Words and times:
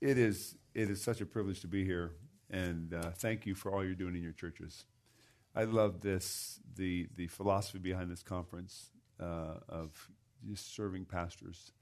it 0.00 0.18
is 0.18 0.54
it 0.74 0.90
is 0.90 1.02
such 1.02 1.20
a 1.20 1.26
privilege 1.26 1.60
to 1.60 1.68
be 1.68 1.84
here, 1.84 2.12
and 2.50 2.94
uh, 2.94 3.10
thank 3.10 3.46
you 3.46 3.54
for 3.54 3.72
all 3.72 3.84
you're 3.84 3.94
doing 3.94 4.16
in 4.16 4.22
your 4.22 4.32
churches. 4.32 4.84
I 5.54 5.64
love 5.64 6.00
this 6.00 6.60
the 6.76 7.08
the 7.16 7.26
philosophy 7.26 7.78
behind 7.78 8.10
this 8.10 8.22
conference 8.22 8.90
uh, 9.20 9.54
of 9.68 10.08
just 10.48 10.74
serving 10.74 11.04
pastors. 11.04 11.72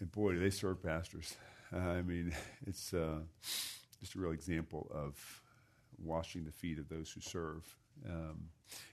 And 0.00 0.10
boy, 0.10 0.32
do 0.32 0.40
they 0.40 0.50
serve 0.50 0.82
pastors! 0.82 1.34
I 1.72 2.02
mean, 2.02 2.34
it's 2.66 2.92
uh, 2.92 3.20
just 4.00 4.14
a 4.14 4.18
real 4.18 4.32
example 4.32 4.90
of 4.92 5.42
washing 6.02 6.44
the 6.44 6.52
feet 6.52 6.78
of 6.78 6.88
those 6.88 7.10
who 7.10 7.20
serve. 7.20 7.64
Um, 8.06 8.48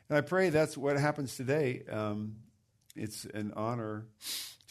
and 0.07 0.18
I 0.18 0.21
pray 0.21 0.50
that's 0.50 0.77
what 0.77 0.97
happens 0.97 1.36
today. 1.36 1.84
Um, 1.91 2.36
it's 2.95 3.25
an 3.25 3.52
honor 3.55 4.05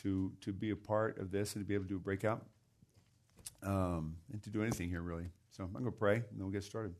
to 0.02 0.32
to 0.40 0.52
be 0.52 0.70
a 0.70 0.76
part 0.76 1.18
of 1.18 1.30
this 1.30 1.54
and 1.54 1.64
to 1.64 1.68
be 1.68 1.74
able 1.74 1.84
to 1.84 1.90
do 1.90 1.96
a 1.96 2.00
breakout 2.00 2.46
um, 3.62 4.16
and 4.32 4.42
to 4.42 4.50
do 4.50 4.62
anything 4.62 4.88
here, 4.88 5.02
really. 5.02 5.28
So 5.50 5.64
I'm 5.64 5.72
going 5.72 5.84
to 5.84 5.90
pray, 5.90 6.16
and 6.16 6.24
then 6.32 6.40
we'll 6.40 6.50
get 6.50 6.64
started. 6.64 6.94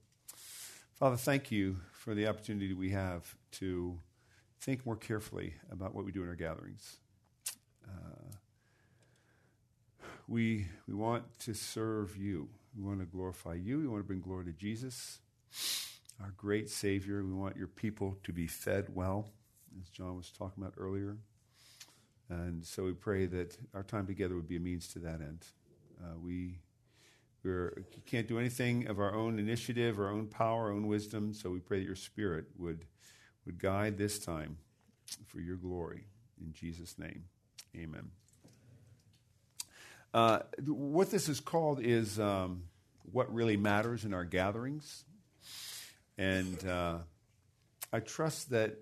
Father, 0.95 1.17
thank 1.17 1.53
you 1.53 1.77
for 1.93 2.15
the 2.15 2.27
opportunity 2.27 2.73
we 2.73 2.91
have 2.91 3.37
to 3.53 3.98
think 4.61 4.84
more 4.84 4.97
carefully 4.97 5.55
about 5.71 5.95
what 5.95 6.05
we 6.05 6.11
do 6.11 6.23
in 6.23 6.29
our 6.29 6.34
gatherings. 6.34 6.97
Uh, 7.87 8.34
we, 10.27 10.67
we 10.87 10.95
want 10.95 11.25
to 11.41 11.55
serve 11.55 12.17
you. 12.17 12.48
We 12.77 12.83
want 12.83 13.01
to 13.01 13.06
glorify 13.06 13.55
you. 13.55 13.79
We 13.79 13.87
want 13.87 14.01
to 14.01 14.06
bring 14.06 14.20
glory 14.20 14.45
to 14.47 14.53
Jesus, 14.53 15.20
our 16.20 16.34
great 16.37 16.69
Savior. 16.69 17.25
We 17.25 17.33
want 17.33 17.56
your 17.56 17.69
people 17.69 18.19
to 18.25 18.33
be 18.33 18.47
fed 18.47 18.89
well, 18.95 19.31
as 19.81 19.89
John 19.89 20.17
was 20.17 20.31
talking 20.31 20.62
about 20.62 20.75
earlier. 20.77 21.17
And 22.29 22.65
so 22.65 22.84
we 22.84 22.93
pray 22.93 23.27
that 23.27 23.56
our 23.73 23.83
time 23.83 24.06
together 24.06 24.34
would 24.34 24.48
be 24.48 24.56
a 24.56 24.61
means 24.61 24.89
to 24.89 24.98
that 24.98 25.20
end. 25.20 25.47
Uh, 26.02 26.19
we 26.23 26.59
we're, 27.45 27.84
can't 28.06 28.28
do 28.28 28.39
anything 28.39 28.89
of 28.89 28.98
our 28.98 29.14
own 29.14 29.39
initiative, 29.39 29.98
our 29.98 30.11
own 30.11 30.27
power, 30.27 30.67
our 30.67 30.72
own 30.72 30.86
wisdom. 30.86 31.33
So 31.33 31.50
we 31.50 31.61
pray 31.61 31.78
that 31.78 31.86
your 31.86 31.97
Spirit 31.97 32.47
would 32.56 32.84
would 33.47 33.59
guide 33.59 33.97
this 33.97 34.19
time 34.19 34.59
for 35.27 35.41
your 35.41 35.56
glory. 35.56 36.05
In 36.41 36.53
Jesus' 36.53 36.98
name, 36.98 37.25
Amen. 37.77 38.11
Uh, 40.12 40.41
what 40.67 41.11
this 41.11 41.28
is 41.28 41.41
called 41.41 41.81
is 41.81 42.19
um, 42.19 42.65
what 43.12 43.33
really 43.33 43.56
matters 43.56 44.05
in 44.05 44.12
our 44.12 44.25
gatherings, 44.25 45.05
and 46.17 46.67
uh, 46.67 46.98
I 47.92 48.00
trust 48.00 48.50
that 48.50 48.78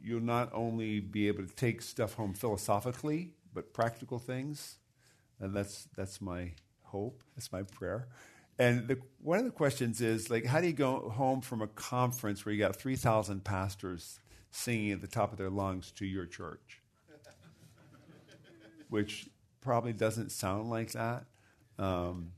you'll 0.00 0.22
not 0.22 0.50
only 0.54 1.00
be 1.00 1.28
able 1.28 1.44
to 1.46 1.54
take 1.54 1.82
stuff 1.82 2.14
home 2.14 2.34
philosophically, 2.34 3.32
but 3.52 3.72
practical 3.72 4.18
things. 4.18 4.76
And 5.40 5.54
that's 5.54 5.88
that's 5.96 6.20
my 6.20 6.52
hope. 6.82 7.22
That's 7.36 7.52
my 7.52 7.62
prayer. 7.62 8.08
And 8.58 8.88
the, 8.88 8.98
one 9.22 9.38
of 9.38 9.44
the 9.44 9.52
questions 9.52 10.00
is 10.00 10.30
like, 10.30 10.44
how 10.44 10.60
do 10.60 10.66
you 10.66 10.72
go 10.72 11.10
home 11.10 11.40
from 11.42 11.62
a 11.62 11.68
conference 11.68 12.44
where 12.44 12.52
you 12.52 12.58
got 12.58 12.74
three 12.74 12.96
thousand 12.96 13.44
pastors 13.44 14.18
singing 14.50 14.92
at 14.92 15.00
the 15.00 15.06
top 15.06 15.32
of 15.32 15.38
their 15.38 15.50
lungs 15.50 15.92
to 15.92 16.06
your 16.06 16.26
church, 16.26 16.82
which 18.88 19.28
probably 19.60 19.92
doesn't 19.92 20.32
sound 20.32 20.70
like 20.70 20.92
that, 20.92 21.26
um, 21.78 22.32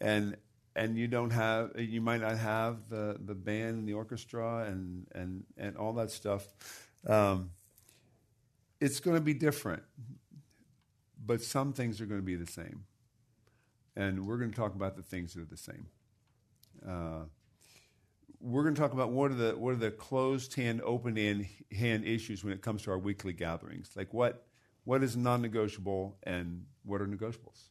and 0.00 0.36
and 0.74 0.96
you 0.96 1.06
don't 1.06 1.30
have 1.30 1.72
you 1.78 2.00
might 2.00 2.20
not 2.20 2.38
have 2.38 2.88
the 2.88 3.16
the 3.24 3.34
band 3.34 3.78
and 3.78 3.88
the 3.88 3.94
orchestra 3.94 4.64
and 4.64 5.06
and 5.14 5.44
and 5.56 5.76
all 5.76 5.92
that 5.94 6.10
stuff. 6.10 6.46
Um, 7.06 7.50
it's 8.80 9.00
going 9.00 9.16
to 9.16 9.22
be 9.22 9.32
different, 9.32 9.82
but 11.26 11.42
some 11.42 11.72
things 11.72 12.00
are 12.00 12.06
going 12.06 12.20
to 12.20 12.24
be 12.24 12.36
the 12.36 12.50
same. 12.50 12.84
And 13.96 14.26
we're 14.26 14.36
going 14.36 14.50
to 14.50 14.56
talk 14.56 14.74
about 14.74 14.96
the 14.96 15.02
things 15.02 15.34
that 15.34 15.42
are 15.42 15.46
the 15.46 15.56
same. 15.56 15.86
Uh, 16.86 17.24
we're 18.40 18.62
going 18.62 18.74
to 18.74 18.80
talk 18.80 18.92
about 18.92 19.10
what 19.10 19.30
are 19.30 19.34
the 19.34 19.52
what 19.56 19.72
are 19.72 19.76
the 19.76 19.90
closed 19.90 20.54
hand, 20.54 20.82
open 20.84 21.16
hand, 21.16 21.46
hand 21.76 22.04
issues 22.04 22.44
when 22.44 22.52
it 22.52 22.60
comes 22.60 22.82
to 22.82 22.90
our 22.90 22.98
weekly 22.98 23.32
gatherings. 23.32 23.90
Like 23.96 24.12
what 24.12 24.44
what 24.84 25.02
is 25.02 25.16
non-negotiable 25.16 26.18
and 26.22 26.66
what 26.84 27.00
are 27.00 27.06
negotiables, 27.06 27.70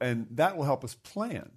and 0.00 0.26
that 0.32 0.56
will 0.56 0.64
help 0.64 0.84
us 0.84 0.94
plan. 0.94 1.50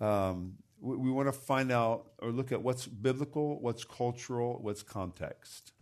Um, 0.00 0.54
we, 0.80 0.96
we 0.96 1.10
want 1.10 1.28
to 1.28 1.32
find 1.32 1.70
out 1.70 2.06
or 2.18 2.30
look 2.30 2.52
at 2.52 2.62
what's 2.62 2.86
biblical, 2.86 3.60
what's 3.60 3.84
cultural, 3.84 4.58
what's 4.60 4.82
context. 4.82 5.72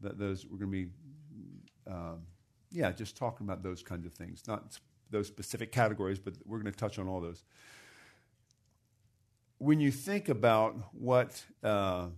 That 0.00 0.18
those 0.18 0.44
we're 0.44 0.58
going 0.58 0.72
to 0.72 0.76
be, 0.76 0.88
um, 1.86 2.22
yeah, 2.72 2.92
just 2.92 3.16
talking 3.16 3.46
about 3.46 3.62
those 3.62 3.82
kinds 3.82 4.06
of 4.06 4.12
things, 4.12 4.42
not 4.46 4.78
those 5.10 5.26
specific 5.26 5.72
categories, 5.72 6.18
but 6.18 6.34
we're 6.44 6.58
going 6.58 6.72
to 6.72 6.78
touch 6.78 6.98
on 6.98 7.06
all 7.08 7.20
those. 7.20 7.44
When 9.58 9.78
you 9.78 9.92
think 9.92 10.28
about 10.28 10.76
what 10.92 11.44
uh, 11.62 12.08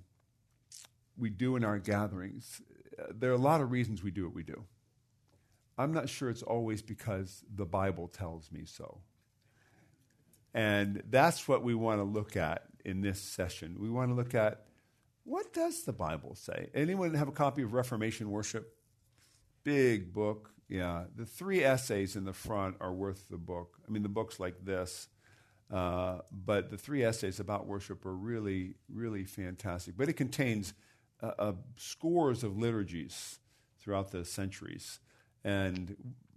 we 1.19 1.31
do 1.31 1.57
in 1.57 1.65
our 1.65 1.79
gatherings, 1.79 2.63
uh, 2.99 3.07
there 3.15 3.31
are 3.31 3.35
a 3.35 3.39
lot 3.39 3.61
of 3.61 3.71
reasons 3.71 4.03
we 4.03 4.11
do 4.11 4.25
what 4.25 4.35
we 4.35 4.43
do. 4.43 4.65
I'm 5.77 5.93
not 5.93 6.09
sure 6.09 6.31
it's 6.31 6.43
always 6.43 6.83
because 6.83 7.43
the 7.53 7.67
Bible 7.67 8.09
tells 8.09 8.51
me 8.53 8.65
so. 8.65 9.01
And 10.55 11.03
that's 11.11 11.49
what 11.49 11.65
we 11.65 11.75
want 11.75 11.99
to 11.99 12.05
look 12.05 12.37
at 12.37 12.63
in 12.85 13.01
this 13.01 13.21
session. 13.21 13.77
We 13.81 13.91
want 13.91 14.11
to 14.11 14.15
look 14.15 14.35
at 14.35 14.67
what 15.25 15.53
does 15.53 15.83
the 15.83 15.93
Bible 15.93 16.35
say? 16.37 16.69
Anyone 16.75 17.15
have 17.15 17.29
a 17.29 17.33
copy 17.33 17.63
of 17.63 17.73
Reformation 17.73 18.31
Worship? 18.31 18.77
Big 19.65 20.13
book. 20.13 20.51
Yeah. 20.69 21.05
The 21.17 21.27
three 21.27 21.65
essays 21.65 22.17
in 22.17 22.25
the 22.25 22.33
front 22.33 22.77
are 22.81 22.93
worth 22.93 23.29
the 23.29 23.39
book. 23.39 23.79
I 23.87 23.91
mean, 23.91 24.03
the 24.03 24.09
book's 24.09 24.39
like 24.39 24.65
this. 24.65 25.09
Uh, 25.73 26.19
but 26.31 26.71
the 26.71 26.77
three 26.77 27.03
essays 27.03 27.41
about 27.41 27.67
worship 27.67 28.05
are 28.07 28.15
really, 28.15 28.77
really 28.89 29.25
fantastic. 29.25 29.97
But 29.97 30.09
it 30.09 30.13
contains 30.13 30.75
uh, 31.23 31.33
uh, 31.39 31.53
scores 31.77 32.45
of 32.45 32.57
liturgies 32.57 33.39
throughout 33.81 34.11
the 34.11 34.25
centuries. 34.25 35.01
And 35.43 35.97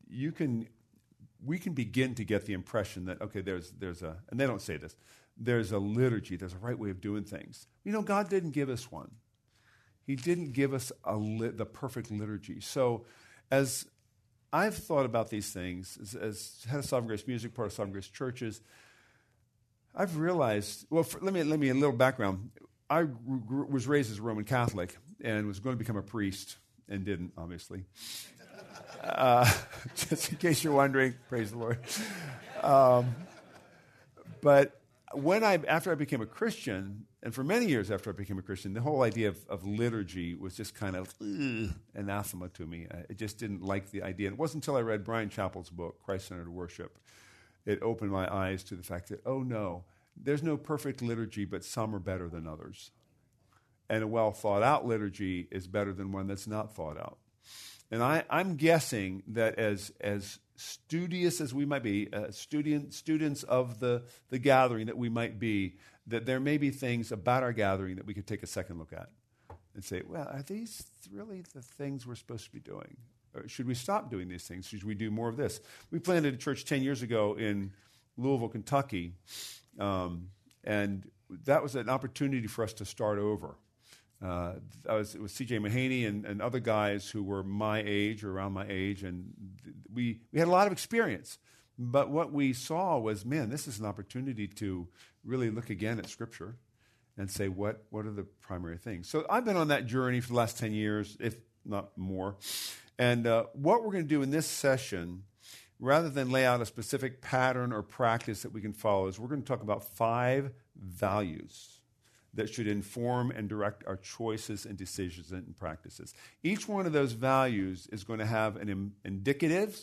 you 0.10 0.32
can, 0.32 0.68
we 1.46 1.60
can 1.60 1.74
begin 1.74 2.16
to 2.16 2.24
get 2.24 2.46
the 2.46 2.54
impression 2.54 3.06
that, 3.06 3.22
okay, 3.22 3.42
there's, 3.42 3.72
there's 3.72 4.02
a, 4.02 4.18
and 4.30 4.40
they 4.40 4.48
don't 4.48 4.62
say 4.62 4.78
this, 4.78 4.96
there's 5.38 5.72
a 5.72 5.78
liturgy, 5.78 6.36
there's 6.36 6.54
a 6.54 6.58
right 6.58 6.78
way 6.78 6.90
of 6.90 7.00
doing 7.00 7.24
things. 7.24 7.68
You 7.84 7.92
know, 7.92 8.02
God 8.02 8.30
didn't 8.30 8.52
give 8.52 8.70
us 8.70 8.92
one. 8.92 9.12
He 10.08 10.16
didn't 10.16 10.54
give 10.54 10.74
us 10.74 10.94
the 11.06 11.68
perfect 11.72 12.10
liturgy. 12.10 12.62
So, 12.62 13.06
as 13.52 13.86
I've 14.54 14.76
thought 14.76 15.06
about 15.06 15.30
these 15.30 15.52
things, 15.52 15.98
as, 16.02 16.16
as 16.16 16.66
head 16.70 16.80
of 16.80 16.86
Sovereign 16.86 17.10
Grace 17.10 17.28
Music, 17.28 17.54
part 17.54 17.68
of 17.68 17.74
Sovereign 17.74 17.92
Grace 17.92 18.08
Churches, 18.08 18.62
I've 19.94 20.16
realized, 20.16 20.86
well, 20.90 21.04
for, 21.04 21.20
let, 21.20 21.34
me, 21.34 21.44
let 21.44 21.60
me 21.60 21.68
a 21.70 21.74
little 21.74 21.92
background. 21.92 22.52
I 22.90 23.06
was 23.70 23.86
raised 23.86 24.10
as 24.10 24.20
a 24.20 24.22
Roman 24.22 24.46
Catholic 24.46 24.96
and 25.22 25.46
was 25.46 25.60
going 25.60 25.76
to 25.76 25.78
become 25.78 25.98
a 25.98 26.02
priest 26.02 26.56
and 26.88 27.04
didn't, 27.04 27.34
obviously. 27.38 27.84
Uh, 29.04 29.50
just 29.96 30.32
in 30.32 30.38
case 30.38 30.64
you're 30.64 30.74
wondering, 30.74 31.14
praise 31.30 31.52
the 31.52 31.58
Lord. 31.58 31.78
Um, 32.62 33.16
but 34.42 34.82
when 35.14 35.44
I, 35.44 35.60
after 35.68 35.92
I 35.92 35.96
became 35.96 36.22
a 36.22 36.26
Christian, 36.26 37.06
and 37.24 37.34
for 37.34 37.44
many 37.44 37.66
years 37.66 37.90
after 37.90 38.12
I 38.12 38.14
became 38.14 38.38
a 38.38 38.44
Christian, 38.44 38.74
the 38.74 38.82
whole 38.82 39.02
idea 39.02 39.30
of, 39.30 39.40
of 39.50 39.66
liturgy 39.66 40.36
was 40.36 40.56
just 40.56 40.76
kind 40.76 40.96
of 40.96 41.14
anathema 41.96 42.50
to 42.50 42.66
me. 42.66 42.88
I 42.92 43.14
just 43.14 43.40
didn't 43.40 43.64
like 43.64 43.90
the 43.92 44.04
idea. 44.04 44.30
It 44.30 44.38
wasn't 44.38 44.64
until 44.64 44.78
I 44.78 44.82
read 44.82 45.04
Bryan 45.04 45.30
Chapell's 45.30 45.70
book, 45.70 46.00
Christ 46.04 46.28
Centered 46.28 46.50
Worship, 46.50 46.98
it 47.66 47.82
opened 47.82 48.12
my 48.12 48.34
eyes 48.34 48.64
to 48.64 48.76
the 48.76 48.84
fact 48.84 49.10
that, 49.10 49.22
oh 49.26 49.44
no, 49.44 49.84
there's 50.16 50.42
no 50.42 50.58
perfect 50.58 51.02
liturgy, 51.02 51.44
but 51.44 51.66
some 51.66 51.94
are 51.94 52.00
better 52.00 52.30
than 52.30 52.48
others. 52.48 52.92
And 53.90 54.04
a 54.04 54.08
well 54.08 54.32
thought 54.32 54.64
out 54.64 54.86
liturgy 54.88 55.48
is 55.52 55.68
better 55.68 55.94
than 55.94 56.12
one 56.12 56.28
that's 56.28 56.48
not 56.48 56.74
thought 56.74 56.98
out. 56.98 57.18
And 57.92 58.02
I, 58.02 58.24
am 58.30 58.56
guessing 58.56 59.24
that 59.28 59.60
as, 59.60 59.92
as 60.00 60.40
studious 60.58 61.40
as 61.40 61.54
we 61.54 61.66
might 61.66 61.84
be, 61.84 62.12
uh, 62.12 62.32
student, 62.32 62.94
students 62.94 63.44
of 63.44 63.80
the, 63.80 64.04
the 64.30 64.40
gathering 64.40 64.88
that 64.88 64.98
we 64.98 65.08
might 65.08 65.40
be, 65.40 65.78
that 66.08 66.26
there 66.26 66.40
may 66.40 66.58
be 66.58 66.70
things 66.70 67.12
about 67.12 67.44
our 67.44 67.54
gathering 67.54 67.96
that 67.96 68.06
we 68.06 68.14
could 68.14 68.28
take 68.28 68.44
a 68.44 68.48
second 68.48 68.80
look 68.80 68.92
at 68.92 69.10
and 69.76 69.84
say, 69.84 70.02
well, 70.06 70.28
are 70.32 70.42
these 70.42 70.84
really 71.12 71.44
the 71.54 71.62
things 71.62 72.06
we're 72.06 72.16
supposed 72.16 72.46
to 72.46 72.52
be 72.52 72.60
doing? 72.60 72.98
Or 73.36 73.48
should 73.48 73.68
we 73.68 73.76
stop 73.76 74.10
doing 74.10 74.28
these 74.28 74.48
things? 74.48 74.68
Should 74.68 74.84
we 74.84 74.96
do 74.96 75.12
more 75.12 75.30
of 75.30 75.38
this? 75.38 75.62
We 75.92 76.00
planted 76.00 76.34
a 76.34 76.38
church 76.38 76.66
10 76.66 76.82
years 76.82 77.04
ago 77.04 77.36
in 77.36 77.72
Louisville, 78.18 78.50
Kentucky, 78.50 79.14
um, 79.80 80.30
and 80.64 81.10
that 81.46 81.62
was 81.62 81.76
an 81.76 81.90
opportunity 81.90 82.48
for 82.48 82.64
us 82.64 82.74
to 82.74 82.86
start 82.86 83.20
over. 83.20 83.56
Uh, 84.24 84.54
I 84.90 84.96
was, 84.96 85.14
it 85.14 85.22
was 85.22 85.32
C.J. 85.32 85.60
Mahaney 85.60 86.08
and, 86.08 86.26
and, 86.26 86.42
other 86.42 86.60
guys 86.60 87.08
who 87.08 87.22
were 87.22 87.44
my 87.44 87.84
age 87.86 88.24
or 88.24 88.32
around 88.32 88.54
my 88.54 88.66
age, 88.68 89.04
and 89.04 89.32
we, 89.94 90.22
we 90.34 90.40
had 90.40 90.48
a 90.48 90.52
lot 90.52 90.66
of 90.66 90.74
experience. 90.74 91.38
But 91.78 92.10
what 92.10 92.32
we 92.32 92.54
saw 92.54 92.98
was, 92.98 93.26
man, 93.26 93.52
this 93.52 93.68
is 93.68 93.80
an 93.80 93.86
opportunity 93.86 94.48
to 94.48 94.88
really 95.24 95.52
look 95.52 95.70
again 95.70 96.00
at 96.00 96.10
Scripture 96.10 96.56
and 97.16 97.30
say, 97.30 97.48
what, 97.48 97.84
what 97.92 98.08
are 98.08 98.12
the 98.12 98.24
primary 98.24 98.78
things? 98.78 99.08
So 99.08 99.24
I've 99.30 99.46
been 99.46 99.58
on 99.58 99.68
that 99.68 99.86
journey 99.86 100.20
for 100.20 100.30
the 100.30 100.36
last 100.36 100.58
10 100.58 100.74
years, 100.74 101.16
if 101.20 101.36
not 101.64 101.96
more. 101.96 102.38
And 102.98 103.28
uh, 103.28 103.46
what 103.54 103.84
we're 103.84 103.92
going 103.92 104.06
to 104.06 104.10
do 104.10 104.24
in 104.24 104.32
this 104.32 104.48
session, 104.48 105.24
rather 105.80 106.10
than 106.10 106.32
lay 106.32 106.44
out 106.44 106.60
a 106.60 106.66
specific 106.66 107.22
pattern 107.22 107.72
or 107.72 107.84
practice 107.84 108.42
that 108.42 108.52
we 108.52 108.62
can 108.62 108.74
follow, 108.74 109.06
is 109.06 109.20
we're 109.20 109.28
going 109.28 109.44
to 109.44 109.48
talk 109.48 109.62
about 109.62 109.84
five 109.84 110.52
values 110.76 111.77
that 112.34 112.54
should 112.54 112.68
inform 112.68 113.32
and 113.32 113.50
direct 113.50 113.84
our 113.88 113.98
choices 113.98 114.66
and 114.66 114.78
decisions 114.78 115.32
and 115.32 115.56
practices. 115.58 116.14
Each 116.44 116.68
one 116.68 116.86
of 116.86 116.94
those 116.94 117.14
values 117.14 117.88
is 117.92 118.04
going 118.04 118.20
to 118.20 118.26
have 118.26 118.58
an 118.58 118.70
Im- 118.70 118.94
indicative, 119.04 119.80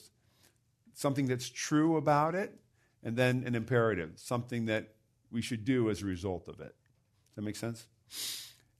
something 0.94 1.26
that's 1.26 1.48
true 1.48 1.96
about 1.96 2.34
it, 2.34 2.54
and 3.02 3.16
then 3.16 3.44
an 3.46 3.54
imperative, 3.54 4.12
something 4.16 4.66
that 4.66 4.94
we 5.30 5.42
should 5.42 5.64
do 5.64 5.90
as 5.90 6.02
a 6.02 6.06
result 6.06 6.48
of 6.48 6.60
it. 6.60 6.74
Does 6.74 7.36
that 7.36 7.42
make 7.42 7.56
sense? 7.56 7.86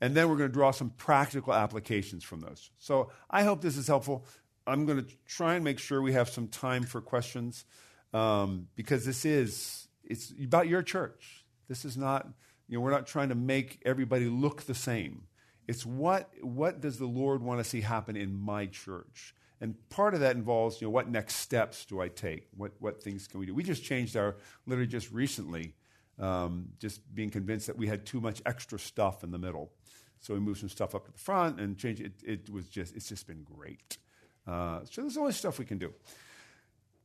And 0.01 0.15
then 0.15 0.29
we're 0.29 0.37
going 0.37 0.51
to 0.51 0.55
draw 0.55 0.71
some 0.71 0.91
practical 0.91 1.55
applications 1.55 2.25
from 2.25 2.41
those. 2.41 2.71
So 2.79 3.11
I 3.31 3.43
hope 3.43 3.61
this 3.61 3.77
is 3.77 3.87
helpful. 3.87 4.25
I'm 4.67 4.87
going 4.87 5.05
to 5.05 5.11
try 5.27 5.55
and 5.55 5.65
make 5.65 5.79
sure 5.79 6.01
we 6.01 6.13
have 6.13 6.29
some 6.29 6.49
time 6.49 6.85
for 6.85 7.01
questions 7.01 7.65
um, 8.13 8.69
because 8.77 9.05
this 9.05 9.25
is 9.25 9.89
it's 10.05 10.33
about 10.43 10.69
your 10.69 10.83
church. 10.83 11.45
This 11.69 11.85
is 11.85 11.97
not 11.97 12.29
you 12.69 12.77
know 12.77 12.81
we're 12.81 12.91
not 12.91 13.07
trying 13.07 13.29
to 13.29 13.35
make 13.35 13.81
everybody 13.85 14.27
look 14.27 14.63
the 14.63 14.75
same. 14.75 15.25
It's 15.67 15.85
what 15.85 16.31
what 16.43 16.81
does 16.81 16.99
the 16.99 17.07
Lord 17.07 17.43
want 17.43 17.61
to 17.63 17.65
see 17.65 17.81
happen 17.81 18.17
in 18.17 18.35
my 18.35 18.67
church? 18.67 19.35
And 19.61 19.77
part 19.89 20.15
of 20.15 20.21
that 20.21 20.37
involves 20.37 20.81
you 20.81 20.87
know 20.87 20.91
what 20.91 21.09
next 21.09 21.37
steps 21.37 21.85
do 21.85 22.01
I 22.01 22.09
take? 22.09 22.49
What 22.57 22.73
what 22.79 23.03
things 23.03 23.27
can 23.27 23.41
we 23.41 23.47
do? 23.47 23.55
We 23.55 23.63
just 23.63 23.85
changed 23.85 24.17
our 24.17 24.37
literally 24.67 24.89
just 24.89 25.11
recently. 25.13 25.75
Um, 26.17 26.69
just 26.79 27.13
being 27.13 27.31
convinced 27.31 27.67
that 27.67 27.77
we 27.77 27.89
had 27.89 28.07
too 28.07 28.21
much 28.21 28.41
extra 28.47 28.79
stuff 28.79 29.25
in 29.25 29.33
the 29.33 29.39
middle. 29.39 29.73
So 30.21 30.33
we 30.33 30.41
moved 30.41 30.61
some 30.61 30.71
stuff 30.71 30.95
up 30.95 31.05
to 31.05 31.13
the 31.13 31.19
front 31.19 31.61
and 31.61 31.77
changed 31.77 32.01
it. 32.01 32.13
It 32.25 32.51
was 32.51 32.69
just, 32.69 32.97
it's 32.97 33.09
just 33.09 33.27
been 33.27 33.43
great. 33.43 33.99
Uh, 34.47 34.81
so 34.89 35.03
there's 35.03 35.19
always 35.19 35.37
stuff 35.37 35.59
we 35.59 35.67
can 35.67 35.77
do. 35.77 35.93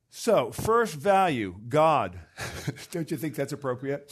So, 0.09 0.51
first 0.51 0.95
value, 0.95 1.55
God. 1.67 2.17
Don't 2.91 3.11
you 3.11 3.17
think 3.17 3.35
that's 3.35 3.51
appropriate? 3.51 4.11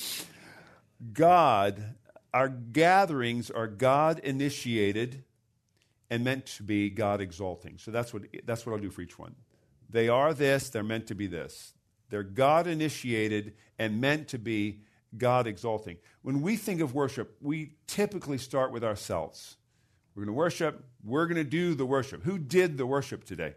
God, 1.14 1.96
our 2.34 2.50
gatherings 2.50 3.50
are 3.50 3.68
God 3.68 4.20
initiated 4.20 5.24
and 6.10 6.24
meant 6.24 6.46
to 6.46 6.64
be 6.64 6.90
God 6.90 7.22
exalting. 7.22 7.78
So 7.78 7.92
that's 7.92 8.14
what, 8.14 8.24
that's 8.46 8.66
what 8.66 8.74
I'll 8.74 8.82
do 8.82 8.90
for 8.90 9.02
each 9.02 9.20
one. 9.20 9.36
They 9.90 10.10
are 10.10 10.34
this, 10.34 10.70
they're 10.70 10.84
meant 10.84 11.08
to 11.08 11.16
be 11.16 11.28
this. 11.28 11.74
They're 12.10 12.24
God 12.24 12.68
initiated 12.68 13.54
and 13.78 14.00
meant 14.02 14.30
to 14.30 14.38
be 14.38 14.82
God 15.18 15.48
exalting. 15.48 15.98
When 16.22 16.42
we 16.42 16.56
think 16.56 16.82
of 16.82 16.94
worship, 16.94 17.36
we 17.42 17.74
typically 17.86 18.38
start 18.38 18.72
with 18.72 18.84
ourselves. 18.84 19.58
We're 20.16 20.26
going 20.26 20.34
to 20.34 20.38
worship. 20.38 20.84
We're 21.04 21.28
going 21.28 21.38
to 21.38 21.44
do 21.44 21.76
the 21.76 21.86
worship. 21.86 22.24
Who 22.24 22.38
did 22.38 22.78
the 22.78 22.86
worship 22.86 23.24
today? 23.24 23.56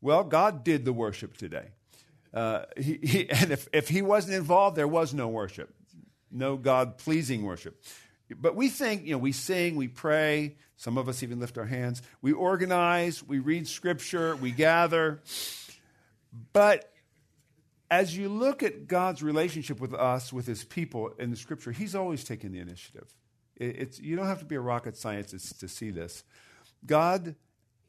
Well, 0.00 0.24
God 0.24 0.64
did 0.64 0.84
the 0.84 0.92
worship 0.92 1.36
today. 1.36 1.70
Uh, 2.32 2.64
he, 2.76 2.98
he, 3.02 3.30
and 3.30 3.50
if, 3.50 3.68
if 3.72 3.88
He 3.88 4.02
wasn't 4.02 4.34
involved, 4.34 4.76
there 4.76 4.88
was 4.88 5.12
no 5.12 5.28
worship, 5.28 5.74
no 6.30 6.56
God 6.56 6.98
pleasing 6.98 7.44
worship. 7.44 7.82
But 8.36 8.54
we 8.54 8.68
think, 8.68 9.04
you 9.04 9.12
know, 9.12 9.18
we 9.18 9.32
sing, 9.32 9.76
we 9.76 9.88
pray. 9.88 10.56
Some 10.76 10.98
of 10.98 11.08
us 11.08 11.22
even 11.22 11.40
lift 11.40 11.58
our 11.58 11.64
hands. 11.64 12.02
We 12.20 12.32
organize, 12.32 13.26
we 13.26 13.38
read 13.38 13.66
scripture, 13.66 14.36
we 14.36 14.50
gather. 14.50 15.22
But 16.52 16.92
as 17.90 18.16
you 18.16 18.28
look 18.28 18.62
at 18.62 18.86
God's 18.86 19.22
relationship 19.22 19.80
with 19.80 19.94
us, 19.94 20.32
with 20.32 20.46
his 20.46 20.64
people 20.64 21.10
in 21.18 21.30
the 21.30 21.36
scripture, 21.36 21.72
he's 21.72 21.94
always 21.94 22.22
taking 22.22 22.52
the 22.52 22.60
initiative. 22.60 23.12
It's, 23.56 23.98
you 23.98 24.14
don't 24.14 24.26
have 24.26 24.38
to 24.38 24.44
be 24.44 24.54
a 24.54 24.60
rocket 24.60 24.96
scientist 24.96 25.58
to 25.60 25.68
see 25.68 25.90
this. 25.90 26.22
God 26.86 27.34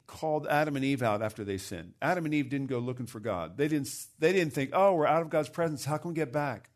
called 0.06 0.48
Adam 0.48 0.74
and 0.74 0.84
Eve 0.84 1.02
out 1.02 1.22
after 1.22 1.44
they 1.44 1.58
sinned. 1.58 1.92
Adam 2.02 2.24
and 2.24 2.34
Eve 2.34 2.48
didn't 2.48 2.66
go 2.66 2.78
looking 2.78 3.06
for 3.06 3.20
God. 3.20 3.56
They 3.56 3.68
didn't, 3.68 3.88
they 4.18 4.32
didn't 4.32 4.52
think, 4.52 4.70
oh, 4.72 4.94
we're 4.94 5.06
out 5.06 5.22
of 5.22 5.30
God's 5.30 5.48
presence. 5.48 5.84
How 5.84 5.98
can 5.98 6.08
we 6.08 6.14
get 6.14 6.32
back? 6.32 6.70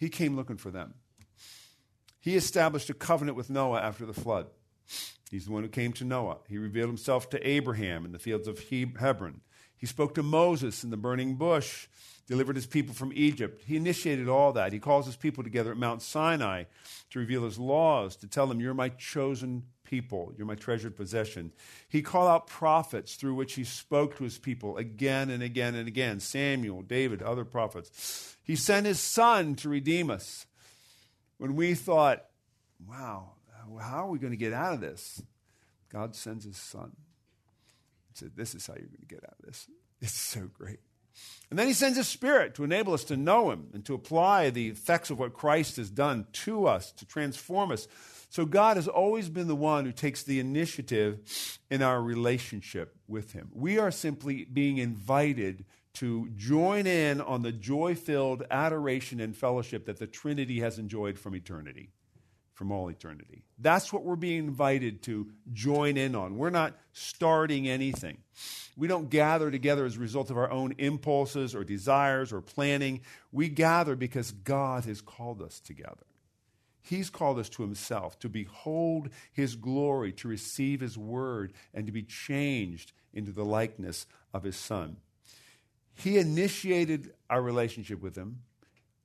He 0.00 0.08
came 0.08 0.34
looking 0.34 0.56
for 0.56 0.70
them. 0.70 0.94
He 2.20 2.34
established 2.34 2.88
a 2.88 2.94
covenant 2.94 3.36
with 3.36 3.50
Noah 3.50 3.82
after 3.82 4.06
the 4.06 4.14
flood. 4.14 4.46
He's 5.30 5.44
the 5.44 5.52
one 5.52 5.62
who 5.62 5.68
came 5.68 5.92
to 5.92 6.04
Noah. 6.04 6.38
He 6.48 6.56
revealed 6.56 6.88
himself 6.88 7.28
to 7.30 7.48
Abraham 7.48 8.06
in 8.06 8.12
the 8.12 8.18
fields 8.18 8.48
of 8.48 8.58
Hebron. 8.68 9.42
He 9.76 9.86
spoke 9.86 10.14
to 10.14 10.22
Moses 10.22 10.82
in 10.82 10.90
the 10.90 10.96
burning 10.96 11.34
bush, 11.36 11.86
delivered 12.26 12.56
his 12.56 12.66
people 12.66 12.94
from 12.94 13.12
Egypt. 13.14 13.62
He 13.66 13.76
initiated 13.76 14.26
all 14.26 14.52
that. 14.54 14.72
He 14.72 14.78
calls 14.78 15.04
his 15.04 15.16
people 15.16 15.44
together 15.44 15.70
at 15.70 15.76
Mount 15.76 16.00
Sinai 16.00 16.64
to 17.10 17.18
reveal 17.18 17.44
his 17.44 17.58
laws, 17.58 18.16
to 18.16 18.26
tell 18.26 18.46
them, 18.46 18.58
You're 18.58 18.72
my 18.72 18.88
chosen 18.88 19.64
people, 19.90 20.32
you're 20.38 20.46
my 20.46 20.54
treasured 20.54 20.96
possession. 20.96 21.52
He 21.88 22.00
called 22.00 22.28
out 22.28 22.46
prophets 22.46 23.16
through 23.16 23.34
which 23.34 23.54
he 23.54 23.64
spoke 23.64 24.16
to 24.16 24.24
his 24.24 24.38
people 24.38 24.76
again 24.76 25.30
and 25.30 25.42
again 25.42 25.74
and 25.74 25.88
again 25.88 26.20
Samuel, 26.20 26.82
David, 26.82 27.22
other 27.22 27.44
prophets. 27.44 28.36
He 28.44 28.54
sent 28.54 28.86
his 28.86 29.00
son 29.00 29.56
to 29.56 29.68
redeem 29.68 30.08
us. 30.08 30.46
When 31.38 31.56
we 31.56 31.74
thought, 31.74 32.24
Wow, 32.88 33.32
how 33.80 34.06
are 34.06 34.10
we 34.10 34.18
going 34.18 34.32
to 34.32 34.36
get 34.36 34.52
out 34.52 34.74
of 34.74 34.80
this? 34.80 35.20
God 35.92 36.14
sends 36.14 36.44
his 36.44 36.56
son 36.56 36.92
He 38.08 38.14
said, 38.14 38.30
This 38.36 38.54
is 38.54 38.66
how 38.66 38.74
you're 38.74 38.86
going 38.86 39.00
to 39.00 39.14
get 39.14 39.24
out 39.24 39.34
of 39.40 39.46
this. 39.46 39.66
It's 40.00 40.14
so 40.14 40.48
great. 40.52 40.78
And 41.50 41.58
then 41.58 41.66
he 41.66 41.72
sends 41.74 41.98
his 41.98 42.08
spirit 42.08 42.54
to 42.54 42.64
enable 42.64 42.94
us 42.94 43.04
to 43.04 43.16
know 43.16 43.50
him 43.50 43.66
and 43.74 43.84
to 43.84 43.94
apply 43.94 44.50
the 44.50 44.68
effects 44.68 45.10
of 45.10 45.18
what 45.18 45.34
Christ 45.34 45.76
has 45.76 45.90
done 45.90 46.26
to 46.32 46.66
us, 46.66 46.92
to 46.92 47.04
transform 47.04 47.72
us. 47.72 47.88
So 48.30 48.46
God 48.46 48.76
has 48.76 48.88
always 48.88 49.28
been 49.28 49.48
the 49.48 49.54
one 49.54 49.84
who 49.84 49.92
takes 49.92 50.22
the 50.22 50.40
initiative 50.40 51.58
in 51.68 51.82
our 51.82 52.00
relationship 52.00 52.96
with 53.06 53.32
him. 53.32 53.50
We 53.52 53.78
are 53.78 53.90
simply 53.90 54.44
being 54.44 54.78
invited 54.78 55.64
to 55.94 56.28
join 56.36 56.86
in 56.86 57.20
on 57.20 57.42
the 57.42 57.52
joy 57.52 57.96
filled 57.96 58.44
adoration 58.50 59.20
and 59.20 59.36
fellowship 59.36 59.86
that 59.86 59.98
the 59.98 60.06
Trinity 60.06 60.60
has 60.60 60.78
enjoyed 60.78 61.18
from 61.18 61.34
eternity 61.34 61.90
from 62.60 62.72
all 62.72 62.88
eternity. 62.90 63.42
That's 63.58 63.90
what 63.90 64.04
we're 64.04 64.16
being 64.16 64.40
invited 64.46 65.00
to 65.04 65.30
join 65.50 65.96
in 65.96 66.14
on. 66.14 66.36
We're 66.36 66.50
not 66.50 66.76
starting 66.92 67.66
anything. 67.66 68.18
We 68.76 68.86
don't 68.86 69.08
gather 69.08 69.50
together 69.50 69.86
as 69.86 69.96
a 69.96 70.00
result 70.00 70.28
of 70.28 70.36
our 70.36 70.50
own 70.50 70.74
impulses 70.76 71.54
or 71.54 71.64
desires 71.64 72.34
or 72.34 72.42
planning. 72.42 73.00
We 73.32 73.48
gather 73.48 73.96
because 73.96 74.32
God 74.32 74.84
has 74.84 75.00
called 75.00 75.40
us 75.40 75.58
together. 75.58 76.04
He's 76.82 77.10
called 77.10 77.38
us 77.38 77.48
to 77.50 77.62
Himself, 77.62 78.18
to 78.20 78.28
behold 78.28 79.10
His 79.32 79.56
glory, 79.56 80.12
to 80.14 80.28
receive 80.28 80.80
His 80.80 80.96
word, 80.96 81.52
and 81.74 81.86
to 81.86 81.92
be 81.92 82.02
changed 82.02 82.92
into 83.12 83.32
the 83.32 83.44
likeness 83.44 84.06
of 84.32 84.42
His 84.42 84.56
Son. 84.56 84.96
He 85.94 86.18
initiated 86.18 87.12
our 87.28 87.42
relationship 87.42 88.00
with 88.00 88.16
Him, 88.16 88.40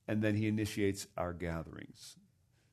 and 0.08 0.22
then 0.22 0.36
He 0.36 0.48
initiates 0.48 1.08
our 1.18 1.34
gatherings. 1.34 2.16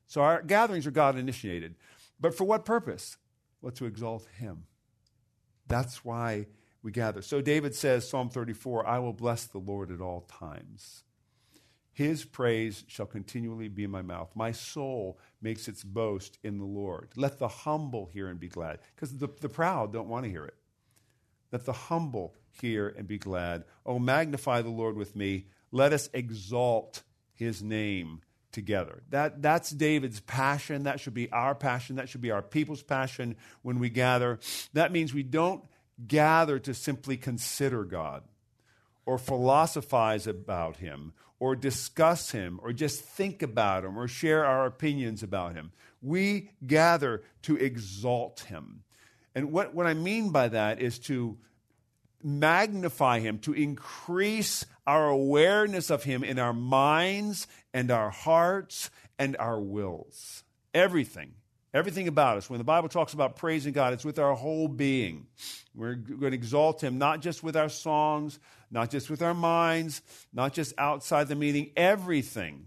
So 0.07 0.21
our 0.21 0.41
gatherings 0.41 0.87
are 0.87 0.91
God 0.91 1.17
initiated. 1.17 1.75
But 2.19 2.35
for 2.35 2.45
what 2.45 2.65
purpose? 2.65 3.17
Well, 3.61 3.71
to 3.73 3.85
exalt 3.85 4.27
Him. 4.37 4.65
That's 5.67 6.05
why 6.05 6.47
we 6.83 6.91
gather. 6.91 7.21
So 7.21 7.41
David 7.41 7.73
says, 7.73 8.07
Psalm 8.07 8.29
34, 8.29 8.85
I 8.85 8.99
will 8.99 9.13
bless 9.13 9.45
the 9.45 9.57
Lord 9.57 9.91
at 9.91 10.01
all 10.01 10.21
times. 10.21 11.03
His 11.93 12.25
praise 12.25 12.83
shall 12.87 13.05
continually 13.05 13.67
be 13.67 13.83
in 13.83 13.91
my 13.91 14.01
mouth. 14.01 14.31
My 14.35 14.51
soul 14.51 15.19
makes 15.41 15.67
its 15.67 15.83
boast 15.83 16.39
in 16.43 16.57
the 16.57 16.65
Lord. 16.65 17.09
Let 17.15 17.37
the 17.37 17.47
humble 17.47 18.07
hear 18.07 18.29
and 18.29 18.39
be 18.39 18.49
glad. 18.49 18.79
Because 18.95 19.15
the, 19.15 19.29
the 19.39 19.49
proud 19.49 19.93
don't 19.93 20.09
want 20.09 20.25
to 20.25 20.31
hear 20.31 20.43
it. 20.43 20.55
Let 21.51 21.65
the 21.65 21.73
humble 21.73 22.33
hear 22.49 22.87
and 22.87 23.07
be 23.07 23.19
glad. 23.19 23.65
Oh, 23.85 23.99
magnify 23.99 24.63
the 24.63 24.69
Lord 24.69 24.95
with 24.95 25.15
me. 25.15 25.45
Let 25.71 25.93
us 25.93 26.09
exalt 26.13 27.03
his 27.35 27.61
name 27.61 28.21
together. 28.51 29.03
That, 29.11 29.43
that's 29.43 29.69
David's 29.69 30.19
passion. 30.19 30.83
That 30.83 30.99
should 30.99 31.13
be 31.13 31.31
our 31.31 31.53
passion. 31.53 31.97
That 31.97 32.09
should 32.09 32.21
be 32.21 32.31
our 32.31 32.41
people's 32.41 32.81
passion 32.81 33.35
when 33.61 33.77
we 33.77 33.89
gather. 33.89 34.39
That 34.73 34.91
means 34.91 35.13
we 35.13 35.21
don't 35.21 35.63
gather 36.07 36.57
to 36.57 36.73
simply 36.73 37.17
consider 37.17 37.83
God 37.83 38.23
or 39.05 39.19
philosophize 39.19 40.25
about 40.25 40.77
him 40.77 41.13
or 41.43 41.57
discuss 41.57 42.31
him 42.31 42.57
or 42.63 42.71
just 42.71 43.01
think 43.01 43.41
about 43.41 43.83
him 43.83 43.99
or 43.99 44.07
share 44.07 44.45
our 44.45 44.65
opinions 44.65 45.21
about 45.23 45.53
him. 45.53 45.73
We 46.01 46.51
gather 46.65 47.21
to 47.41 47.57
exalt 47.57 48.45
him. 48.47 48.83
And 49.35 49.51
what, 49.51 49.75
what 49.75 49.85
I 49.85 49.93
mean 49.93 50.29
by 50.29 50.47
that 50.47 50.81
is 50.81 50.99
to 50.99 51.37
magnify 52.23 53.19
him, 53.19 53.39
to 53.39 53.51
increase 53.51 54.65
our 54.87 55.09
awareness 55.09 55.89
of 55.89 56.05
him 56.05 56.23
in 56.23 56.39
our 56.39 56.53
minds 56.53 57.45
and 57.73 57.91
our 57.91 58.09
hearts 58.09 58.89
and 59.19 59.35
our 59.35 59.59
wills. 59.59 60.45
Everything. 60.73 61.33
Everything 61.73 62.07
about 62.07 62.37
us. 62.37 62.49
When 62.49 62.59
the 62.59 62.63
Bible 62.63 62.87
talks 62.87 63.13
about 63.13 63.35
praising 63.35 63.73
God, 63.73 63.93
it's 63.93 64.05
with 64.05 64.19
our 64.19 64.35
whole 64.35 64.67
being. 64.67 65.25
We're 65.75 65.95
going 65.95 66.31
to 66.31 66.37
exalt 66.37 66.83
Him 66.83 66.99
not 66.99 67.21
just 67.21 67.41
with 67.41 67.57
our 67.57 67.69
songs, 67.69 68.39
not 68.73 68.89
just 68.89 69.09
with 69.09 69.21
our 69.21 69.35
minds, 69.35 70.01
not 70.33 70.51
just 70.51 70.73
outside 70.79 71.27
the 71.27 71.35
meeting, 71.35 71.71
everything. 71.77 72.65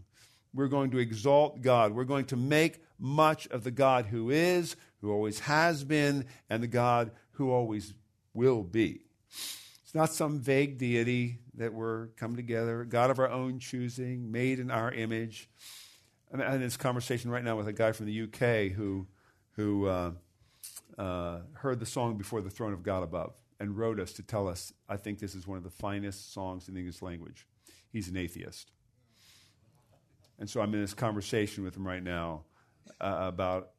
We're 0.54 0.68
going 0.68 0.92
to 0.92 0.98
exalt 0.98 1.60
God. 1.60 1.92
We're 1.92 2.04
going 2.04 2.26
to 2.26 2.36
make 2.36 2.80
much 2.98 3.48
of 3.48 3.64
the 3.64 3.72
God 3.72 4.06
who 4.06 4.30
is, 4.30 4.76
who 5.00 5.10
always 5.10 5.40
has 5.40 5.82
been, 5.82 6.26
and 6.48 6.62
the 6.62 6.68
God 6.68 7.10
who 7.32 7.50
always 7.50 7.92
will 8.32 8.62
be. 8.62 9.00
It's 9.28 9.94
not 9.94 10.12
some 10.12 10.38
vague 10.38 10.78
deity 10.78 11.40
that 11.54 11.74
we're 11.74 12.06
come 12.16 12.36
together, 12.36 12.84
God 12.84 13.10
of 13.10 13.18
our 13.18 13.28
own 13.28 13.58
choosing, 13.58 14.30
made 14.30 14.60
in 14.60 14.70
our 14.70 14.92
image. 14.92 15.50
I'm 16.32 16.40
in 16.40 16.60
this 16.60 16.76
conversation 16.76 17.30
right 17.30 17.42
now 17.42 17.56
with 17.56 17.66
a 17.66 17.72
guy 17.72 17.90
from 17.92 18.06
the 18.06 18.22
UK 18.22 18.72
who, 18.72 19.08
who 19.52 19.86
uh, 19.86 20.12
uh, 20.96 21.38
heard 21.54 21.80
the 21.80 21.86
song 21.86 22.16
Before 22.16 22.40
the 22.40 22.50
Throne 22.50 22.72
of 22.72 22.84
God 22.84 23.02
Above 23.02 23.32
and 23.58 23.76
wrote 23.76 23.98
us 23.98 24.12
to 24.14 24.22
tell 24.22 24.48
us, 24.48 24.72
I 24.88 24.96
think 24.96 25.18
this 25.18 25.34
is 25.34 25.46
one 25.46 25.56
of 25.58 25.64
the 25.64 25.70
finest 25.70 26.32
songs 26.32 26.68
in 26.68 26.74
the 26.74 26.80
English 26.80 27.02
language. 27.02 27.46
He's 27.92 28.08
an 28.08 28.16
atheist. 28.16 28.70
And 30.38 30.48
so 30.48 30.60
I'm 30.60 30.74
in 30.74 30.80
this 30.80 30.94
conversation 30.94 31.64
with 31.64 31.76
him 31.76 31.86
right 31.86 32.02
now 32.02 32.42
uh, 33.00 33.16
about 33.20 33.70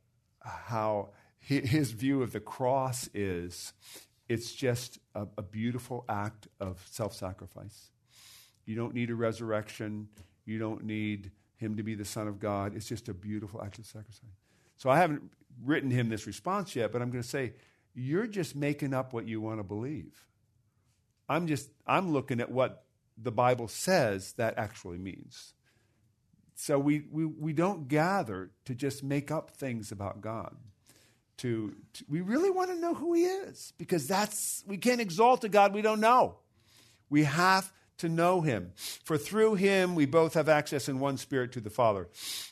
how 0.42 1.10
his 1.40 1.92
view 1.92 2.24
of 2.24 2.32
the 2.32 2.40
cross 2.40 3.10
is 3.14 3.74
it's 4.28 4.54
just 4.54 5.00
a, 5.16 5.26
a 5.38 5.42
beautiful 5.42 6.04
act 6.10 6.48
of 6.60 6.86
self 6.90 7.14
sacrifice. 7.14 7.92
You 8.66 8.76
don't 8.76 8.94
need 8.94 9.10
a 9.10 9.16
resurrection, 9.16 10.10
you 10.46 10.60
don't 10.60 10.84
need 10.84 11.32
him 11.56 11.78
to 11.78 11.84
be 11.84 11.96
the 11.96 12.06
Son 12.06 12.28
of 12.28 12.40
God. 12.40 12.76
It's 12.76 12.88
just 12.88 13.10
a 13.10 13.14
beautiful 13.14 13.62
act 13.64 13.80
of 13.80 13.86
sacrifice. 13.86 14.22
So 14.76 14.90
I 14.90 14.98
haven't 14.98 15.32
written 15.64 15.90
him 15.90 16.10
this 16.10 16.28
response 16.28 16.76
yet, 16.76 16.92
but 16.92 17.02
I'm 17.02 17.10
going 17.10 17.24
to 17.24 17.28
say, 17.28 17.54
you're 17.98 18.28
just 18.28 18.56
making 18.56 18.94
up 18.94 19.12
what 19.12 19.28
you 19.28 19.42
want 19.42 19.60
to 19.60 19.64
believe. 19.64 20.24
I'm 21.28 21.48
just, 21.48 21.72
I'm 21.88 22.14
looking 22.14 22.40
at 22.40 22.52
what 22.52 22.86
the 23.18 23.32
Bible 23.32 23.68
says 23.68 24.34
that 24.34 24.58
actually 24.58 25.00
means. 25.00 25.54
So 26.54 26.78
we, 26.78 27.06
we, 27.12 27.26
we 27.26 27.54
don't 27.54 27.88
gather 27.88 28.52
to 28.66 28.76
just 28.76 29.04
make 29.04 29.32
up 29.32 29.52
things 29.52 29.92
about 29.92 30.22
God. 30.22 30.56
To, 31.40 31.76
to 31.94 32.06
we 32.08 32.22
really 32.22 32.52
want 32.52 32.70
to 32.70 32.80
know 32.80 32.94
who 32.94 33.14
He 33.14 33.26
is 33.26 33.74
because 33.78 34.08
that's 34.08 34.64
we 34.68 34.78
can't 34.78 35.02
exalt 35.02 35.44
a 35.44 35.50
God 35.50 35.74
we 35.74 35.82
don't 35.82 36.00
know. 36.00 36.38
We 37.10 37.24
have 37.24 37.72
to 37.98 38.10
know 38.10 38.42
him. 38.42 38.72
For 39.04 39.18
through 39.18 39.56
him 39.56 39.96
we 39.96 40.06
both 40.06 40.34
have 40.36 40.50
access 40.50 40.88
in 40.88 41.00
one 41.00 41.18
spirit 41.18 41.52
to 41.54 41.62
the 41.62 41.70
Father. 41.70 42.08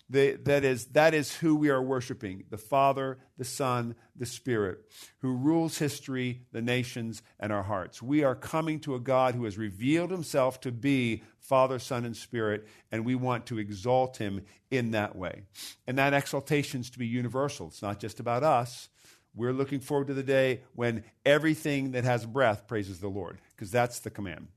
The, 0.10 0.34
that, 0.44 0.64
is, 0.64 0.86
that 0.88 1.14
is 1.14 1.36
who 1.36 1.56
we 1.56 1.70
are 1.70 1.82
worshiping 1.82 2.44
the 2.50 2.58
Father, 2.58 3.18
the 3.38 3.46
Son, 3.46 3.96
the 4.16 4.26
Spirit, 4.26 4.80
who 5.20 5.34
rules 5.34 5.78
history, 5.78 6.42
the 6.52 6.62
nations, 6.62 7.22
and 7.40 7.52
our 7.52 7.64
hearts. 7.64 8.02
We 8.02 8.24
are 8.24 8.36
coming 8.36 8.80
to 8.82 8.96
a 8.96 9.00
God 9.00 9.36
who 9.36 9.46
has 9.46 9.58
revealed 9.58 10.12
himself 10.12 10.62
to 10.62 10.72
be 10.72 11.24
Father, 11.40 11.80
Son, 11.80 12.06
and 12.06 12.18
Spirit, 12.18 12.68
and 12.92 13.06
we 13.06 13.16
want 13.16 13.46
to 13.48 13.60
exalt 13.60 14.18
him 14.18 14.42
in 14.72 14.92
that 14.92 15.16
way. 15.16 15.44
And 15.86 15.98
that 15.98 16.14
exaltation 16.14 16.82
is 16.82 16.90
to 16.92 17.00
be 17.00 17.08
universal. 17.08 17.68
It's 17.68 17.82
not 17.82 18.00
just 18.00 18.20
about 18.20 18.44
us. 18.44 18.90
We're 19.36 19.54
looking 19.54 19.80
forward 19.80 20.08
to 20.08 20.14
the 20.14 20.24
day 20.24 20.62
when 20.74 21.04
everything 21.26 21.92
that 21.92 22.04
has 22.04 22.26
breath 22.26 22.68
praises 22.68 23.00
the 23.00 23.10
Lord, 23.10 23.42
because 23.52 23.70
that's 23.70 24.00
the 24.00 24.10
command. 24.10 24.48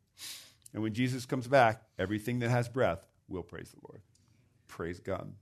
And 0.72 0.82
when 0.82 0.94
Jesus 0.94 1.26
comes 1.26 1.46
back, 1.46 1.82
everything 1.98 2.40
that 2.40 2.50
has 2.50 2.68
breath 2.68 3.06
will 3.28 3.42
praise 3.42 3.70
the 3.70 3.78
Lord. 3.88 4.02
Praise 4.66 5.00
God. 5.00 5.32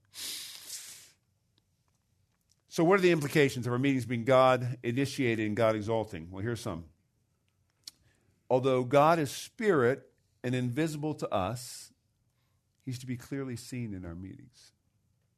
So, 2.68 2.84
what 2.84 2.98
are 2.98 3.02
the 3.02 3.10
implications 3.10 3.66
of 3.66 3.72
our 3.72 3.78
meetings 3.78 4.04
being 4.04 4.24
God 4.24 4.78
initiated 4.82 5.46
and 5.46 5.56
God 5.56 5.74
exalting? 5.74 6.28
Well, 6.30 6.42
here's 6.42 6.60
some. 6.60 6.84
Although 8.50 8.84
God 8.84 9.18
is 9.18 9.30
spirit 9.30 10.10
and 10.44 10.54
invisible 10.54 11.14
to 11.14 11.28
us, 11.34 11.90
he's 12.84 12.98
to 13.00 13.06
be 13.06 13.16
clearly 13.16 13.56
seen 13.56 13.94
in 13.94 14.04
our 14.04 14.14
meetings. 14.14 14.72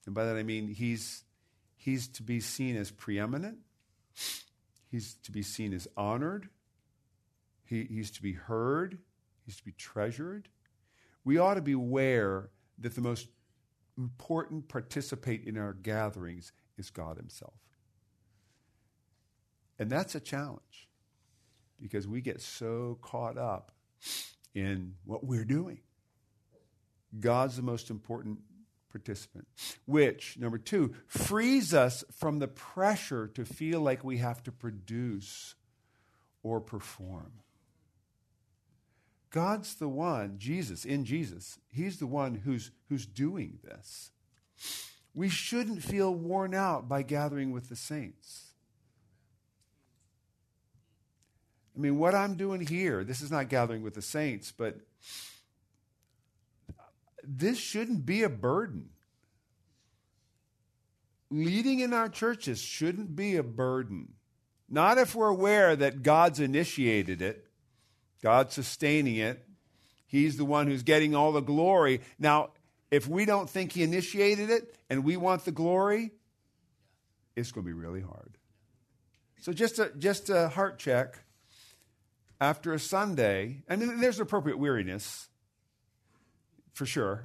And 0.04 0.14
by 0.14 0.24
that 0.24 0.36
I 0.36 0.42
mean 0.42 0.68
he's, 0.68 1.24
he's 1.76 2.08
to 2.08 2.22
be 2.22 2.40
seen 2.40 2.76
as 2.76 2.90
preeminent, 2.90 3.58
he's 4.90 5.14
to 5.22 5.30
be 5.30 5.42
seen 5.42 5.72
as 5.72 5.86
honored, 5.96 6.48
he, 7.64 7.84
he's 7.84 8.10
to 8.12 8.22
be 8.22 8.32
heard, 8.32 8.98
He's 9.48 9.56
to 9.56 9.64
be 9.64 9.72
treasured. 9.72 10.50
We 11.24 11.38
ought 11.38 11.54
to 11.54 11.62
be 11.62 11.72
aware 11.72 12.50
that 12.80 12.94
the 12.94 13.00
most 13.00 13.28
important 13.96 14.68
participate 14.68 15.44
in 15.46 15.56
our 15.56 15.72
gatherings 15.72 16.52
is 16.76 16.90
God 16.90 17.16
Himself. 17.16 17.54
And 19.78 19.88
that's 19.88 20.14
a 20.14 20.20
challenge 20.20 20.90
because 21.80 22.06
we 22.06 22.20
get 22.20 22.42
so 22.42 22.98
caught 23.00 23.38
up 23.38 23.72
in 24.54 24.96
what 25.06 25.24
we're 25.24 25.46
doing. 25.46 25.80
God's 27.18 27.56
the 27.56 27.62
most 27.62 27.88
important 27.88 28.40
participant, 28.90 29.48
which, 29.86 30.36
number 30.38 30.58
two, 30.58 30.94
frees 31.06 31.72
us 31.72 32.04
from 32.12 32.38
the 32.38 32.48
pressure 32.48 33.28
to 33.28 33.46
feel 33.46 33.80
like 33.80 34.04
we 34.04 34.18
have 34.18 34.42
to 34.42 34.52
produce 34.52 35.54
or 36.42 36.60
perform. 36.60 37.32
God's 39.30 39.74
the 39.74 39.88
one, 39.88 40.36
Jesus, 40.38 40.84
in 40.84 41.04
Jesus, 41.04 41.58
He's 41.68 41.98
the 41.98 42.06
one 42.06 42.34
who's, 42.34 42.70
who's 42.88 43.06
doing 43.06 43.58
this. 43.62 44.10
We 45.14 45.28
shouldn't 45.28 45.82
feel 45.82 46.14
worn 46.14 46.54
out 46.54 46.88
by 46.88 47.02
gathering 47.02 47.52
with 47.52 47.68
the 47.68 47.76
saints. 47.76 48.44
I 51.76 51.80
mean, 51.80 51.98
what 51.98 52.14
I'm 52.14 52.34
doing 52.34 52.66
here, 52.66 53.04
this 53.04 53.20
is 53.20 53.30
not 53.30 53.48
gathering 53.48 53.82
with 53.82 53.94
the 53.94 54.02
saints, 54.02 54.52
but 54.56 54.76
this 57.22 57.58
shouldn't 57.58 58.06
be 58.06 58.22
a 58.22 58.28
burden. 58.28 58.90
Leading 61.30 61.80
in 61.80 61.92
our 61.92 62.08
churches 62.08 62.58
shouldn't 62.58 63.14
be 63.14 63.36
a 63.36 63.42
burden. 63.42 64.14
Not 64.68 64.98
if 64.98 65.14
we're 65.14 65.28
aware 65.28 65.76
that 65.76 66.02
God's 66.02 66.40
initiated 66.40 67.20
it 67.22 67.47
God's 68.22 68.54
sustaining 68.54 69.16
it. 69.16 69.44
He's 70.06 70.36
the 70.36 70.44
one 70.44 70.66
who's 70.66 70.82
getting 70.82 71.14
all 71.14 71.32
the 71.32 71.40
glory. 71.40 72.00
Now, 72.18 72.50
if 72.90 73.06
we 73.06 73.24
don't 73.24 73.48
think 73.48 73.72
He 73.72 73.82
initiated 73.82 74.50
it 74.50 74.74
and 74.88 75.04
we 75.04 75.16
want 75.16 75.44
the 75.44 75.52
glory, 75.52 76.12
it's 77.36 77.52
going 77.52 77.64
to 77.64 77.68
be 77.68 77.78
really 77.78 78.00
hard. 78.00 78.38
So, 79.40 79.52
just 79.52 79.78
a, 79.78 79.92
just 79.98 80.30
a 80.30 80.48
heart 80.48 80.78
check 80.78 81.20
after 82.40 82.72
a 82.72 82.78
Sunday, 82.78 83.62
and 83.68 84.02
there's 84.02 84.18
appropriate 84.18 84.58
weariness, 84.58 85.28
for 86.72 86.86
sure. 86.86 87.24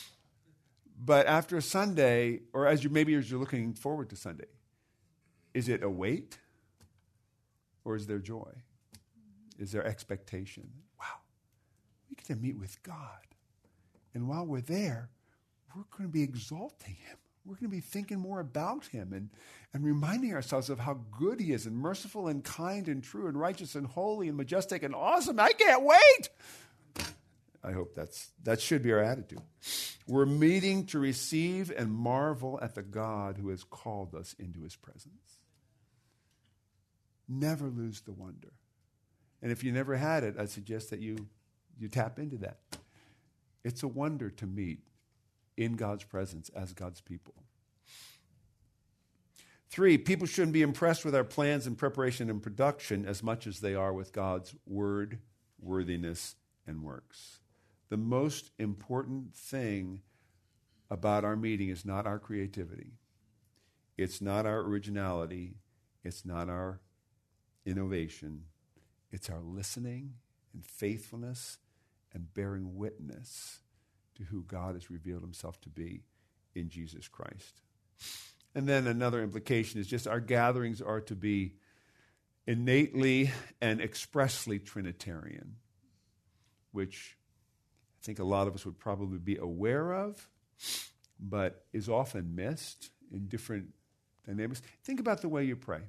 but 0.98 1.26
after 1.26 1.56
a 1.56 1.62
Sunday, 1.62 2.40
or 2.52 2.66
as 2.66 2.84
you 2.84 2.90
maybe 2.90 3.14
as 3.14 3.30
you're 3.30 3.40
looking 3.40 3.74
forward 3.74 4.10
to 4.10 4.16
Sunday, 4.16 4.46
is 5.54 5.68
it 5.68 5.82
a 5.82 5.90
weight 5.90 6.38
or 7.84 7.96
is 7.96 8.06
there 8.06 8.18
joy? 8.18 8.52
Is 9.58 9.72
their 9.72 9.86
expectation. 9.86 10.68
Wow, 10.98 11.20
we 12.08 12.16
get 12.16 12.26
to 12.26 12.36
meet 12.36 12.58
with 12.58 12.82
God. 12.82 13.26
And 14.14 14.28
while 14.28 14.44
we're 14.44 14.60
there, 14.60 15.10
we're 15.74 15.84
going 15.96 16.08
to 16.08 16.12
be 16.12 16.22
exalting 16.22 16.94
Him. 16.94 17.16
We're 17.44 17.54
going 17.54 17.70
to 17.70 17.76
be 17.76 17.80
thinking 17.80 18.18
more 18.18 18.40
about 18.40 18.86
Him 18.86 19.12
and, 19.12 19.30
and 19.72 19.84
reminding 19.84 20.34
ourselves 20.34 20.70
of 20.70 20.78
how 20.78 21.00
good 21.18 21.40
He 21.40 21.52
is 21.52 21.66
and 21.66 21.76
merciful 21.76 22.28
and 22.28 22.44
kind 22.44 22.88
and 22.88 23.02
true 23.02 23.26
and 23.26 23.38
righteous 23.38 23.74
and 23.74 23.86
holy 23.86 24.28
and 24.28 24.36
majestic 24.36 24.82
and 24.82 24.94
awesome. 24.94 25.40
I 25.40 25.52
can't 25.52 25.82
wait. 25.82 26.28
I 27.64 27.72
hope 27.72 27.94
that's, 27.94 28.30
that 28.42 28.60
should 28.60 28.82
be 28.82 28.92
our 28.92 29.00
attitude. 29.00 29.40
We're 30.06 30.26
meeting 30.26 30.86
to 30.86 30.98
receive 30.98 31.70
and 31.70 31.92
marvel 31.92 32.58
at 32.60 32.74
the 32.74 32.82
God 32.82 33.38
who 33.38 33.50
has 33.50 33.62
called 33.64 34.14
us 34.14 34.34
into 34.38 34.62
His 34.62 34.76
presence. 34.76 35.38
Never 37.28 37.68
lose 37.68 38.00
the 38.00 38.12
wonder. 38.12 38.52
And 39.42 39.50
if 39.50 39.64
you 39.64 39.72
never 39.72 39.96
had 39.96 40.22
it, 40.22 40.36
I 40.38 40.46
suggest 40.46 40.90
that 40.90 41.00
you, 41.00 41.26
you 41.78 41.88
tap 41.88 42.18
into 42.18 42.36
that. 42.38 42.58
It's 43.64 43.82
a 43.82 43.88
wonder 43.88 44.30
to 44.30 44.46
meet 44.46 44.80
in 45.56 45.74
God's 45.74 46.04
presence 46.04 46.48
as 46.54 46.72
God's 46.72 47.00
people. 47.00 47.34
Three, 49.68 49.96
people 49.96 50.26
shouldn't 50.26 50.52
be 50.52 50.62
impressed 50.62 51.04
with 51.04 51.14
our 51.14 51.24
plans 51.24 51.66
and 51.66 51.78
preparation 51.78 52.28
and 52.28 52.42
production 52.42 53.06
as 53.06 53.22
much 53.22 53.46
as 53.46 53.60
they 53.60 53.74
are 53.74 53.92
with 53.92 54.12
God's 54.12 54.54
word, 54.66 55.18
worthiness, 55.58 56.36
and 56.66 56.82
works. 56.82 57.40
The 57.88 57.96
most 57.96 58.50
important 58.58 59.34
thing 59.34 60.02
about 60.90 61.24
our 61.24 61.36
meeting 61.36 61.70
is 61.70 61.86
not 61.86 62.06
our 62.06 62.18
creativity, 62.18 62.92
it's 63.96 64.20
not 64.20 64.44
our 64.44 64.60
originality, 64.60 65.54
it's 66.04 66.26
not 66.26 66.48
our 66.50 66.80
innovation, 67.64 68.44
it's 69.12 69.30
our 69.30 69.40
listening 69.40 70.14
and 70.52 70.64
faithfulness 70.64 71.58
and 72.12 72.32
bearing 72.34 72.76
witness 72.76 73.60
to 74.16 74.24
who 74.24 74.42
God 74.42 74.74
has 74.74 74.90
revealed 74.90 75.22
himself 75.22 75.60
to 75.62 75.68
be 75.68 76.02
in 76.54 76.68
Jesus 76.68 77.08
Christ. 77.08 77.60
And 78.54 78.68
then 78.68 78.86
another 78.86 79.22
implication 79.22 79.80
is 79.80 79.86
just 79.86 80.06
our 80.06 80.20
gatherings 80.20 80.82
are 80.82 81.00
to 81.02 81.14
be 81.14 81.54
innately 82.46 83.30
and 83.60 83.80
expressly 83.80 84.58
Trinitarian, 84.58 85.56
which 86.72 87.16
I 88.00 88.04
think 88.04 88.18
a 88.18 88.24
lot 88.24 88.48
of 88.48 88.54
us 88.54 88.66
would 88.66 88.78
probably 88.78 89.18
be 89.18 89.36
aware 89.36 89.92
of, 89.92 90.28
but 91.20 91.64
is 91.72 91.88
often 91.88 92.34
missed 92.34 92.90
in 93.12 93.28
different 93.28 93.68
dynamics. 94.26 94.60
Think 94.84 95.00
about 95.00 95.22
the 95.22 95.28
way 95.28 95.44
you 95.44 95.56
pray. 95.56 95.82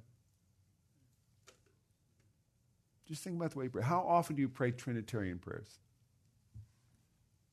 Just 3.13 3.23
think 3.23 3.35
about 3.35 3.51
the 3.51 3.59
way 3.59 3.65
you 3.65 3.69
pray. 3.69 3.83
How 3.83 3.99
often 3.99 4.35
do 4.35 4.41
you 4.41 4.49
pray 4.49 4.71
Trinitarian 4.71 5.37
prayers? 5.37 5.77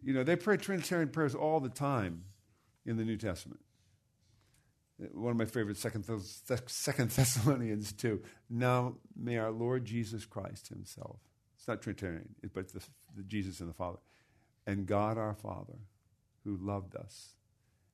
You 0.02 0.14
know, 0.14 0.25
they 0.25 0.35
pray 0.35 0.57
Trinitarian 0.57 1.11
prayers 1.11 1.35
all 1.35 1.61
the 1.61 1.69
time 1.69 2.25
in 2.87 2.97
the 2.97 3.05
New 3.05 3.19
Testament. 3.19 3.61
One 5.12 5.33
of 5.33 5.37
my 5.37 5.45
favorites, 5.45 5.81
Second, 5.81 6.07
Second 6.64 7.11
Thessalonians 7.11 7.93
2. 7.93 8.23
Now 8.49 8.95
may 9.14 9.37
our 9.37 9.50
Lord 9.50 9.85
Jesus 9.85 10.25
Christ 10.25 10.69
himself, 10.69 11.19
it's 11.59 11.69
not 11.69 11.83
Trinitarian, 11.83 12.35
but 12.55 12.73
the, 12.73 12.81
the 13.14 13.23
Jesus 13.23 13.61
and 13.61 13.69
the 13.69 13.75
Father, 13.75 13.99
and 14.67 14.87
God 14.87 15.19
our 15.19 15.35
Father, 15.35 15.76
who 16.43 16.57
loved 16.57 16.97
us 16.97 17.35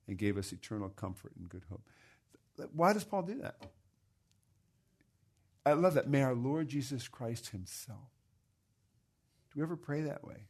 and 0.06 0.16
gave 0.16 0.38
us 0.38 0.52
eternal 0.52 0.90
comfort 0.90 1.32
and 1.37 1.49
good 1.49 1.64
hope. 1.68 1.82
Why 2.73 2.92
does 2.92 3.02
Paul 3.02 3.23
do 3.23 3.35
that? 3.40 3.56
I 5.66 5.73
love 5.73 5.94
that. 5.94 6.08
May 6.08 6.23
our 6.23 6.35
Lord 6.35 6.68
Jesus 6.68 7.08
Christ 7.08 7.49
himself. 7.49 8.08
Do 9.52 9.61
we 9.61 9.62
ever 9.64 9.76
pray 9.76 10.02
that 10.02 10.25
way? 10.25 10.46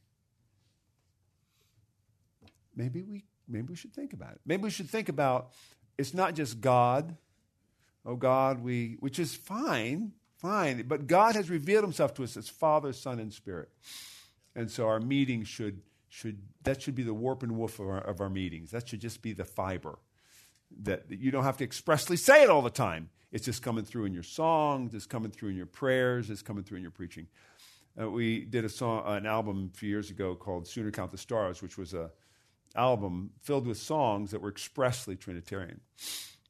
Maybe 2.76 3.02
we 3.02 3.25
maybe 3.49 3.68
we 3.68 3.76
should 3.76 3.94
think 3.94 4.12
about 4.12 4.32
it. 4.32 4.40
Maybe 4.44 4.64
we 4.64 4.70
should 4.70 4.90
think 4.90 5.08
about 5.08 5.52
it's 5.96 6.12
not 6.12 6.35
just 6.35 6.61
God. 6.61 7.16
Oh 8.04 8.16
God, 8.16 8.62
we 8.62 8.99
which 9.00 9.18
is 9.18 9.35
fine, 9.35 10.12
fine, 10.37 10.85
but 10.87 11.06
God 11.06 11.35
has 11.35 11.49
revealed 11.49 11.85
himself 11.85 12.12
to 12.14 12.25
us 12.25 12.37
as 12.37 12.50
Father, 12.50 12.92
Son, 12.92 13.18
and 13.18 13.32
Spirit. 13.32 13.70
And 14.54 14.70
so 14.70 14.87
our 14.87 15.00
meetings 15.00 15.49
should 15.49 15.80
should 16.11 16.42
that 16.64 16.82
should 16.82 16.94
be 16.94 17.02
the 17.02 17.14
warp 17.14 17.42
and 17.42 17.56
woof 17.56 17.78
of 17.78 17.88
our, 17.88 18.00
of 18.00 18.20
our 18.20 18.28
meetings. 18.28 18.70
That 18.70 18.87
should 18.87 19.00
just 19.00 19.23
be 19.23 19.32
the 19.32 19.46
fiber. 19.46 19.99
That 20.82 21.04
you 21.08 21.30
don't 21.30 21.44
have 21.44 21.56
to 21.58 21.64
expressly 21.64 22.18
say 22.18 22.42
it 22.42 22.50
all 22.50 22.62
the 22.62 22.68
time. 22.68 23.08
It's 23.33 23.45
just 23.45 23.62
coming 23.62 23.85
through 23.85 24.04
in 24.04 24.14
your 24.14 24.23
songs, 24.23 24.95
it's 24.95 25.06
coming 25.06 25.30
through 25.30 25.50
in 25.50 25.56
your 25.56 25.66
prayers, 25.66 26.30
it's 26.30 26.42
coming 26.42 26.64
through 26.64 26.76
in 26.76 26.83
your 26.83 26.92
preaching. 26.92 27.26
Uh, 28.00 28.11
we 28.11 28.45
did 28.45 28.64
a 28.64 28.68
song, 28.68 29.02
an 29.06 29.26
album 29.26 29.71
a 29.73 29.76
few 29.76 29.88
years 29.88 30.11
ago 30.11 30.35
called 30.35 30.66
"Sooner 30.66 30.90
Count 30.90 31.11
the 31.11 31.18
Stars," 31.18 31.62
which 31.62 31.78
was 31.78 31.95
a 31.95 32.11
album 32.75 33.30
filled 33.42 33.66
with 33.66 33.78
songs 33.78 34.30
that 34.30 34.40
were 34.40 34.50
expressly 34.50 35.16
Trinitarian. 35.16 35.80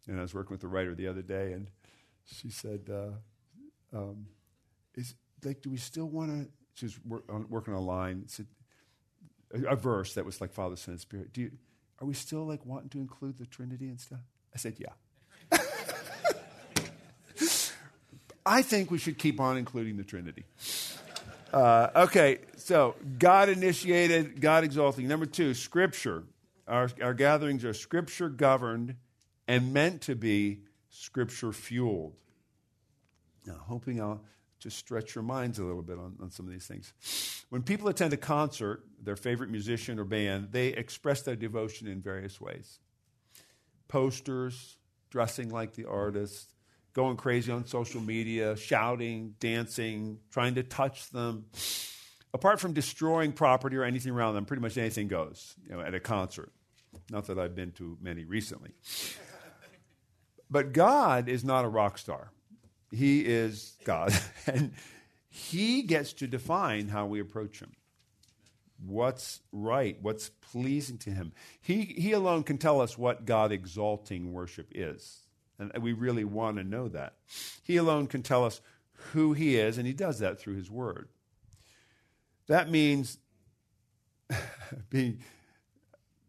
And 0.09 0.18
I 0.18 0.23
was 0.23 0.35
working 0.35 0.52
with 0.52 0.61
the 0.61 0.68
writer 0.68 0.95
the 0.95 1.06
other 1.06 1.23
day, 1.23 1.52
and 1.52 1.71
she 2.25 2.50
said, 2.50 2.90
uh, 2.90 3.97
um, 3.97 4.26
"Is 4.95 5.14
like, 5.45 5.62
do 5.62 5.71
we 5.71 5.76
still 5.76 6.09
want 6.09 6.30
to?" 6.30 6.50
She 6.75 6.87
was 6.87 6.99
work, 7.04 7.25
on, 7.30 7.47
working 7.49 7.75
on 7.75 7.80
a 7.80 7.85
line. 7.85 8.25
Said, 8.26 8.47
a, 9.54 9.73
a, 9.73 9.76
verse 9.76 10.14
that 10.14 10.26
was 10.26 10.40
like 10.40 10.52
Father, 10.52 10.76
Son, 10.76 10.92
and 10.92 11.00
Spirit. 11.00 11.33
Do 11.33 11.42
you, 11.42 11.52
are 12.00 12.06
we 12.06 12.12
still 12.12 12.45
like 12.45 12.66
wanting 12.66 12.90
to 12.90 12.99
include 12.99 13.38
the 13.38 13.47
Trinity 13.47 13.88
and 13.88 14.00
stuff? 14.00 14.21
I 14.54 14.59
said, 14.59 14.75
"Yeah." 14.78 14.92
I 18.46 18.62
think 18.62 18.92
we 18.92 18.98
should 18.98 19.18
keep 19.18 19.40
on 19.40 19.56
including 19.56 19.96
the 19.96 20.04
Trinity. 20.04 20.44
Uh, 21.52 21.88
okay, 21.96 22.38
so 22.56 22.94
God 23.18 23.48
initiated, 23.48 24.40
God 24.40 24.62
exalting. 24.62 25.08
Number 25.08 25.26
two, 25.26 25.52
Scripture. 25.52 26.22
Our, 26.68 26.90
our 27.02 27.14
gatherings 27.14 27.64
are 27.64 27.74
Scripture 27.74 28.28
governed 28.28 28.94
and 29.48 29.72
meant 29.72 30.02
to 30.02 30.14
be 30.14 30.60
Scripture 30.90 31.52
fueled. 31.52 32.14
Now, 33.46 33.60
hoping 33.60 34.00
I'll 34.00 34.22
just 34.58 34.78
stretch 34.78 35.14
your 35.14 35.22
minds 35.22 35.58
a 35.58 35.64
little 35.64 35.82
bit 35.82 35.98
on, 35.98 36.16
on 36.20 36.30
some 36.30 36.46
of 36.46 36.52
these 36.52 36.66
things. 36.66 36.92
When 37.50 37.62
people 37.62 37.88
attend 37.88 38.12
a 38.12 38.16
concert, 38.16 38.84
their 39.02 39.16
favorite 39.16 39.50
musician 39.50 39.98
or 39.98 40.04
band, 40.04 40.48
they 40.50 40.68
express 40.68 41.22
their 41.22 41.36
devotion 41.36 41.86
in 41.88 42.00
various 42.00 42.40
ways 42.40 42.78
posters, 43.88 44.78
dressing 45.10 45.50
like 45.50 45.74
the 45.74 45.84
artist, 45.84 46.55
going 46.96 47.18
crazy 47.18 47.52
on 47.52 47.66
social 47.66 48.00
media, 48.00 48.56
shouting, 48.56 49.34
dancing, 49.38 50.18
trying 50.30 50.54
to 50.54 50.62
touch 50.62 51.10
them. 51.10 51.44
Apart 52.32 52.58
from 52.58 52.72
destroying 52.72 53.32
property 53.32 53.76
or 53.76 53.84
anything 53.84 54.12
around 54.12 54.34
them, 54.34 54.46
pretty 54.46 54.62
much 54.62 54.78
anything 54.78 55.06
goes 55.06 55.54
you 55.68 55.76
know, 55.76 55.82
at 55.82 55.94
a 55.94 56.00
concert. 56.00 56.50
Not 57.11 57.26
that 57.26 57.38
I've 57.38 57.54
been 57.54 57.72
to 57.72 57.98
many 58.00 58.24
recently. 58.24 58.70
but 60.50 60.72
God 60.72 61.28
is 61.28 61.44
not 61.44 61.66
a 61.66 61.68
rock 61.68 61.98
star. 61.98 62.32
He 62.90 63.20
is 63.20 63.76
God. 63.85 64.14
and 64.46 64.72
He 65.28 65.82
gets 65.82 66.14
to 66.14 66.26
define 66.26 66.88
how 66.88 67.04
we 67.04 67.20
approach 67.20 67.61
Him. 67.61 67.72
What's 68.82 69.40
right, 69.52 69.98
what's 70.00 70.30
pleasing 70.30 70.96
to 70.98 71.11
Him. 71.11 71.32
He, 71.61 71.82
he 71.82 72.12
alone 72.12 72.42
can 72.42 72.56
tell 72.56 72.80
us 72.80 72.96
what 72.96 73.26
God 73.26 73.52
exalting 73.52 74.32
worship 74.32 74.72
is. 74.74 75.25
And 75.59 75.73
we 75.81 75.92
really 75.92 76.25
want 76.25 76.59
to 76.59 76.64
know 76.64 76.88
that. 76.88 77.14
He 77.62 77.77
alone 77.77 78.07
can 78.07 78.23
tell 78.23 78.45
us 78.45 78.61
who 79.12 79.33
He 79.33 79.57
is, 79.57 79.79
and 79.79 79.87
He 79.87 79.92
does 79.92 80.19
that 80.19 80.38
through 80.38 80.57
His 80.57 80.71
Word. 80.71 81.09
That 82.47 82.71
means 82.71 83.19
being, 84.90 85.23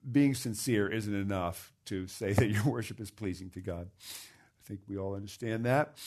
being 0.09 0.33
sincere 0.33 0.87
isn't 0.87 1.13
enough 1.13 1.73
to 1.85 2.07
say 2.07 2.33
that 2.33 2.47
your 2.47 2.63
worship 2.63 2.99
is 2.99 3.11
pleasing 3.11 3.49
to 3.51 3.61
God. 3.61 3.89
I 3.99 4.67
think 4.67 4.81
we 4.87 4.97
all 4.97 5.15
understand 5.15 5.65
that. 5.65 5.97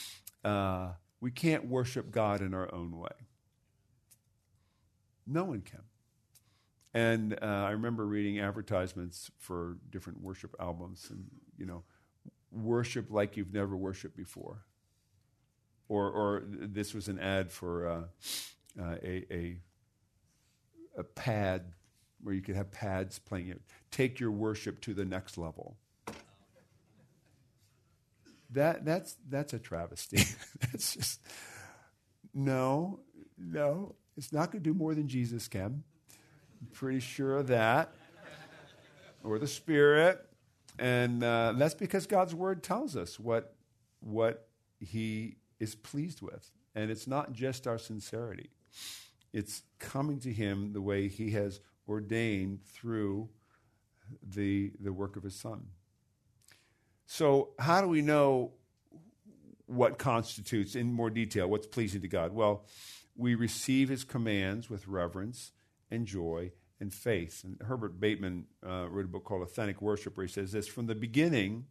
Uh, 0.45 0.93
we 1.21 1.31
can't 1.31 1.67
worship 1.67 2.11
God 2.11 2.41
in 2.41 2.55
our 2.55 2.73
own 2.75 2.99
way. 2.99 3.09
No 5.27 5.45
one 5.45 5.61
can. 5.61 5.83
And 6.93 7.39
uh, 7.41 7.47
I 7.47 7.71
remember 7.71 8.05
reading 8.05 8.41
advertisements 8.41 9.31
for 9.39 9.77
different 9.91 10.21
worship 10.21 10.57
albums, 10.59 11.07
and 11.11 11.25
you 11.57 11.67
know, 11.67 11.85
worship 12.53 13.11
like 13.11 13.37
you've 13.37 13.53
never 13.53 13.77
worshiped 13.77 14.17
before. 14.17 14.65
Or, 15.89 16.09
or 16.09 16.43
this 16.47 16.95
was 16.95 17.09
an 17.09 17.19
ad 17.19 17.51
for 17.51 17.89
uh, 17.89 18.03
uh, 18.81 18.97
a, 19.03 19.27
a, 19.33 19.61
a 20.99 21.05
pad 21.05 21.73
where 22.23 22.35
you 22.35 22.43
could 22.43 22.57
have 22.57 22.71
pads 22.71 23.19
playing 23.19 23.49
it. 23.49 23.61
Take 23.91 24.21
your 24.21 24.31
worship 24.31 24.81
to 24.83 24.95
the 24.95 25.05
next 25.05 25.37
level. 25.37 25.77
That, 28.53 28.85
that's, 28.85 29.17
that's 29.29 29.53
a 29.53 29.59
travesty. 29.59 30.23
that's 30.61 30.95
just, 30.95 31.21
no, 32.35 33.01
no, 33.39 33.95
it's 34.17 34.33
not 34.33 34.51
going 34.53 34.63
to 34.63 34.71
do 34.71 34.75
more 34.75 34.95
than 34.95 35.09
Jesus 35.09 35.49
can. 35.49 35.83
I'm 36.61 36.69
pretty 36.73 37.01
sure 37.01 37.37
of 37.37 37.49
that. 37.49 37.95
Or 39.23 39.39
the 39.39 39.47
Spirit. 39.47 40.27
And 40.81 41.23
uh, 41.23 41.53
that's 41.57 41.75
because 41.75 42.07
God's 42.07 42.35
word 42.35 42.63
tells 42.63 42.97
us 42.97 43.21
what, 43.21 43.55
what 44.01 44.49
he 44.81 45.37
is 45.61 45.75
pleased 45.75 46.23
with. 46.23 46.51
And 46.75 46.91
it's 46.91 47.07
not 47.07 47.33
just 47.33 47.67
our 47.67 47.79
sincerity, 47.79 48.49
it's 49.33 49.63
coming 49.79 50.19
to 50.21 50.33
him 50.33 50.73
the 50.73 50.81
way 50.81 51.07
he 51.07 51.33
has 51.33 51.61
ordained 51.87 52.65
through 52.65 53.29
the, 54.23 54.73
the 54.81 54.93
work 54.93 55.17
of 55.17 55.23
his 55.23 55.35
son. 55.35 55.67
So, 57.07 57.51
how 57.59 57.81
do 57.81 57.89
we 57.89 58.03
know 58.03 58.53
what 59.67 59.99
constitutes, 59.99 60.75
in 60.75 60.93
more 60.93 61.11
detail, 61.11 61.49
what's 61.49 61.67
pleasing 61.67 62.01
to 62.01 62.09
God? 62.09 62.33
Well, 62.33 62.65
we 63.17 63.35
receive 63.35 63.89
his 63.89 64.03
commands 64.03 64.71
with 64.71 64.89
reverence 64.89 65.53
and 65.91 66.07
joy 66.07 66.53
and 66.81 66.93
faith. 66.93 67.43
And 67.45 67.61
Herbert 67.67 68.01
Bateman 68.01 68.47
uh, 68.67 68.89
wrote 68.89 69.05
a 69.05 69.09
book 69.09 69.25
called 69.25 69.43
Authentic 69.43 69.81
Worship, 69.83 70.17
where 70.17 70.27
he 70.27 70.33
says 70.33 70.53
this 70.53 70.67
From 70.67 70.87
the 70.87 70.95
beginning, 70.95 71.67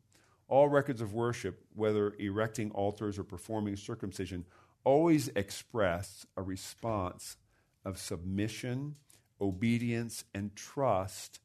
all 0.48 0.70
records 0.70 1.02
of 1.02 1.14
worship, 1.14 1.62
whether 1.74 2.14
erecting 2.20 2.72
altars 2.72 3.20
or 3.20 3.24
performing 3.24 3.76
circumcision, 3.76 4.46
always 4.84 5.28
express 5.30 6.26
a 6.38 6.42
response 6.42 7.38
of 7.86 7.98
submission, 7.98 8.96
obedience, 9.40 10.24
and 10.34 10.56
trust 10.56 11.40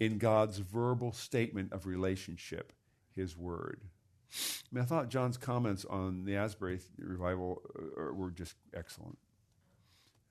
in 0.00 0.18
God's 0.18 0.58
verbal 0.58 1.12
statement 1.12 1.72
of 1.72 1.86
relationship, 1.86 2.72
His 3.14 3.36
Word. 3.36 3.82
I 4.30 4.66
mean, 4.74 4.82
I 4.82 4.86
thought 4.86 5.08
John's 5.08 5.38
comments 5.38 5.84
on 5.86 6.24
the 6.24 6.36
Asbury 6.36 6.80
revival 6.98 7.62
uh, 7.76 8.12
were 8.12 8.30
just 8.30 8.56
excellent. 8.74 9.18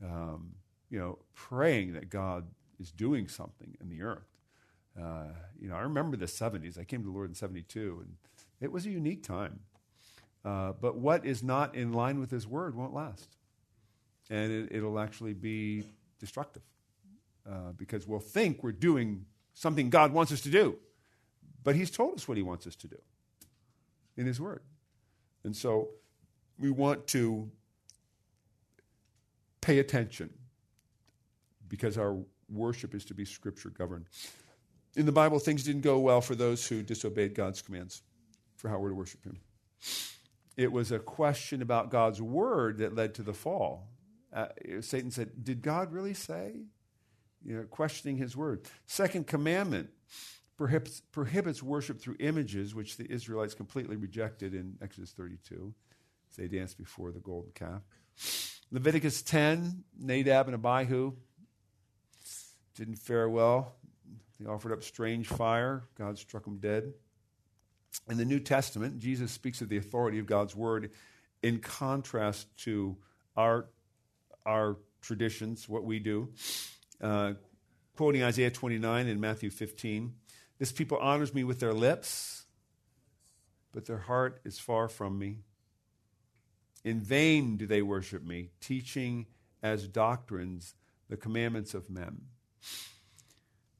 Um, 0.03 0.51
you 0.89 0.99
know, 0.99 1.17
praying 1.33 1.93
that 1.93 2.09
God 2.09 2.47
is 2.79 2.91
doing 2.91 3.27
something 3.27 3.75
in 3.81 3.89
the 3.89 4.01
earth. 4.01 4.27
Uh, 4.99 5.27
you 5.59 5.69
know, 5.69 5.75
I 5.75 5.81
remember 5.81 6.17
the 6.17 6.25
70s. 6.25 6.79
I 6.79 6.83
came 6.83 7.01
to 7.01 7.05
the 7.05 7.11
Lord 7.13 7.29
in 7.29 7.35
72, 7.35 8.03
and 8.03 8.15
it 8.59 8.71
was 8.71 8.85
a 8.85 8.89
unique 8.89 9.23
time. 9.23 9.59
Uh, 10.43 10.73
but 10.79 10.97
what 10.97 11.25
is 11.25 11.43
not 11.43 11.75
in 11.75 11.93
line 11.93 12.19
with 12.19 12.31
His 12.31 12.47
Word 12.47 12.75
won't 12.75 12.93
last. 12.93 13.35
And 14.29 14.69
it, 14.71 14.81
will 14.81 14.99
actually 14.99 15.33
be 15.33 15.83
destructive 16.19 16.63
uh, 17.49 17.71
because 17.77 18.07
we'll 18.07 18.19
think 18.19 18.61
we're 18.61 18.73
doing 18.73 19.25
something 19.53 19.89
God 19.89 20.11
wants 20.11 20.31
us 20.31 20.41
to 20.41 20.49
do. 20.49 20.77
But 21.63 21.75
He's 21.75 21.91
told 21.91 22.15
us 22.15 22.27
what 22.27 22.37
He 22.37 22.43
wants 22.43 22.67
us 22.67 22.75
to 22.77 22.87
do 22.87 22.97
in 24.17 24.25
His 24.25 24.41
Word. 24.41 24.61
And 25.43 25.55
so 25.55 25.89
we 26.59 26.71
want 26.71 27.07
to 27.07 27.49
pay 29.61 29.79
attention 29.79 30.29
because 31.67 31.97
our 31.97 32.17
worship 32.49 32.95
is 32.95 33.05
to 33.05 33.13
be 33.13 33.25
scripture 33.25 33.69
governed. 33.69 34.05
In 34.95 35.05
the 35.05 35.11
Bible, 35.11 35.39
things 35.39 35.63
didn't 35.63 35.81
go 35.81 35.99
well 35.99 36.21
for 36.21 36.35
those 36.35 36.67
who 36.67 36.81
disobeyed 36.81 37.35
God's 37.35 37.61
commands 37.61 38.01
for 38.55 38.69
how 38.69 38.79
we're 38.79 38.89
to 38.89 38.95
worship 38.95 39.23
Him. 39.23 39.39
It 40.55 40.71
was 40.71 40.91
a 40.91 40.97
question 40.97 41.61
about 41.61 41.91
God's 41.91 42.19
word 42.19 42.79
that 42.79 42.95
led 42.95 43.13
to 43.15 43.23
the 43.23 43.33
fall. 43.33 43.89
uh, 44.33 44.47
Satan 44.81 45.11
said, 45.11 45.43
Did 45.43 45.61
God 45.61 45.93
really 45.93 46.15
say? 46.15 46.55
You 47.45 47.57
know, 47.57 47.63
questioning 47.63 48.17
his 48.17 48.35
word. 48.35 48.65
Second 48.87 49.27
commandment 49.27 49.89
prohibits, 50.57 51.01
prohibits 51.11 51.61
worship 51.61 52.01
through 52.01 52.15
images, 52.19 52.73
which 52.73 52.97
the 52.97 53.09
Israelites 53.09 53.53
completely 53.53 53.95
rejected 53.95 54.55
in 54.55 54.75
Exodus 54.81 55.11
32. 55.11 55.73
as 56.31 56.35
They 56.35 56.47
danced 56.47 56.79
before 56.79 57.11
the 57.11 57.19
golden 57.19 57.51
calf. 57.53 57.83
Leviticus 58.71 59.21
10, 59.21 59.83
Nadab 59.99 60.47
and 60.47 60.55
Abihu 60.55 61.13
didn't 62.77 62.97
fare 62.97 63.27
well. 63.27 63.75
They 64.39 64.47
offered 64.47 64.71
up 64.71 64.83
strange 64.83 65.27
fire. 65.27 65.83
God 65.97 66.17
struck 66.17 66.45
them 66.45 66.57
dead. 66.57 66.93
In 68.07 68.17
the 68.17 68.25
New 68.25 68.39
Testament, 68.39 68.99
Jesus 68.99 69.31
speaks 69.31 69.61
of 69.61 69.69
the 69.69 69.77
authority 69.77 70.19
of 70.19 70.27
God's 70.27 70.55
word 70.55 70.91
in 71.41 71.59
contrast 71.59 72.55
to 72.59 72.95
our, 73.35 73.65
our 74.45 74.77
traditions, 75.01 75.67
what 75.67 75.83
we 75.83 75.97
do. 75.99 76.29
Uh, 77.01 77.33
quoting 77.95 78.23
Isaiah 78.23 78.51
29 78.51 79.07
and 79.07 79.19
Matthew 79.19 79.49
15 79.49 80.13
This 80.59 80.71
people 80.71 80.99
honors 80.99 81.33
me 81.33 81.43
with 81.43 81.59
their 81.59 81.73
lips, 81.73 82.45
but 83.73 83.85
their 83.85 83.97
heart 83.97 84.39
is 84.45 84.59
far 84.59 84.87
from 84.87 85.17
me. 85.17 85.39
In 86.83 87.01
vain 87.01 87.57
do 87.57 87.65
they 87.65 87.81
worship 87.81 88.23
me, 88.23 88.51
teaching 88.61 89.25
as 89.63 89.87
doctrines 89.87 90.75
the 91.09 91.17
commandments 91.17 91.73
of 91.73 91.89
men. 91.89 92.21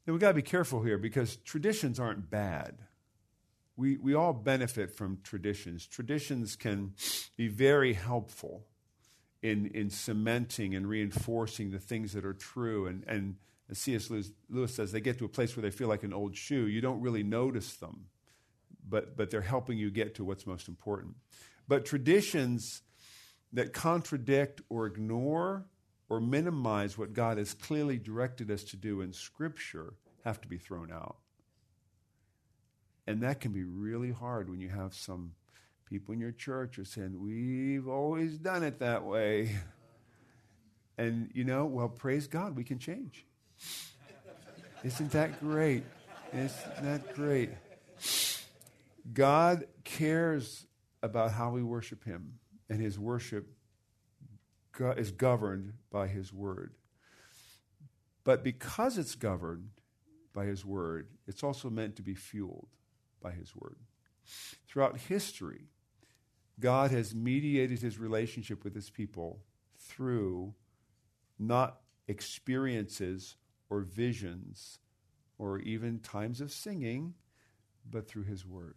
Now 0.05 0.13
we've 0.13 0.21
got 0.21 0.29
to 0.29 0.33
be 0.33 0.41
careful 0.41 0.81
here 0.81 0.97
because 0.97 1.35
traditions 1.37 1.99
aren't 1.99 2.29
bad. 2.29 2.79
We, 3.75 3.97
we 3.97 4.13
all 4.13 4.33
benefit 4.33 4.91
from 4.91 5.19
traditions. 5.23 5.85
Traditions 5.85 6.55
can 6.55 6.93
be 7.35 7.47
very 7.47 7.93
helpful 7.93 8.65
in, 9.41 9.67
in 9.67 9.89
cementing 9.89 10.75
and 10.75 10.87
reinforcing 10.87 11.71
the 11.71 11.79
things 11.79 12.13
that 12.13 12.25
are 12.25 12.33
true. 12.33 12.87
And, 12.87 13.03
and 13.07 13.35
as 13.69 13.77
C.S. 13.77 14.09
Lewis, 14.09 14.31
Lewis 14.49 14.73
says, 14.73 14.91
they 14.91 15.01
get 15.01 15.19
to 15.19 15.25
a 15.25 15.29
place 15.29 15.55
where 15.55 15.61
they 15.61 15.71
feel 15.71 15.87
like 15.87 16.03
an 16.03 16.13
old 16.13 16.35
shoe. 16.35 16.67
You 16.67 16.81
don't 16.81 17.01
really 17.01 17.23
notice 17.23 17.75
them, 17.75 18.05
but, 18.87 19.15
but 19.15 19.29
they're 19.29 19.41
helping 19.41 19.77
you 19.77 19.91
get 19.91 20.15
to 20.15 20.23
what's 20.23 20.47
most 20.47 20.67
important. 20.67 21.15
But 21.67 21.85
traditions 21.85 22.81
that 23.53 23.73
contradict 23.73 24.61
or 24.69 24.85
ignore 24.85 25.65
or 26.09 26.19
minimize 26.19 26.97
what 26.97 27.13
God 27.13 27.37
has 27.37 27.53
clearly 27.53 27.97
directed 27.97 28.49
us 28.49 28.63
to 28.65 28.77
do 28.77 29.01
in 29.01 29.13
Scripture 29.13 29.93
have 30.23 30.41
to 30.41 30.47
be 30.47 30.57
thrown 30.57 30.91
out. 30.91 31.17
And 33.05 33.21
that 33.21 33.39
can 33.39 33.51
be 33.51 33.63
really 33.63 34.11
hard 34.11 34.49
when 34.49 34.59
you 34.59 34.69
have 34.69 34.93
some 34.93 35.33
people 35.85 36.13
in 36.13 36.19
your 36.19 36.31
church 36.31 36.77
are 36.77 36.85
saying, 36.85 37.21
We've 37.21 37.87
always 37.87 38.37
done 38.37 38.63
it 38.63 38.79
that 38.79 39.03
way. 39.03 39.55
And, 40.99 41.29
you 41.35 41.43
know, 41.43 41.67
well, 41.67 41.89
praise 41.89 42.25
God, 42.25 42.55
we 42.55 42.63
can 42.63 42.79
change. 42.79 43.23
Isn't 44.83 45.11
that 45.11 45.39
great? 45.39 45.83
Isn't 46.33 46.81
that 46.81 47.13
great? 47.13 47.51
God 49.13 49.65
cares 49.83 50.65
about 51.03 51.33
how 51.33 51.51
we 51.51 51.61
worship 51.61 52.03
Him 52.03 52.39
and 52.69 52.81
his 52.81 52.99
worship 52.99 53.47
is 54.79 55.11
governed 55.11 55.73
by 55.91 56.07
his 56.07 56.31
word. 56.33 56.75
But 58.23 58.43
because 58.43 58.97
it's 58.97 59.15
governed 59.15 59.69
by 60.33 60.45
his 60.45 60.65
word, 60.65 61.07
it's 61.27 61.43
also 61.43 61.69
meant 61.69 61.95
to 61.95 62.01
be 62.01 62.13
fueled 62.13 62.67
by 63.21 63.31
his 63.31 63.55
word. 63.55 63.77
Throughout 64.67 64.97
history, 64.97 65.69
God 66.59 66.91
has 66.91 67.15
mediated 67.15 67.79
his 67.79 67.97
relationship 67.97 68.63
with 68.63 68.75
his 68.75 68.89
people 68.89 69.39
through 69.79 70.53
not 71.39 71.81
experiences 72.07 73.35
or 73.69 73.81
visions 73.81 74.79
or 75.37 75.59
even 75.59 75.99
times 75.99 76.41
of 76.41 76.51
singing, 76.51 77.13
but 77.89 78.07
through 78.07 78.23
his 78.23 78.45
word. 78.45 78.75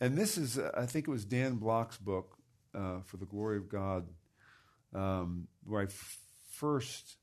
And 0.00 0.16
this 0.16 0.36
is, 0.36 0.58
uh, 0.58 0.70
I 0.76 0.86
think 0.86 1.08
it 1.08 1.10
was 1.10 1.24
Dan 1.24 1.56
Block's 1.56 1.96
book, 1.96 2.36
uh, 2.74 3.00
For 3.04 3.16
the 3.16 3.26
Glory 3.26 3.56
of 3.56 3.68
God, 3.68 4.06
um, 4.94 5.48
where 5.64 5.82
I 5.82 5.84
f- 5.84 6.18
first 6.50 7.16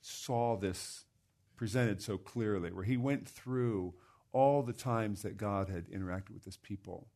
saw 0.00 0.56
this 0.56 1.04
presented 1.56 2.00
so 2.00 2.16
clearly, 2.16 2.72
where 2.72 2.84
he 2.84 2.96
went 2.96 3.28
through 3.28 3.94
all 4.32 4.62
the 4.62 4.72
times 4.72 5.22
that 5.22 5.36
God 5.36 5.68
had 5.68 5.90
interacted 5.90 6.30
with 6.32 6.44
his 6.44 6.56
people 6.56 7.08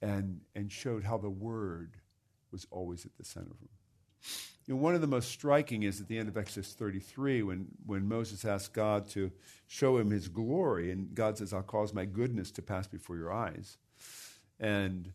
and, 0.00 0.40
and 0.54 0.70
showed 0.70 1.04
how 1.04 1.18
the 1.18 1.30
Word 1.30 1.96
was 2.50 2.66
always 2.70 3.04
at 3.04 3.16
the 3.16 3.24
center 3.24 3.50
of 3.50 3.58
them. 3.58 3.68
You 4.66 4.74
know, 4.74 4.80
one 4.80 4.94
of 4.94 5.02
the 5.02 5.06
most 5.06 5.28
striking 5.28 5.82
is 5.82 6.00
at 6.00 6.08
the 6.08 6.16
end 6.16 6.28
of 6.28 6.38
Exodus 6.38 6.72
33 6.72 7.42
when, 7.42 7.66
when 7.84 8.08
Moses 8.08 8.44
asked 8.44 8.72
God 8.72 9.06
to 9.10 9.30
show 9.66 9.98
him 9.98 10.10
his 10.10 10.28
glory, 10.28 10.90
and 10.90 11.14
God 11.14 11.36
says, 11.36 11.52
I'll 11.52 11.62
cause 11.62 11.92
my 11.92 12.06
goodness 12.06 12.50
to 12.52 12.62
pass 12.62 12.86
before 12.86 13.16
your 13.16 13.32
eyes. 13.32 13.76
And, 14.58 15.12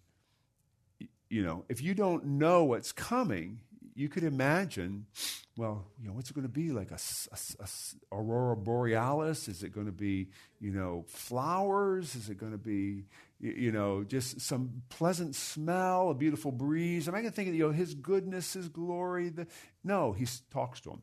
you 1.29 1.43
know, 1.43 1.65
if 1.69 1.81
you 1.81 1.95
don't 1.95 2.25
know 2.25 2.63
what's 2.63 2.91
coming, 2.91 3.61
you 3.99 4.07
could 4.07 4.23
imagine, 4.23 5.05
well, 5.57 5.85
you 6.01 6.07
know, 6.07 6.13
what's 6.13 6.29
it 6.29 6.33
going 6.33 6.47
to 6.47 6.49
be 6.49 6.71
like 6.71 6.89
a, 6.91 6.97
a, 7.33 7.63
a, 7.63 7.67
aurora 8.15 8.55
borealis? 8.55 9.49
Is 9.49 9.61
it 9.61 9.73
going 9.73 9.87
to 9.87 9.91
be, 9.91 10.29
you 10.61 10.71
know, 10.71 11.03
flowers? 11.09 12.15
Is 12.15 12.29
it 12.29 12.37
going 12.37 12.53
to 12.53 12.57
be, 12.57 13.03
you, 13.41 13.73
know, 13.73 14.05
just 14.05 14.39
some 14.39 14.83
pleasant 14.87 15.35
smell, 15.35 16.11
a 16.11 16.13
beautiful 16.13 16.53
breeze? 16.53 17.09
Am 17.09 17.13
I 17.13 17.19
going 17.19 17.29
to 17.29 17.35
think 17.35 17.49
of, 17.49 17.55
you 17.55 17.67
know, 17.67 17.73
his 17.73 17.93
goodness, 17.93 18.53
his 18.53 18.69
glory? 18.69 19.27
The, 19.27 19.47
no, 19.83 20.13
he 20.13 20.25
talks 20.49 20.79
to 20.81 20.91
him. 20.91 21.01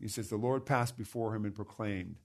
He 0.00 0.08
says, 0.08 0.28
the 0.28 0.36
Lord 0.36 0.66
passed 0.66 0.98
before 0.98 1.32
him 1.36 1.44
and 1.44 1.54
proclaimed, 1.54 2.16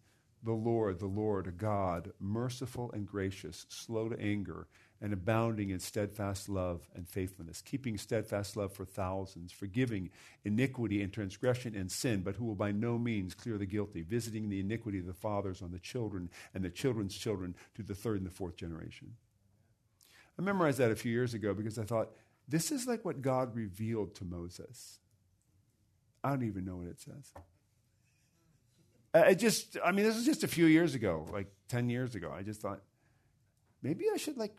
the 0.41 0.51
Lord, 0.53 0.97
the 0.97 1.05
Lord, 1.05 1.45
a 1.45 1.51
God, 1.51 2.11
merciful 2.19 2.91
and 2.91 3.05
gracious, 3.05 3.67
slow 3.69 4.09
to 4.09 4.19
anger, 4.19 4.67
and 5.01 5.13
abounding 5.13 5.69
in 5.69 5.79
steadfast 5.79 6.49
love 6.49 6.81
and 6.93 7.07
faithfulness, 7.07 7.61
keeping 7.61 7.97
steadfast 7.97 8.57
love 8.57 8.73
for 8.73 8.83
thousands, 8.83 9.51
forgiving 9.51 10.09
iniquity 10.43 11.01
and 11.01 11.13
transgression 11.13 11.73
and 11.73 11.89
sin, 11.89 12.21
but 12.21 12.35
who 12.35 12.45
will 12.45 12.55
by 12.55 12.71
no 12.71 12.97
means 12.97 13.33
clear 13.33 13.57
the 13.57 13.65
guilty, 13.65 14.01
visiting 14.01 14.49
the 14.49 14.59
iniquity 14.59 14.99
of 14.99 15.05
the 15.05 15.13
fathers 15.13 15.61
on 15.61 15.71
the 15.71 15.79
children 15.79 16.29
and 16.53 16.63
the 16.63 16.69
children's 16.69 17.15
children 17.15 17.55
to 17.75 17.83
the 17.83 17.95
third 17.95 18.17
and 18.17 18.25
the 18.25 18.31
fourth 18.31 18.57
generation. 18.57 19.15
I 20.37 20.41
memorized 20.41 20.79
that 20.79 20.91
a 20.91 20.95
few 20.95 21.11
years 21.11 21.33
ago 21.33 21.53
because 21.53 21.79
I 21.79 21.83
thought, 21.83 22.11
this 22.47 22.71
is 22.71 22.87
like 22.87 23.05
what 23.05 23.21
God 23.21 23.55
revealed 23.55 24.15
to 24.15 24.25
Moses. 24.25 24.99
I 26.23 26.29
don't 26.29 26.43
even 26.43 26.65
know 26.65 26.77
what 26.77 26.87
it 26.87 26.99
says. 26.99 27.31
It 29.13 29.35
just, 29.35 29.77
I 29.83 29.91
mean, 29.91 30.05
this 30.05 30.15
was 30.15 30.25
just 30.25 30.43
a 30.43 30.47
few 30.47 30.65
years 30.65 30.93
ago, 30.93 31.27
like 31.31 31.47
10 31.69 31.89
years 31.89 32.15
ago. 32.15 32.31
I 32.35 32.43
just 32.43 32.61
thought, 32.61 32.81
maybe 33.81 34.05
I 34.13 34.17
should, 34.17 34.37
like, 34.37 34.55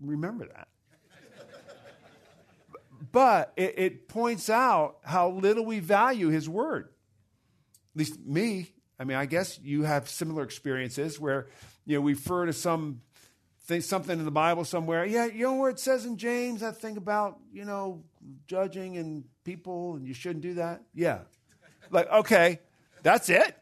remember 0.00 0.46
that. 0.46 0.68
but 3.12 3.52
it, 3.56 3.74
it, 3.78 4.08
points 4.08 4.50
out 4.50 4.98
how 5.04 5.30
little 5.30 5.64
we 5.64 5.80
value 5.80 6.28
his 6.28 6.48
word. 6.48 6.88
At 7.94 7.98
least 7.98 8.20
me. 8.20 8.72
I 8.98 9.04
mean, 9.04 9.16
I 9.16 9.26
guess 9.26 9.58
you 9.62 9.82
have 9.82 10.08
similar 10.08 10.42
experiences 10.42 11.20
where, 11.20 11.46
you 11.84 11.96
know, 11.96 12.00
we 12.00 12.14
refer 12.14 12.46
to 12.46 12.52
some 12.52 13.02
thing, 13.64 13.80
something 13.80 14.18
in 14.18 14.24
the 14.24 14.30
Bible 14.30 14.64
somewhere. 14.64 15.04
Yeah, 15.04 15.26
you 15.26 15.44
know 15.44 15.54
where 15.54 15.70
it 15.70 15.78
says 15.78 16.06
in 16.06 16.16
James 16.16 16.60
that 16.60 16.78
thing 16.78 16.96
about, 16.96 17.38
you 17.52 17.64
know, 17.64 18.04
judging 18.46 18.96
and 18.96 19.24
people 19.44 19.96
and 19.96 20.06
you 20.06 20.14
shouldn't 20.14 20.42
do 20.42 20.54
that? 20.54 20.82
Yeah. 20.94 21.20
Like, 21.90 22.10
okay, 22.10 22.60
that's 23.02 23.28
it. 23.28 23.56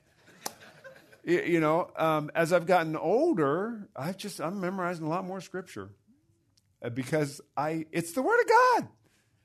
You 1.27 1.59
know, 1.59 1.91
um, 1.97 2.31
as 2.35 2.53
I've 2.53 2.67
gotten 2.67 2.97
older, 2.97 3.89
I've 3.97 4.19
just 4.19 4.41
I'm 4.41 4.61
memorizing 4.61 5.07
a 5.07 5.09
lot 5.09 5.25
more 5.25 5.41
scripture 5.41 5.89
because 6.91 7.41
I 7.57 7.87
it's 7.93 8.13
the 8.13 8.23
word 8.23 8.41
of 8.41 8.49
God. 8.49 8.89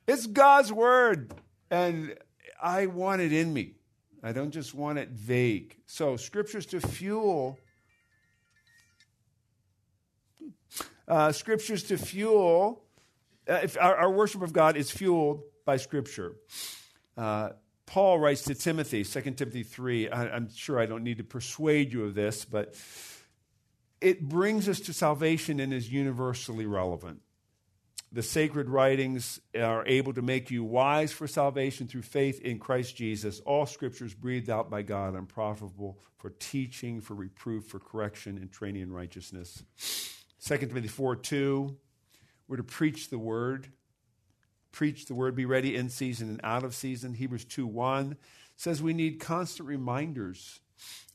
It's 0.07 0.25
God's 0.25 0.73
word, 0.73 1.33
and 1.69 2.15
I 2.61 2.87
want 2.87 3.21
it 3.21 3.31
in 3.31 3.53
me. 3.53 3.75
I 4.21 4.31
don't 4.31 4.51
just 4.51 4.73
want 4.73 4.99
it 4.99 5.09
vague. 5.09 5.77
So 5.85 6.17
scriptures 6.17 6.65
to 6.67 6.81
fuel. 6.81 7.57
Uh, 11.07 11.31
scriptures 11.31 11.83
to 11.83 11.97
fuel. 11.97 12.83
Uh, 13.47 13.67
our, 13.79 13.95
our, 13.95 14.11
worship 14.11 14.41
of 14.43 14.53
God 14.53 14.77
is 14.77 14.91
fueled 14.91 15.41
by 15.65 15.77
scripture. 15.77 16.35
Uh, 17.17 17.49
Paul 17.87 18.19
writes 18.19 18.43
to 18.43 18.53
Timothy, 18.53 19.03
2 19.03 19.21
Timothy 19.31 19.63
3. 19.63 20.09
I, 20.09 20.35
I'm 20.35 20.53
sure 20.53 20.79
I 20.79 20.85
don't 20.85 21.03
need 21.03 21.17
to 21.17 21.23
persuade 21.23 21.91
you 21.91 22.03
of 22.03 22.13
this, 22.13 22.45
but 22.45 22.75
it 24.01 24.21
brings 24.21 24.69
us 24.69 24.79
to 24.81 24.93
salvation 24.93 25.59
and 25.59 25.73
is 25.73 25.91
universally 25.91 26.67
relevant. 26.67 27.21
The 28.11 28.23
sacred 28.23 28.69
writings 28.69 29.39
are 29.55 29.85
able 29.85 30.13
to 30.13 30.23
make 30.23 30.49
you 30.49 30.63
wise 30.63 31.11
for 31.11 31.27
salvation 31.27 31.87
through 31.87 32.01
faith 32.01 32.41
in 32.41 32.57
Christ 32.57 32.95
Jesus. 32.95 33.39
All 33.41 33.67
scriptures 33.67 34.15
breathed 34.15 34.49
out 34.49 34.69
by 34.69 34.81
God 34.81 35.13
and 35.13 35.29
profitable 35.29 35.99
for 36.17 36.31
teaching, 36.31 37.01
for 37.01 37.13
reproof, 37.13 37.65
for 37.67 37.79
correction, 37.79 38.37
and 38.37 38.51
training 38.51 38.81
in 38.81 38.91
righteousness. 38.91 39.63
2 40.43 40.57
Timothy 40.57 40.87
4 40.87 41.17
2, 41.17 41.77
we're 42.47 42.57
to 42.57 42.63
preach 42.63 43.09
the 43.09 43.19
word. 43.19 43.71
preach 44.71 45.05
the 45.05 45.13
word, 45.13 45.35
be 45.35 45.45
ready 45.45 45.75
in 45.75 45.89
season 45.89 46.29
and 46.29 46.41
out 46.43 46.63
of 46.63 46.73
season. 46.73 47.13
Hebrews 47.13 47.45
2 47.45 47.67
1 47.67 48.17
says 48.55 48.81
we 48.81 48.93
need 48.93 49.19
constant 49.19 49.69
reminders 49.69 50.61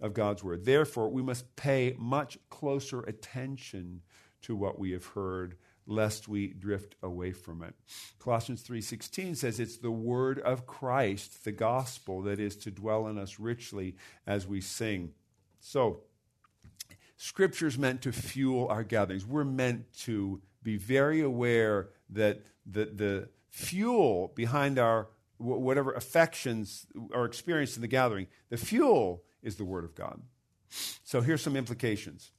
of 0.01 0.15
God's 0.15 0.45
word. 0.45 0.65
Therefore, 0.65 1.09
we 1.09 1.23
must 1.23 1.57
pay 1.57 1.97
much 1.99 2.39
closer 2.51 3.01
attention 3.01 4.03
to 4.43 4.55
what 4.55 4.79
we 4.79 4.93
have 4.93 5.07
heard 5.07 5.57
lest 5.87 6.29
we 6.29 6.49
drift 6.49 6.95
away 7.03 7.33
from 7.33 7.63
it. 7.63 7.75
Colossians 8.19 8.63
3:16 8.63 9.35
says 9.35 9.61
it's 9.61 9.77
the 9.77 9.91
word 9.91 10.39
of 10.41 10.67
Christ, 10.67 11.45
the 11.45 11.53
gospel 11.53 12.23
that 12.23 12.41
is 12.41 12.57
to 12.57 12.71
dwell 12.71 13.07
in 13.09 13.19
us 13.19 13.39
richly 13.39 13.97
as 14.27 14.47
we 14.47 14.61
sing. 14.61 15.13
So, 15.61 16.03
scripture's 17.17 17.79
meant 17.79 18.03
to 18.03 18.13
fuel 18.13 18.69
our 18.69 18.85
gatherings. 18.85 19.27
We're 19.27 19.45
meant 19.45 19.93
to 20.01 20.41
be 20.63 20.77
very 20.77 21.21
aware 21.21 21.91
that 22.11 22.43
the, 22.67 22.87
the 22.87 23.29
fuel 23.51 24.33
behind 24.35 24.79
our 24.79 25.09
whatever 25.39 25.93
affections 25.93 26.87
are 27.13 27.25
experienced 27.25 27.77
in 27.77 27.83
the 27.83 27.89
gathering, 27.89 28.27
the 28.49 28.57
fuel 28.57 29.25
is 29.43 29.57
the 29.57 29.65
word 29.65 29.85
of 29.85 29.95
God. 29.95 30.23
So 31.05 31.21
here's 31.21 31.43
some 31.43 31.57
implications 31.57 32.33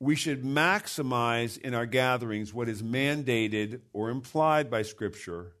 we 0.00 0.16
should 0.16 0.42
maximize 0.42 1.58
in 1.58 1.74
our 1.74 1.86
gatherings 1.86 2.52
what 2.52 2.68
is 2.68 2.82
mandated 2.82 3.80
or 3.92 4.10
implied 4.10 4.70
by 4.70 4.82
Scripture 4.82 5.52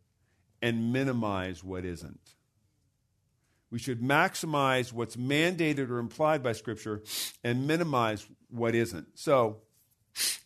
and 0.60 0.92
minimize 0.92 1.62
what 1.62 1.84
isn't. 1.84 2.34
We 3.70 3.78
should 3.78 4.00
maximize 4.00 4.92
what's 4.92 5.16
mandated 5.16 5.90
or 5.90 5.98
implied 5.98 6.42
by 6.42 6.52
Scripture 6.52 7.02
and 7.42 7.66
minimize 7.66 8.26
what 8.48 8.74
isn't. 8.74 9.18
So, 9.18 9.62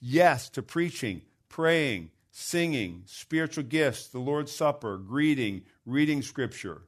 yes 0.00 0.48
to 0.50 0.62
preaching, 0.62 1.22
praying, 1.48 2.10
singing, 2.30 3.02
spiritual 3.06 3.64
gifts, 3.64 4.08
the 4.08 4.18
Lord's 4.18 4.52
Supper, 4.52 4.96
greeting, 4.96 5.62
reading 5.84 6.22
Scripture. 6.22 6.82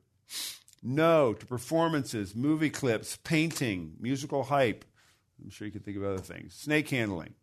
No 0.83 1.35
to 1.35 1.45
performances, 1.45 2.35
movie 2.35 2.71
clips, 2.71 3.19
painting, 3.23 3.97
musical 4.01 4.45
hype, 4.45 4.85
I'm 5.43 5.51
sure 5.51 5.67
you 5.67 5.73
can 5.73 5.83
think 5.83 5.97
of 5.97 6.05
other 6.05 6.19
things. 6.19 6.55
Snake 6.55 6.89
handling. 6.89 7.35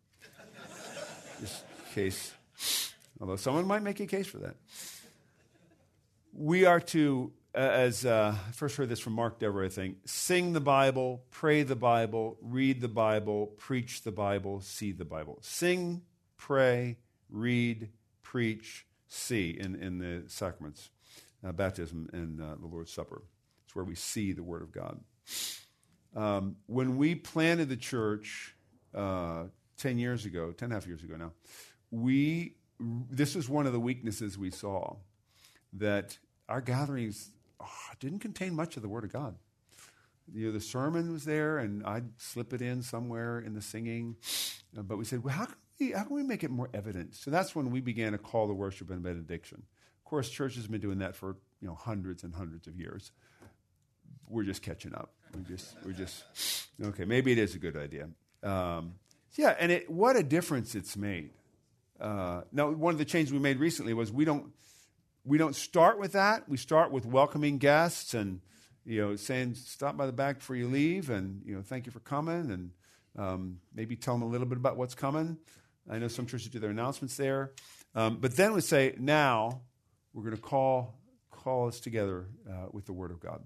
Just 1.40 1.64
case. 1.94 2.32
Although 3.20 3.36
someone 3.36 3.66
might 3.66 3.82
make 3.82 4.00
a 4.00 4.06
case 4.06 4.26
for 4.26 4.38
that. 4.38 4.56
We 6.32 6.64
are 6.66 6.80
to, 6.80 7.32
uh, 7.54 7.58
as 7.58 8.06
uh, 8.06 8.34
I 8.36 8.52
first 8.52 8.76
heard 8.76 8.88
this 8.88 9.00
from 9.00 9.14
Mark 9.14 9.40
Dever, 9.40 9.64
I 9.64 9.68
think, 9.68 9.96
sing 10.04 10.52
the 10.52 10.60
Bible, 10.60 11.24
pray 11.30 11.62
the 11.62 11.76
Bible, 11.76 12.38
read 12.40 12.80
the 12.80 12.88
Bible, 12.88 13.46
preach 13.56 14.02
the 14.02 14.12
Bible, 14.12 14.60
see 14.60 14.92
the 14.92 15.04
Bible. 15.04 15.38
Sing, 15.40 16.02
pray, 16.36 16.98
read, 17.28 17.88
preach, 18.22 18.86
see 19.08 19.50
in, 19.58 19.74
in 19.74 19.98
the 19.98 20.24
sacraments, 20.28 20.90
uh, 21.44 21.50
baptism 21.52 22.08
and 22.12 22.40
uh, 22.40 22.54
the 22.60 22.66
Lord's 22.66 22.92
Supper. 22.92 23.22
It's 23.64 23.74
where 23.74 23.84
we 23.84 23.94
see 23.94 24.32
the 24.32 24.44
Word 24.44 24.62
of 24.62 24.70
God. 24.70 25.00
Um, 26.18 26.56
when 26.66 26.96
we 26.96 27.14
planted 27.14 27.68
the 27.68 27.76
church 27.76 28.56
uh, 28.92 29.44
10 29.76 29.98
years 29.98 30.24
ago, 30.24 30.50
10 30.50 30.66
and 30.66 30.72
a 30.72 30.74
half 30.74 30.86
years 30.88 31.04
ago 31.04 31.14
now, 31.14 31.30
we, 31.92 32.56
this 32.80 33.36
was 33.36 33.48
one 33.48 33.68
of 33.68 33.72
the 33.72 33.78
weaknesses 33.78 34.36
we 34.36 34.50
saw 34.50 34.96
that 35.74 36.18
our 36.48 36.60
gatherings 36.60 37.30
oh, 37.60 37.68
didn't 38.00 38.18
contain 38.18 38.52
much 38.52 38.74
of 38.76 38.82
the 38.82 38.88
Word 38.88 39.04
of 39.04 39.12
God. 39.12 39.36
You 40.34 40.46
know, 40.46 40.52
the 40.52 40.60
sermon 40.60 41.12
was 41.12 41.24
there, 41.24 41.58
and 41.58 41.86
I'd 41.86 42.20
slip 42.20 42.52
it 42.52 42.62
in 42.62 42.82
somewhere 42.82 43.38
in 43.38 43.54
the 43.54 43.62
singing. 43.62 44.16
Uh, 44.76 44.82
but 44.82 44.98
we 44.98 45.04
said, 45.04 45.22
well, 45.22 45.34
how 45.34 45.44
can 45.44 45.54
we, 45.78 45.92
how 45.92 46.02
can 46.02 46.16
we 46.16 46.24
make 46.24 46.42
it 46.42 46.50
more 46.50 46.68
evident? 46.74 47.14
So 47.14 47.30
that's 47.30 47.54
when 47.54 47.70
we 47.70 47.80
began 47.80 48.10
to 48.10 48.18
call 48.18 48.48
the 48.48 48.54
worship 48.54 48.90
and 48.90 49.04
benediction. 49.04 49.62
Of 49.98 50.04
course, 50.04 50.28
church 50.28 50.56
has 50.56 50.66
been 50.66 50.80
doing 50.80 50.98
that 50.98 51.14
for 51.14 51.36
you 51.60 51.68
know 51.68 51.76
hundreds 51.76 52.24
and 52.24 52.34
hundreds 52.34 52.66
of 52.66 52.76
years. 52.76 53.12
We're 54.26 54.42
just 54.42 54.62
catching 54.62 54.94
up. 54.94 55.14
We 55.36 55.42
just, 55.42 55.76
we 55.84 55.92
just, 55.92 56.24
okay, 56.82 57.04
maybe 57.04 57.32
it 57.32 57.38
is 57.38 57.54
a 57.54 57.58
good 57.58 57.76
idea. 57.76 58.08
Um, 58.42 58.94
yeah, 59.34 59.54
and 59.58 59.70
it, 59.70 59.90
what 59.90 60.16
a 60.16 60.22
difference 60.22 60.74
it's 60.74 60.96
made. 60.96 61.30
Uh, 62.00 62.42
now, 62.52 62.70
one 62.70 62.92
of 62.92 62.98
the 62.98 63.04
changes 63.04 63.32
we 63.32 63.38
made 63.38 63.58
recently 63.58 63.94
was 63.94 64.12
we 64.12 64.24
don't, 64.24 64.52
we 65.24 65.38
don't 65.38 65.54
start 65.54 65.98
with 65.98 66.12
that. 66.12 66.48
We 66.48 66.56
start 66.56 66.90
with 66.90 67.04
welcoming 67.06 67.58
guests 67.58 68.14
and, 68.14 68.40
you 68.84 69.00
know, 69.00 69.16
saying 69.16 69.54
stop 69.54 69.96
by 69.96 70.06
the 70.06 70.12
back 70.12 70.38
before 70.38 70.56
you 70.56 70.66
leave, 70.66 71.10
and 71.10 71.42
you 71.44 71.54
know, 71.54 71.62
thank 71.62 71.84
you 71.84 71.92
for 71.92 72.00
coming, 72.00 72.50
and 72.50 72.70
um, 73.18 73.58
maybe 73.74 73.96
tell 73.96 74.14
them 74.14 74.22
a 74.22 74.26
little 74.28 74.46
bit 74.46 74.56
about 74.56 74.78
what's 74.78 74.94
coming. 74.94 75.36
I 75.90 75.98
know 75.98 76.08
some 76.08 76.24
churches 76.26 76.48
do 76.48 76.58
their 76.58 76.70
announcements 76.70 77.16
there, 77.16 77.52
um, 77.94 78.16
but 78.18 78.34
then 78.36 78.54
we 78.54 78.62
say 78.62 78.94
now 78.98 79.60
we're 80.14 80.22
going 80.22 80.36
to 80.36 80.40
call 80.40 80.94
call 81.30 81.68
us 81.68 81.80
together 81.80 82.28
uh, 82.48 82.68
with 82.72 82.86
the 82.86 82.94
Word 82.94 83.10
of 83.10 83.20
God. 83.20 83.42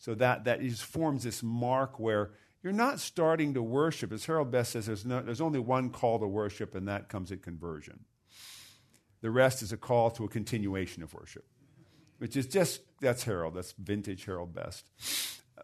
So 0.00 0.14
that, 0.14 0.44
that 0.44 0.62
just 0.62 0.82
forms 0.82 1.24
this 1.24 1.42
mark 1.42 2.00
where 2.00 2.30
you're 2.62 2.72
not 2.72 3.00
starting 3.00 3.52
to 3.54 3.62
worship. 3.62 4.12
As 4.12 4.24
Harold 4.24 4.50
Best 4.50 4.72
says, 4.72 4.86
there's, 4.86 5.04
no, 5.04 5.20
there's 5.20 5.42
only 5.42 5.60
one 5.60 5.90
call 5.90 6.18
to 6.18 6.26
worship, 6.26 6.74
and 6.74 6.88
that 6.88 7.10
comes 7.10 7.30
at 7.30 7.42
conversion. 7.42 8.00
The 9.20 9.30
rest 9.30 9.62
is 9.62 9.72
a 9.72 9.76
call 9.76 10.10
to 10.12 10.24
a 10.24 10.28
continuation 10.28 11.02
of 11.02 11.12
worship, 11.12 11.44
which 12.16 12.34
is 12.34 12.46
just, 12.46 12.80
that's 13.02 13.24
Harold, 13.24 13.54
that's 13.54 13.72
vintage 13.72 14.24
Harold 14.24 14.54
Best, 14.54 14.88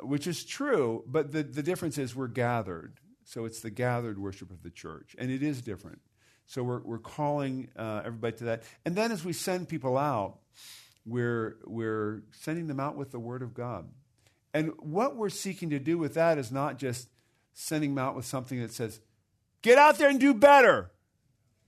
which 0.02 0.26
is 0.26 0.44
true, 0.44 1.02
but 1.06 1.32
the, 1.32 1.42
the 1.42 1.62
difference 1.62 1.96
is 1.96 2.14
we're 2.14 2.28
gathered. 2.28 2.98
So 3.24 3.46
it's 3.46 3.60
the 3.60 3.70
gathered 3.70 4.18
worship 4.18 4.50
of 4.50 4.62
the 4.62 4.70
church, 4.70 5.16
and 5.18 5.30
it 5.30 5.42
is 5.42 5.62
different. 5.62 6.00
So 6.44 6.62
we're, 6.62 6.82
we're 6.82 6.98
calling 6.98 7.70
uh, 7.74 8.02
everybody 8.04 8.36
to 8.36 8.44
that. 8.44 8.64
And 8.84 8.94
then 8.94 9.12
as 9.12 9.24
we 9.24 9.32
send 9.32 9.68
people 9.68 9.96
out, 9.96 10.40
we're, 11.06 11.56
we're 11.64 12.22
sending 12.32 12.66
them 12.66 12.80
out 12.80 12.96
with 12.96 13.10
the 13.10 13.18
Word 13.18 13.40
of 13.40 13.54
God. 13.54 13.88
And 14.56 14.72
what 14.78 15.16
we're 15.16 15.28
seeking 15.28 15.68
to 15.68 15.78
do 15.78 15.98
with 15.98 16.14
that 16.14 16.38
is 16.38 16.50
not 16.50 16.78
just 16.78 17.10
sending 17.52 17.94
them 17.94 18.02
out 18.02 18.16
with 18.16 18.24
something 18.24 18.58
that 18.62 18.72
says, 18.72 19.00
get 19.60 19.76
out 19.76 19.98
there 19.98 20.08
and 20.08 20.18
do 20.18 20.32
better. 20.32 20.90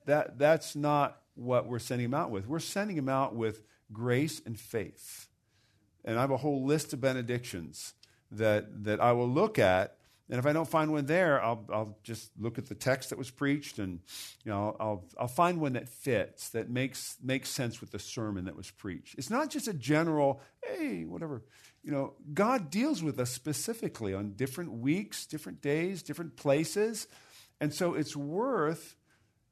That, 0.07 0.39
that's 0.39 0.75
not 0.75 1.21
what 1.35 1.67
we're 1.67 1.81
sending 1.81 2.11
them 2.11 2.19
out 2.19 2.31
with. 2.31 2.49
We're 2.49 2.61
sending 2.61 2.97
them 2.97 3.11
out 3.11 3.35
with 3.35 3.61
grace 3.93 4.41
and 4.47 4.59
faith. 4.59 5.29
And 6.03 6.17
I 6.17 6.23
have 6.23 6.31
a 6.31 6.39
whole 6.39 6.65
list 6.65 6.95
of 6.95 7.03
benedictions 7.03 7.93
that, 8.31 8.85
that 8.85 9.03
I 9.03 9.13
will 9.13 9.29
look 9.29 9.59
at. 9.59 9.99
And 10.31 10.39
if 10.39 10.47
I 10.47 10.55
don't 10.55 10.69
find 10.69 10.91
one 10.91 11.05
there, 11.05 11.43
I'll, 11.43 11.67
I'll 11.71 11.99
just 12.03 12.31
look 12.39 12.57
at 12.57 12.69
the 12.71 12.75
text 12.75 13.11
that 13.11 13.19
was 13.19 13.31
preached 13.31 13.79
and 13.79 14.01
you 14.47 14.51
know, 14.51 14.75
I'll, 14.81 15.05
I'll 15.19 15.29
find 15.29 15.61
one 15.61 15.75
that 15.75 15.91
fits, 15.91 16.49
that 16.51 16.71
makes, 16.71 17.19
makes 17.23 17.51
sense 17.51 17.83
with 17.83 17.91
the 17.91 17.99
sermon 17.99 18.47
that 18.47 18.57
was 18.57 18.71
preached. 18.71 19.17
It's 19.19 19.29
not 19.29 19.51
just 19.51 19.69
a 19.69 19.75
general, 19.75 20.41
hey, 20.65 21.05
whatever 21.05 21.43
you 21.83 21.93
know, 21.93 22.15
God 22.35 22.71
deals 22.71 23.03
with 23.03 23.19
us 23.19 23.31
specifically 23.31 24.13
on 24.15 24.33
different 24.33 24.73
weeks, 24.73 25.27
different 25.27 25.61
days, 25.63 26.03
different 26.03 26.37
places. 26.37 27.07
And 27.61 27.73
so 27.73 27.95
it's 27.95 28.17
worth 28.17 28.97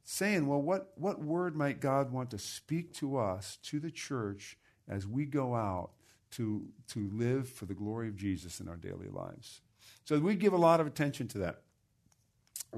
saying, 0.04 0.46
well, 0.46 0.62
what, 0.62 0.92
what 0.96 1.20
word 1.20 1.56
might 1.56 1.80
God 1.80 2.12
want 2.12 2.30
to 2.30 2.38
speak 2.38 2.94
to 2.94 3.16
us, 3.16 3.58
to 3.64 3.80
the 3.80 3.90
church, 3.90 4.56
as 4.88 5.06
we 5.06 5.24
go 5.24 5.54
out 5.54 5.90
to, 6.32 6.66
to 6.88 7.08
live 7.12 7.48
for 7.48 7.66
the 7.66 7.74
glory 7.74 8.08
of 8.08 8.16
Jesus 8.16 8.60
in 8.60 8.68
our 8.68 8.76
daily 8.76 9.08
lives? 9.08 9.60
So 10.04 10.18
we 10.18 10.36
give 10.36 10.52
a 10.52 10.58
lot 10.58 10.80
of 10.80 10.86
attention 10.86 11.26
to 11.28 11.38
that. 11.38 11.62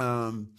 Um, 0.00 0.50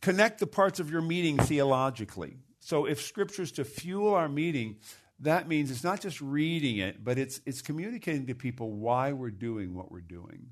connect 0.00 0.38
the 0.38 0.46
parts 0.46 0.78
of 0.80 0.90
your 0.90 1.02
meeting 1.02 1.38
theologically. 1.38 2.36
So 2.60 2.84
if 2.84 3.00
scripture 3.00 3.42
is 3.42 3.52
to 3.52 3.64
fuel 3.64 4.14
our 4.14 4.28
meeting, 4.28 4.76
that 5.22 5.48
means 5.48 5.70
it's 5.70 5.84
not 5.84 6.00
just 6.00 6.20
reading 6.20 6.78
it, 6.78 7.02
but 7.02 7.16
it's, 7.16 7.40
it's 7.46 7.62
communicating 7.62 8.26
to 8.26 8.34
people 8.34 8.72
why 8.72 9.12
we're 9.12 9.30
doing 9.30 9.74
what 9.74 9.90
we're 9.90 10.00
doing. 10.00 10.48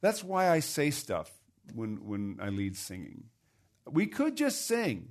That's 0.00 0.24
why 0.24 0.48
I 0.48 0.60
say 0.60 0.90
stuff 0.90 1.30
when, 1.74 2.06
when 2.06 2.38
I 2.40 2.48
lead 2.48 2.76
singing. 2.76 3.24
We 3.88 4.06
could 4.06 4.36
just 4.36 4.66
sing, 4.66 5.10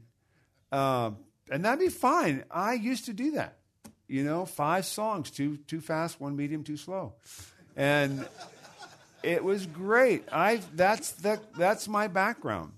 uh, 0.71 1.11
and 1.49 1.63
that'd 1.63 1.79
be 1.79 1.89
fine. 1.89 2.43
I 2.49 2.73
used 2.73 3.05
to 3.05 3.13
do 3.13 3.31
that. 3.31 3.59
You 4.07 4.23
know, 4.23 4.45
five 4.45 4.85
songs, 4.85 5.31
two, 5.31 5.57
two 5.57 5.79
fast, 5.79 6.19
one 6.19 6.35
medium, 6.35 6.63
two 6.63 6.77
slow. 6.77 7.13
And 7.75 8.27
it 9.23 9.43
was 9.43 9.65
great. 9.65 10.23
I, 10.31 10.61
that's, 10.73 11.11
the, 11.11 11.39
that's 11.57 11.87
my 11.87 12.07
background. 12.07 12.73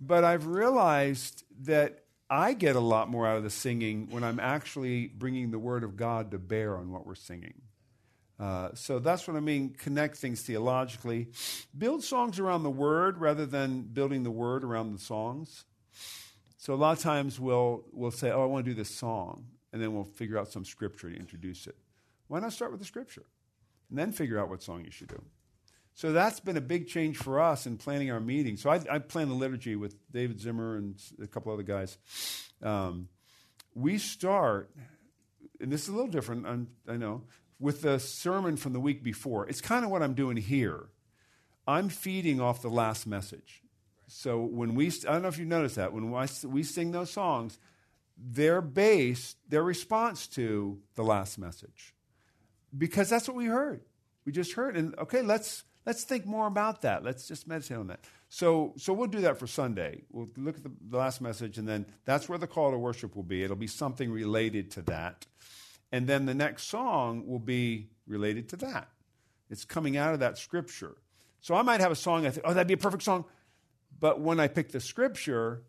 But 0.00 0.24
I've 0.24 0.46
realized 0.46 1.44
that 1.62 1.99
I 2.30 2.52
get 2.52 2.76
a 2.76 2.80
lot 2.80 3.10
more 3.10 3.26
out 3.26 3.36
of 3.36 3.42
the 3.42 3.50
singing 3.50 4.06
when 4.10 4.22
I'm 4.22 4.38
actually 4.38 5.08
bringing 5.08 5.50
the 5.50 5.58
Word 5.58 5.82
of 5.82 5.96
God 5.96 6.30
to 6.30 6.38
bear 6.38 6.76
on 6.76 6.92
what 6.92 7.04
we're 7.04 7.16
singing. 7.16 7.60
Uh, 8.38 8.70
so 8.74 9.00
that's 9.00 9.26
what 9.26 9.36
I 9.36 9.40
mean. 9.40 9.74
Connect 9.76 10.16
things 10.16 10.40
theologically. 10.40 11.28
Build 11.76 12.04
songs 12.04 12.38
around 12.38 12.62
the 12.62 12.70
Word 12.70 13.18
rather 13.18 13.46
than 13.46 13.82
building 13.82 14.22
the 14.22 14.30
Word 14.30 14.62
around 14.62 14.92
the 14.92 15.00
songs. 15.00 15.64
So 16.56 16.72
a 16.72 16.76
lot 16.76 16.96
of 16.96 17.02
times 17.02 17.40
we'll, 17.40 17.84
we'll 17.92 18.12
say, 18.12 18.30
Oh, 18.30 18.42
I 18.42 18.46
want 18.46 18.64
to 18.64 18.70
do 18.70 18.74
this 18.76 18.94
song. 18.94 19.46
And 19.72 19.82
then 19.82 19.92
we'll 19.92 20.04
figure 20.04 20.38
out 20.38 20.48
some 20.48 20.64
scripture 20.64 21.10
to 21.10 21.16
introduce 21.16 21.66
it. 21.66 21.76
Why 22.28 22.38
not 22.38 22.52
start 22.52 22.70
with 22.70 22.80
the 22.80 22.86
scripture? 22.86 23.24
And 23.88 23.98
then 23.98 24.12
figure 24.12 24.38
out 24.38 24.48
what 24.48 24.62
song 24.62 24.84
you 24.84 24.90
should 24.90 25.08
do. 25.08 25.20
So 26.00 26.12
that's 26.12 26.40
been 26.40 26.56
a 26.56 26.62
big 26.62 26.88
change 26.88 27.18
for 27.18 27.38
us 27.40 27.66
in 27.66 27.76
planning 27.76 28.10
our 28.10 28.20
meetings. 28.20 28.62
So 28.62 28.70
I, 28.70 28.80
I 28.90 28.98
plan 29.00 29.28
the 29.28 29.34
liturgy 29.34 29.76
with 29.76 29.96
David 30.10 30.40
Zimmer 30.40 30.78
and 30.78 30.98
a 31.22 31.26
couple 31.26 31.52
other 31.52 31.62
guys. 31.62 31.98
Um, 32.62 33.10
we 33.74 33.98
start, 33.98 34.74
and 35.60 35.70
this 35.70 35.82
is 35.82 35.88
a 35.88 35.92
little 35.92 36.10
different, 36.10 36.46
I'm, 36.46 36.68
i 36.88 36.96
know, 36.96 37.24
with 37.58 37.82
the 37.82 37.98
sermon 37.98 38.56
from 38.56 38.72
the 38.72 38.80
week 38.80 39.04
before. 39.04 39.46
It's 39.46 39.60
kind 39.60 39.84
of 39.84 39.90
what 39.90 40.02
I'm 40.02 40.14
doing 40.14 40.38
here. 40.38 40.86
I'm 41.66 41.90
feeding 41.90 42.40
off 42.40 42.62
the 42.62 42.70
last 42.70 43.06
message. 43.06 43.62
So 44.06 44.40
when 44.40 44.74
we, 44.74 44.86
I 44.86 45.12
don't 45.12 45.20
know 45.20 45.28
if 45.28 45.36
you 45.36 45.44
noticed 45.44 45.76
that, 45.76 45.92
when 45.92 46.10
we 46.44 46.62
sing 46.62 46.92
those 46.92 47.10
songs, 47.10 47.58
they're 48.16 48.62
based, 48.62 49.36
their 49.50 49.62
response 49.62 50.28
to 50.28 50.78
the 50.94 51.04
last 51.04 51.38
message. 51.38 51.94
Because 52.74 53.10
that's 53.10 53.28
what 53.28 53.36
we 53.36 53.44
heard. 53.44 53.82
We 54.24 54.32
just 54.32 54.54
heard. 54.54 54.78
And 54.78 54.98
okay, 54.98 55.20
let's 55.20 55.64
let's 55.86 56.04
think 56.04 56.26
more 56.26 56.46
about 56.46 56.82
that. 56.82 57.04
Let's 57.04 57.26
just 57.26 57.48
meditate 57.48 57.76
on 57.76 57.88
that. 57.88 58.00
So 58.28 58.74
so 58.76 58.92
we'll 58.92 59.08
do 59.08 59.22
that 59.22 59.38
for 59.38 59.46
Sunday. 59.46 60.02
We'll 60.10 60.28
look 60.36 60.56
at 60.56 60.62
the, 60.62 60.72
the 60.88 60.96
last 60.96 61.20
message, 61.20 61.58
and 61.58 61.68
then 61.68 61.86
that's 62.04 62.28
where 62.28 62.38
the 62.38 62.46
call 62.46 62.70
to 62.70 62.78
worship 62.78 63.16
will 63.16 63.22
be. 63.22 63.42
It'll 63.42 63.56
be 63.56 63.66
something 63.66 64.10
related 64.10 64.70
to 64.72 64.82
that. 64.82 65.26
And 65.92 66.06
then 66.06 66.26
the 66.26 66.34
next 66.34 66.68
song 66.68 67.26
will 67.26 67.40
be 67.40 67.88
related 68.06 68.48
to 68.50 68.56
that. 68.58 68.88
It's 69.50 69.64
coming 69.64 69.96
out 69.96 70.14
of 70.14 70.20
that 70.20 70.38
scripture. 70.38 70.96
So 71.40 71.54
I 71.54 71.62
might 71.62 71.80
have 71.80 71.90
a 71.90 71.96
song, 71.96 72.26
I 72.26 72.30
think, 72.30 72.46
oh, 72.46 72.52
that'd 72.52 72.68
be 72.68 72.74
a 72.74 72.76
perfect 72.76 73.02
song. 73.02 73.24
But 73.98 74.20
when 74.20 74.38
I 74.38 74.46
pick 74.46 74.70
the 74.70 74.80
scripture, 74.80 75.62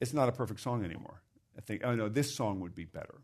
it's 0.00 0.12
not 0.12 0.28
a 0.28 0.32
perfect 0.32 0.60
song 0.60 0.84
anymore. 0.84 1.22
I 1.56 1.60
think, 1.62 1.82
oh 1.84 1.94
no, 1.94 2.08
this 2.08 2.34
song 2.34 2.60
would 2.60 2.74
be 2.74 2.84
better. 2.84 3.22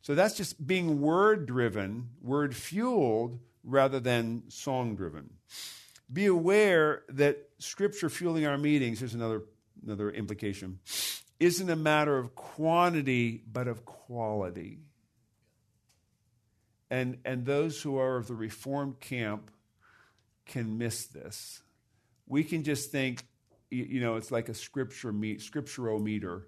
So 0.00 0.14
that's 0.14 0.36
just 0.36 0.66
being 0.66 1.00
word 1.00 1.46
driven, 1.46 2.10
word 2.22 2.56
fueled, 2.56 3.38
rather 3.64 4.00
than 4.00 4.44
song 4.48 4.96
driven. 4.96 5.30
Be 6.12 6.26
aware 6.26 7.02
that 7.10 7.48
scripture 7.58 8.08
fueling 8.08 8.46
our 8.46 8.58
meetings, 8.58 8.98
here's 8.98 9.14
another, 9.14 9.42
another 9.84 10.10
implication, 10.10 10.80
isn't 11.38 11.70
a 11.70 11.76
matter 11.76 12.18
of 12.18 12.34
quantity, 12.34 13.42
but 13.50 13.68
of 13.68 13.84
quality. 13.84 14.80
And, 16.90 17.18
and 17.24 17.46
those 17.46 17.80
who 17.80 17.98
are 17.98 18.16
of 18.16 18.26
the 18.26 18.34
Reformed 18.34 18.98
camp 18.98 19.50
can 20.46 20.76
miss 20.78 21.06
this. 21.06 21.62
We 22.26 22.42
can 22.42 22.64
just 22.64 22.90
think, 22.90 23.24
you 23.70 24.00
know, 24.00 24.16
it's 24.16 24.32
like 24.32 24.48
a 24.48 24.54
scripture 24.54 25.12
meet, 25.12 25.40
scripturometer 25.40 26.42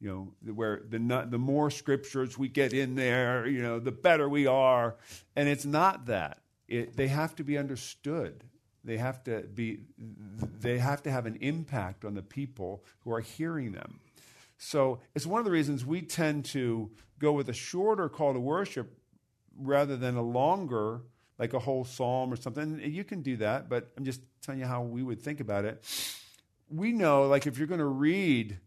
you 0.00 0.08
know, 0.44 0.52
where 0.52 0.82
the, 0.88 1.26
the 1.28 1.38
more 1.38 1.70
scriptures 1.70 2.38
we 2.38 2.48
get 2.48 2.72
in 2.72 2.94
there, 2.94 3.46
you 3.46 3.62
know, 3.62 3.80
the 3.80 3.92
better 3.92 4.28
we 4.28 4.46
are. 4.46 4.96
And 5.34 5.48
it's 5.48 5.64
not 5.64 6.06
that. 6.06 6.38
It, 6.68 6.96
they 6.96 7.08
have 7.08 7.34
to 7.36 7.44
be 7.44 7.56
understood. 7.56 8.44
They 8.84 8.98
have 8.98 9.24
to 9.24 9.40
be, 9.42 9.80
they 10.60 10.78
have 10.78 11.02
to 11.02 11.10
have 11.10 11.26
an 11.26 11.36
impact 11.40 12.04
on 12.04 12.14
the 12.14 12.22
people 12.22 12.84
who 13.00 13.12
are 13.12 13.20
hearing 13.20 13.72
them. 13.72 14.00
So 14.58 15.00
it's 15.14 15.26
one 15.26 15.38
of 15.38 15.44
the 15.44 15.50
reasons 15.50 15.84
we 15.84 16.02
tend 16.02 16.44
to 16.46 16.90
go 17.18 17.32
with 17.32 17.48
a 17.48 17.52
shorter 17.52 18.08
call 18.08 18.34
to 18.34 18.40
worship 18.40 18.98
rather 19.56 19.96
than 19.96 20.16
a 20.16 20.22
longer, 20.22 21.02
like 21.38 21.52
a 21.52 21.58
whole 21.58 21.84
psalm 21.84 22.32
or 22.32 22.36
something. 22.36 22.80
You 22.82 23.04
can 23.04 23.22
do 23.22 23.36
that, 23.38 23.68
but 23.68 23.90
I'm 23.96 24.04
just 24.04 24.20
telling 24.42 24.60
you 24.60 24.66
how 24.66 24.82
we 24.82 25.02
would 25.02 25.20
think 25.20 25.40
about 25.40 25.64
it. 25.64 25.84
We 26.70 26.92
know, 26.92 27.26
like, 27.26 27.46
if 27.46 27.58
you're 27.58 27.66
going 27.66 27.78
to 27.78 27.86
read 27.86 28.58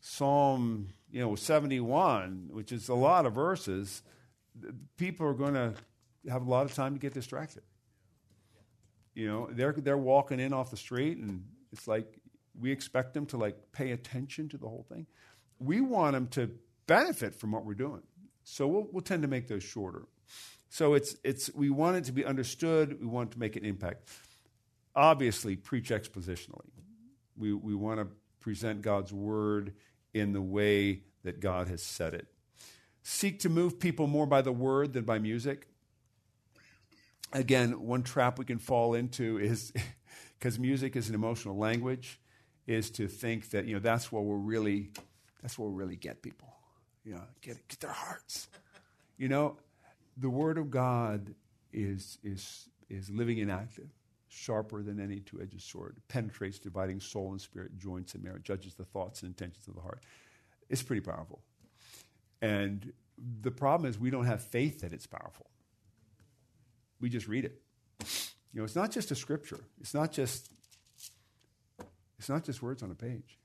Psalm, 0.00 0.88
you 1.10 1.20
know, 1.20 1.34
71, 1.34 2.50
which 2.52 2.72
is 2.72 2.88
a 2.88 2.94
lot 2.94 3.26
of 3.26 3.34
verses, 3.34 4.02
people 4.96 5.26
are 5.26 5.34
going 5.34 5.54
to 5.54 5.74
have 6.28 6.46
a 6.46 6.50
lot 6.50 6.66
of 6.66 6.74
time 6.74 6.94
to 6.94 7.00
get 7.00 7.14
distracted. 7.14 7.62
You 9.14 9.28
know, 9.28 9.48
they're 9.50 9.72
they're 9.72 9.96
walking 9.96 10.40
in 10.40 10.52
off 10.52 10.70
the 10.70 10.76
street, 10.76 11.18
and 11.18 11.44
it's 11.72 11.86
like 11.86 12.18
we 12.58 12.72
expect 12.72 13.14
them 13.14 13.26
to 13.26 13.36
like 13.36 13.56
pay 13.72 13.92
attention 13.92 14.48
to 14.50 14.58
the 14.58 14.68
whole 14.68 14.86
thing. 14.88 15.06
We 15.58 15.80
want 15.80 16.14
them 16.14 16.26
to 16.28 16.50
benefit 16.86 17.34
from 17.34 17.52
what 17.52 17.64
we're 17.64 17.74
doing, 17.74 18.02
so 18.42 18.66
we'll, 18.66 18.88
we'll 18.90 19.02
tend 19.02 19.22
to 19.22 19.28
make 19.28 19.48
those 19.48 19.62
shorter. 19.62 20.06
So 20.68 20.94
it's 20.94 21.16
it's 21.22 21.54
we 21.54 21.70
want 21.70 21.96
it 21.96 22.04
to 22.04 22.12
be 22.12 22.24
understood. 22.24 23.00
We 23.00 23.06
want 23.06 23.30
to 23.32 23.38
make 23.38 23.54
an 23.54 23.64
impact. 23.64 24.08
Obviously, 24.96 25.54
preach 25.54 25.90
expositionally. 25.90 26.70
We 27.36 27.52
we 27.52 27.74
want 27.74 28.00
to 28.00 28.08
present 28.40 28.82
God's 28.82 29.12
word 29.12 29.74
in 30.12 30.32
the 30.32 30.42
way 30.42 31.02
that 31.22 31.40
God 31.40 31.68
has 31.68 31.82
said 31.82 32.14
it. 32.14 32.26
Seek 33.02 33.38
to 33.40 33.48
move 33.48 33.78
people 33.78 34.06
more 34.06 34.26
by 34.26 34.42
the 34.42 34.52
word 34.52 34.92
than 34.92 35.04
by 35.04 35.18
music. 35.18 35.68
Again, 37.34 37.82
one 37.82 38.02
trap 38.02 38.38
we 38.38 38.44
can 38.44 38.58
fall 38.58 38.94
into 38.94 39.38
is 39.38 39.72
because 40.38 40.58
music 40.58 40.96
is 40.96 41.08
an 41.08 41.14
emotional 41.14 41.56
language, 41.56 42.20
is 42.66 42.90
to 42.92 43.08
think 43.08 43.50
that 43.50 43.66
you 43.66 43.74
know 43.74 43.80
that's 43.80 44.10
what 44.10 44.24
we'll 44.24 44.38
really 44.38 44.90
that's 45.42 45.58
what 45.58 45.66
will 45.66 45.74
really 45.74 45.96
get 45.96 46.22
people. 46.22 46.48
You 47.04 47.14
know, 47.14 47.22
get 47.42 47.66
get 47.68 47.80
their 47.80 47.90
hearts. 47.90 48.48
You 49.18 49.28
know, 49.28 49.56
the 50.16 50.30
word 50.30 50.58
of 50.58 50.70
God 50.70 51.34
is 51.72 52.18
is 52.22 52.68
is 52.88 53.10
living 53.10 53.40
and 53.40 53.50
active 53.50 53.88
sharper 54.28 54.82
than 54.82 55.00
any 55.00 55.20
two 55.20 55.40
edged 55.40 55.60
sword, 55.62 55.96
penetrates, 56.08 56.58
dividing 56.58 57.00
soul 57.00 57.30
and 57.30 57.40
spirit, 57.40 57.76
joints 57.78 58.14
and 58.14 58.24
marrow, 58.24 58.38
judges 58.38 58.74
the 58.74 58.84
thoughts 58.84 59.22
and 59.22 59.30
intentions 59.30 59.68
of 59.68 59.74
the 59.74 59.80
heart. 59.80 60.02
It's 60.68 60.82
pretty 60.82 61.00
powerful. 61.00 61.40
And 62.42 62.92
the 63.42 63.50
problem 63.50 63.88
is 63.88 63.98
we 63.98 64.10
don't 64.10 64.26
have 64.26 64.42
faith 64.42 64.80
that 64.80 64.92
it's 64.92 65.06
powerful. 65.06 65.46
We 67.04 67.10
just 67.10 67.28
read 67.28 67.44
it. 67.44 67.60
You 68.54 68.60
know, 68.60 68.64
it's 68.64 68.74
not 68.74 68.90
just 68.90 69.10
a 69.10 69.14
scripture. 69.14 69.60
It's 69.78 69.92
not 69.92 70.10
just 70.10 70.50
it's 72.18 72.30
not 72.30 72.44
just 72.44 72.62
words 72.62 72.82
on 72.82 72.90
a 72.90 72.94
page. 72.94 73.38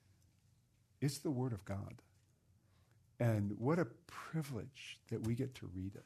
It's 1.01 1.17
the 1.17 1.29
word 1.29 1.51
of 1.51 1.65
God. 1.65 2.01
And 3.19 3.57
what 3.57 3.77
a 3.77 3.87
privilege 4.07 5.01
that 5.09 5.27
we 5.27 5.35
get 5.35 5.55
to 5.55 5.69
read 5.75 5.95
it. 5.95 6.05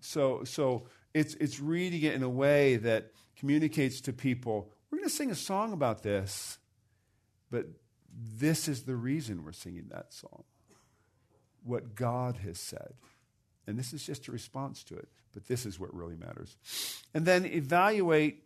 So 0.00 0.44
so 0.44 0.86
it's 1.14 1.32
it's 1.36 1.60
reading 1.60 2.02
it 2.02 2.12
in 2.12 2.22
a 2.22 2.28
way 2.28 2.76
that 2.76 3.12
communicates 3.38 4.02
to 4.02 4.12
people, 4.12 4.70
we're 4.90 4.98
going 4.98 5.08
to 5.08 5.14
sing 5.14 5.30
a 5.30 5.34
song 5.34 5.72
about 5.72 6.02
this, 6.02 6.58
but 7.50 7.68
this 8.12 8.68
is 8.68 8.82
the 8.82 8.96
reason 8.96 9.44
we're 9.44 9.52
singing 9.52 9.86
that 9.92 10.12
song. 10.12 10.44
What 11.62 11.94
God 11.94 12.36
has 12.44 12.60
said. 12.60 12.92
And 13.66 13.78
this 13.78 13.92
is 13.92 14.04
just 14.04 14.28
a 14.28 14.32
response 14.32 14.82
to 14.84 14.96
it, 14.96 15.08
but 15.32 15.46
this 15.46 15.64
is 15.64 15.80
what 15.80 15.94
really 15.94 16.16
matters. 16.16 16.56
And 17.14 17.24
then 17.24 17.46
evaluate 17.46 18.44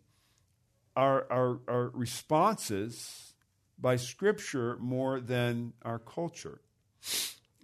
our, 0.95 1.25
our, 1.31 1.59
our 1.67 1.91
responses 1.93 3.33
by 3.77 3.95
Scripture 3.95 4.77
more 4.79 5.19
than 5.19 5.73
our 5.83 5.99
culture. 5.99 6.61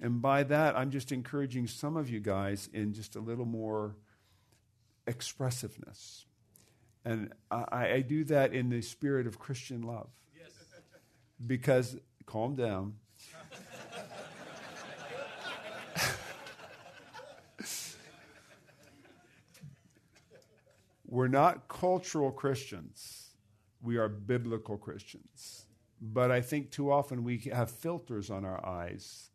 And 0.01 0.21
by 0.21 0.43
that, 0.43 0.77
I'm 0.77 0.91
just 0.91 1.11
encouraging 1.11 1.67
some 1.67 1.95
of 1.97 2.09
you 2.09 2.19
guys 2.19 2.69
in 2.73 2.93
just 2.93 3.15
a 3.15 3.19
little 3.19 3.45
more 3.45 3.95
expressiveness. 5.07 6.25
And 7.03 7.33
I, 7.51 7.93
I 7.93 8.01
do 8.01 8.23
that 8.25 8.53
in 8.53 8.69
the 8.69 8.81
spirit 8.81 9.27
of 9.27 9.39
Christian 9.39 9.83
love. 9.83 10.09
Yes. 10.37 10.51
Because, 11.45 11.97
calm 12.25 12.55
down. 12.55 12.95
We're 21.07 21.27
not 21.27 21.67
cultural 21.67 22.31
Christians. 22.31 23.29
We 23.81 23.97
are 23.97 24.07
biblical 24.07 24.77
Christians. 24.77 25.65
But 26.01 26.31
I 26.31 26.41
think 26.41 26.71
too 26.71 26.91
often 26.91 27.23
we 27.23 27.37
have 27.53 27.69
filters 27.71 28.29
on 28.29 28.45
our 28.45 28.65
eyes 28.65 29.29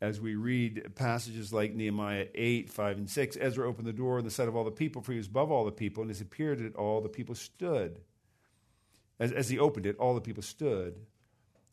as 0.00 0.20
we 0.20 0.34
read 0.34 0.94
passages 0.94 1.52
like 1.52 1.74
Nehemiah 1.74 2.26
8, 2.34 2.70
5, 2.70 2.96
and 2.98 3.10
6, 3.10 3.38
Ezra 3.40 3.66
opened 3.66 3.88
the 3.88 3.92
door 3.92 4.18
in 4.18 4.24
the 4.24 4.30
sight 4.30 4.48
of 4.48 4.54
all 4.54 4.64
the 4.64 4.70
people, 4.70 5.00
for 5.00 5.12
he 5.12 5.18
was 5.18 5.26
above 5.26 5.50
all 5.50 5.64
the 5.64 5.72
people, 5.72 6.02
and 6.02 6.10
as 6.10 6.18
he 6.18 6.22
appeared 6.22 6.60
at 6.60 6.76
all, 6.76 7.00
the 7.00 7.08
people 7.08 7.34
stood. 7.34 8.00
As, 9.18 9.32
as 9.32 9.48
he 9.48 9.58
opened 9.58 9.86
it, 9.86 9.96
all 9.96 10.14
the 10.14 10.20
people 10.20 10.42
stood. 10.42 10.96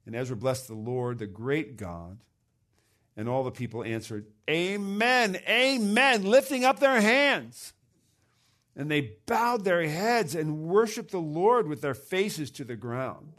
And 0.06 0.16
Ezra 0.16 0.38
blessed 0.38 0.68
the 0.68 0.74
Lord, 0.74 1.20
the 1.20 1.28
great 1.28 1.76
God. 1.76 2.20
And 3.18 3.28
all 3.28 3.44
the 3.44 3.52
people 3.52 3.84
answered, 3.84 4.26
Amen, 4.50 5.38
Amen, 5.48 6.24
lifting 6.24 6.64
up 6.64 6.80
their 6.80 7.02
hands. 7.02 7.74
And 8.76 8.90
they 8.90 9.16
bowed 9.26 9.66
their 9.66 9.88
heads 9.88 10.34
and 10.34 10.64
worshiped 10.64 11.12
the 11.12 11.20
Lord 11.20 11.68
with 11.68 11.82
their 11.82 11.94
faces 11.94 12.50
to 12.52 12.64
the 12.64 12.76
ground. 12.76 13.34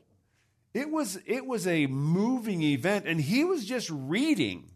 It 0.72 0.90
was, 0.90 1.18
it 1.26 1.46
was 1.46 1.66
a 1.66 1.86
moving 1.86 2.62
event, 2.62 3.06
and 3.06 3.20
he 3.20 3.44
was 3.44 3.64
just 3.64 3.90
reading 3.90 4.70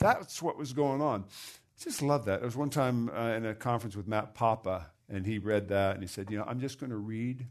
that's 0.00 0.40
what 0.40 0.56
was 0.56 0.72
going 0.72 1.02
on. 1.02 1.24
I 1.28 1.84
just 1.84 2.02
love 2.02 2.24
that. 2.24 2.40
There 2.40 2.46
was 2.46 2.56
one 2.56 2.70
time 2.70 3.10
uh, 3.10 3.34
in 3.36 3.46
a 3.46 3.54
conference 3.54 3.94
with 3.94 4.08
Matt 4.08 4.34
Papa, 4.34 4.86
and 5.08 5.26
he 5.26 5.38
read 5.38 5.68
that, 5.68 5.94
and 5.94 6.02
he 6.02 6.08
said, 6.08 6.30
You 6.30 6.38
know, 6.38 6.44
I'm 6.46 6.58
just 6.58 6.80
going 6.80 6.90
to 6.90 6.96
read 6.96 7.46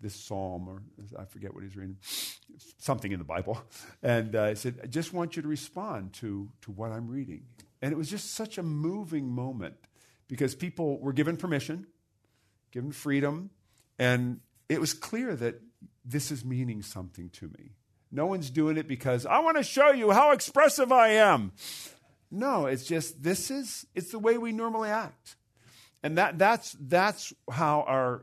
this 0.00 0.14
psalm, 0.14 0.68
or 0.68 0.82
I 1.18 1.24
forget 1.24 1.54
what 1.54 1.62
he's 1.62 1.76
reading, 1.76 1.96
something 2.78 3.10
in 3.10 3.18
the 3.18 3.24
Bible. 3.24 3.60
And 4.02 4.34
uh, 4.34 4.48
he 4.48 4.54
said, 4.56 4.80
I 4.82 4.86
just 4.86 5.12
want 5.12 5.36
you 5.36 5.42
to 5.42 5.48
respond 5.48 6.12
to, 6.14 6.48
to 6.62 6.72
what 6.72 6.90
I'm 6.90 7.08
reading. 7.08 7.44
And 7.80 7.92
it 7.92 7.96
was 7.96 8.10
just 8.10 8.34
such 8.34 8.58
a 8.58 8.62
moving 8.62 9.28
moment 9.28 9.76
because 10.32 10.54
people 10.54 10.98
were 10.98 11.12
given 11.12 11.36
permission, 11.36 11.86
given 12.70 12.90
freedom, 12.90 13.50
and 13.98 14.40
it 14.66 14.80
was 14.80 14.94
clear 14.94 15.36
that 15.36 15.60
this 16.06 16.30
is 16.30 16.42
meaning 16.42 16.80
something 16.80 17.28
to 17.28 17.48
me. 17.48 17.72
No 18.10 18.24
one's 18.24 18.48
doing 18.48 18.78
it 18.78 18.88
because 18.88 19.26
I 19.26 19.40
want 19.40 19.58
to 19.58 19.62
show 19.62 19.92
you 19.92 20.10
how 20.10 20.30
expressive 20.30 20.90
I 20.90 21.08
am. 21.08 21.52
No, 22.30 22.64
it's 22.64 22.84
just 22.84 23.22
this 23.22 23.50
is 23.50 23.86
it's 23.94 24.10
the 24.10 24.18
way 24.18 24.38
we 24.38 24.52
normally 24.52 24.88
act. 24.88 25.36
And 26.02 26.16
that 26.16 26.38
that's 26.38 26.74
that's 26.80 27.34
how 27.50 27.84
our 27.86 28.22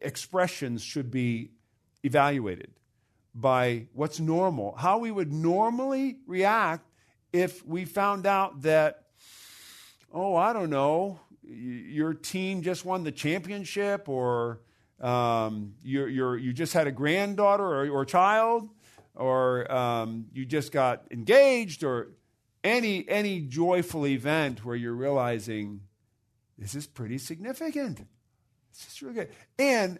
expressions 0.00 0.82
should 0.82 1.12
be 1.12 1.52
evaluated 2.02 2.72
by 3.36 3.86
what's 3.92 4.18
normal, 4.18 4.74
how 4.74 4.98
we 4.98 5.12
would 5.12 5.32
normally 5.32 6.16
react 6.26 6.90
if 7.32 7.64
we 7.64 7.84
found 7.84 8.26
out 8.26 8.62
that, 8.62 9.03
oh, 10.14 10.36
I 10.36 10.52
don't 10.52 10.70
know, 10.70 11.18
your 11.42 12.14
team 12.14 12.62
just 12.62 12.84
won 12.84 13.02
the 13.02 13.12
championship 13.12 14.08
or 14.08 14.60
um, 15.00 15.74
you're, 15.82 16.08
you're, 16.08 16.36
you 16.36 16.52
just 16.52 16.72
had 16.72 16.86
a 16.86 16.92
granddaughter 16.92 17.64
or, 17.64 17.88
or 17.88 18.04
child 18.04 18.68
or 19.14 19.70
um, 19.70 20.26
you 20.32 20.46
just 20.46 20.72
got 20.72 21.04
engaged 21.10 21.82
or 21.82 22.12
any, 22.62 23.06
any 23.08 23.40
joyful 23.40 24.06
event 24.06 24.64
where 24.64 24.76
you're 24.76 24.94
realizing 24.94 25.80
this 26.56 26.74
is 26.76 26.86
pretty 26.86 27.18
significant. 27.18 28.06
This 28.72 28.86
is 28.92 29.02
really 29.02 29.14
good. 29.14 29.28
And 29.58 29.98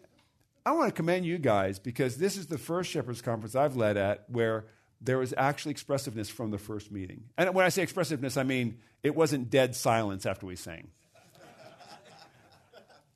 I 0.65 0.73
want 0.73 0.89
to 0.89 0.95
commend 0.95 1.27
you 1.27 1.39
guys 1.39 1.79
because 1.79 2.17
this 2.17 2.37
is 2.37 2.47
the 2.47 2.57
first 2.57 2.91
Shepherds 2.91 3.21
Conference 3.21 3.55
I've 3.55 3.77
led 3.77 3.97
at 3.97 4.25
where 4.31 4.67
there 5.01 5.19
was 5.19 5.35
actually 5.37 5.73
expressiveness 5.73 6.31
from 6.31 6.51
the 6.51 6.59
first 6.59 6.91
meeting. 6.91 7.25
And 7.37 7.55
when 7.55 7.67
I 7.67 7.69
say 7.69 7.83
expressiveness, 7.83 8.37
I 8.37 8.43
mean 8.43 8.79
it 9.03 9.15
wasn't 9.15 9.51
dead 9.51 9.77
silence 9.77 10.27
after 10.27 10.47
we 10.47 10.57
sang. 10.57 10.89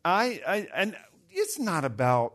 I, 0.05 0.41
I 0.47 0.69
and 0.75 0.97
it's 1.31 1.59
not 1.59 1.85
about 1.85 2.35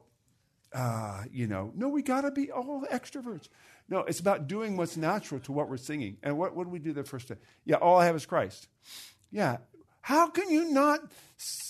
uh, 0.74 1.24
you 1.32 1.48
know, 1.48 1.72
no, 1.76 1.88
we 1.88 2.02
got 2.02 2.22
to 2.22 2.32
be 2.32 2.52
all 2.52 2.84
extroverts. 2.92 3.48
No, 3.90 4.00
it's 4.00 4.20
about 4.20 4.48
doing 4.48 4.76
what's 4.76 4.98
natural 4.98 5.40
to 5.42 5.52
what 5.52 5.70
we're 5.70 5.78
singing. 5.78 6.18
And 6.24 6.38
what, 6.38 6.56
what 6.56 6.64
do 6.64 6.70
we 6.70 6.80
do 6.80 6.94
the 6.94 7.04
first 7.04 7.28
day? 7.28 7.36
Yeah, 7.66 7.76
all 7.76 8.00
I 8.00 8.06
have 8.06 8.16
is 8.16 8.26
Christ. 8.26 8.68
Yeah. 9.32 9.58
How 10.02 10.30
can 10.30 10.50
you 10.50 10.72
not 10.72 11.00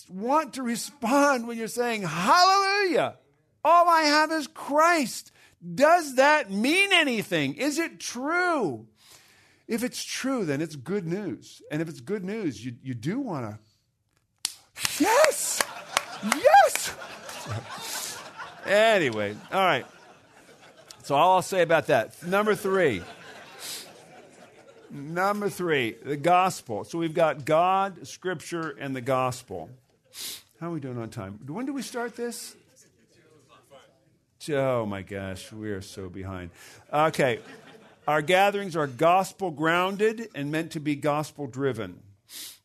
want 0.10 0.54
to 0.54 0.64
respond 0.64 1.48
when 1.48 1.58
you're 1.58 1.68
saying, 1.68 2.04
Hallelujah? 2.04 3.18
All 3.66 3.88
I 3.90 4.04
have 4.04 4.32
is 4.32 4.48
Christ. 4.48 5.32
Does 5.64 6.16
that 6.16 6.52
mean 6.52 6.92
anything? 6.92 7.54
Is 7.56 7.80
it 7.80 8.00
true? 8.00 8.88
If 9.68 9.84
it's 9.84 10.04
true, 10.04 10.46
then 10.46 10.62
it's 10.62 10.76
good 10.76 11.08
news. 11.08 11.62
And 11.72 11.82
if 11.82 11.88
it's 11.88 12.02
good 12.02 12.24
news, 12.24 12.64
you, 12.64 12.76
you 12.84 12.94
do 12.94 13.20
want 13.20 13.58
to. 14.46 14.54
Yes! 15.00 15.64
Yes! 16.24 16.98
anyway, 18.66 19.36
all 19.52 19.66
right. 19.66 19.86
So 21.04 21.16
all 21.16 21.36
I'll 21.36 21.42
say 21.42 21.62
about 21.62 21.88
that. 21.88 22.22
Number 22.26 22.56
three. 22.56 23.02
Number 24.90 25.50
three, 25.50 25.96
the 26.04 26.18
gospel. 26.18 26.84
So 26.84 26.98
we've 26.98 27.14
got 27.14 27.46
God, 27.46 28.08
Scripture, 28.08 28.76
and 28.80 28.96
the 28.96 29.02
gospel. 29.02 29.70
How 30.60 30.68
are 30.70 30.72
we 30.72 30.80
doing 30.80 30.98
on 30.98 31.10
time? 31.10 31.40
When 31.48 31.66
do 31.66 31.74
we 31.74 31.82
start 31.82 32.16
this? 32.16 32.56
Oh 34.50 34.86
my 34.86 35.02
gosh, 35.02 35.52
we 35.52 35.72
are 35.72 35.82
so 35.82 36.10
behind. 36.10 36.52
Okay, 36.92 37.40
our 38.08 38.22
gatherings 38.22 38.76
are 38.76 38.88
gospel 38.88 39.52
grounded 39.52 40.28
and 40.36 40.52
meant 40.52 40.72
to 40.72 40.80
be 40.80 40.96
gospel 40.96 41.48
driven. 41.48 42.02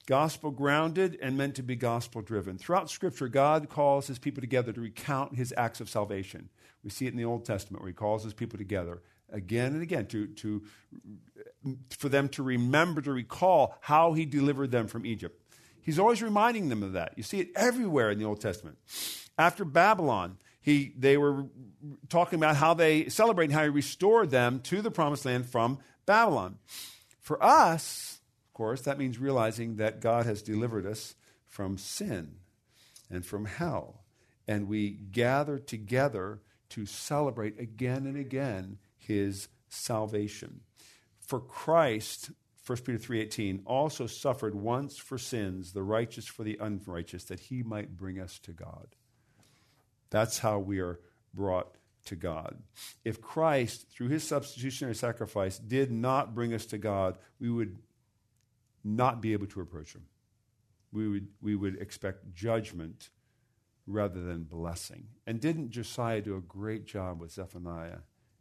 Gospel 0.06 0.50
grounded 0.50 1.18
and 1.20 1.36
meant 1.36 1.54
to 1.56 1.62
be 1.62 1.76
gospel 1.76 2.22
driven. 2.22 2.58
Throughout 2.58 2.90
Scripture, 2.90 3.28
God 3.28 3.68
calls 3.68 4.06
his 4.06 4.18
people 4.18 4.40
together 4.40 4.72
to 4.72 4.80
recount 4.80 5.36
his 5.36 5.52
acts 5.56 5.80
of 5.80 5.88
salvation. 5.90 6.48
We 6.82 6.90
see 6.90 7.06
it 7.06 7.12
in 7.12 7.18
the 7.18 7.26
Old 7.26 7.44
Testament 7.44 7.82
where 7.82 7.88
he 7.88 7.94
calls 7.94 8.24
his 8.24 8.32
people 8.32 8.58
together 8.58 9.02
again 9.30 9.74
and 9.74 9.82
again 9.82 10.06
to, 10.06 10.26
to, 10.26 10.62
for 11.90 12.08
them 12.08 12.28
to 12.30 12.42
remember, 12.42 13.02
to 13.02 13.12
recall 13.12 13.76
how 13.82 14.14
he 14.14 14.24
delivered 14.24 14.70
them 14.70 14.86
from 14.86 15.04
Egypt. 15.04 15.40
He's 15.82 15.98
always 15.98 16.22
reminding 16.22 16.70
them 16.70 16.82
of 16.82 16.94
that. 16.94 17.12
You 17.16 17.22
see 17.22 17.40
it 17.40 17.50
everywhere 17.54 18.10
in 18.10 18.18
the 18.18 18.24
Old 18.24 18.40
Testament. 18.40 18.78
After 19.38 19.64
Babylon, 19.64 20.38
he, 20.68 20.92
they 20.98 21.16
were 21.16 21.46
talking 22.10 22.38
about 22.38 22.56
how 22.56 22.74
they 22.74 23.08
celebrate 23.08 23.50
how 23.50 23.62
he 23.62 23.70
restored 23.70 24.30
them 24.30 24.60
to 24.60 24.82
the 24.82 24.90
promised 24.90 25.24
land 25.24 25.46
from 25.46 25.78
Babylon. 26.04 26.58
For 27.20 27.42
us, 27.42 28.20
of 28.48 28.52
course, 28.52 28.82
that 28.82 28.98
means 28.98 29.18
realizing 29.18 29.76
that 29.76 30.00
God 30.00 30.26
has 30.26 30.42
delivered 30.42 30.84
us 30.84 31.14
from 31.46 31.78
sin 31.78 32.36
and 33.08 33.24
from 33.24 33.46
hell. 33.46 34.04
And 34.46 34.68
we 34.68 34.90
gather 34.90 35.58
together 35.58 36.40
to 36.70 36.84
celebrate 36.84 37.58
again 37.58 38.04
and 38.06 38.18
again 38.18 38.76
his 38.98 39.48
salvation. 39.70 40.60
For 41.18 41.40
Christ, 41.40 42.30
1 42.66 42.84
Peter 42.84 42.98
3:18 42.98 43.62
also 43.64 44.06
suffered 44.06 44.54
once 44.54 44.98
for 44.98 45.16
sins, 45.16 45.72
the 45.72 45.82
righteous 45.82 46.26
for 46.26 46.44
the 46.44 46.58
unrighteous, 46.60 47.24
that 47.24 47.40
he 47.40 47.62
might 47.62 47.96
bring 47.96 48.20
us 48.20 48.38
to 48.40 48.52
God. 48.52 48.96
That's 50.11 50.38
how 50.38 50.59
we 50.59 50.80
are 50.80 51.00
brought 51.34 51.74
to 52.06 52.16
God. 52.16 52.59
If 53.04 53.20
Christ, 53.20 53.86
through 53.90 54.09
his 54.09 54.24
substitutionary 54.24 54.94
sacrifice, 54.94 55.59
did 55.59 55.90
not 55.90 56.34
bring 56.34 56.54
us 56.54 56.66
to 56.66 56.78
God, 56.78 57.18
we 57.38 57.50
would 57.50 57.78
not 58.82 59.20
be 59.20 59.32
able 59.32 59.46
to 59.48 59.61
approach 59.61 59.94
him. 59.94 60.06
We 60.92 61.09
would, 61.09 61.28
we 61.42 61.54
would 61.54 61.80
expect 61.80 62.34
judgment 62.34 63.11
rather 63.86 64.22
than 64.22 64.44
blessing. 64.44 65.09
And 65.26 65.40
didn't 65.40 65.70
Josiah 65.70 66.22
do 66.22 66.36
a 66.36 66.40
great 66.40 66.86
job 66.86 67.20
with 67.20 67.32
Zephaniah 67.32 67.98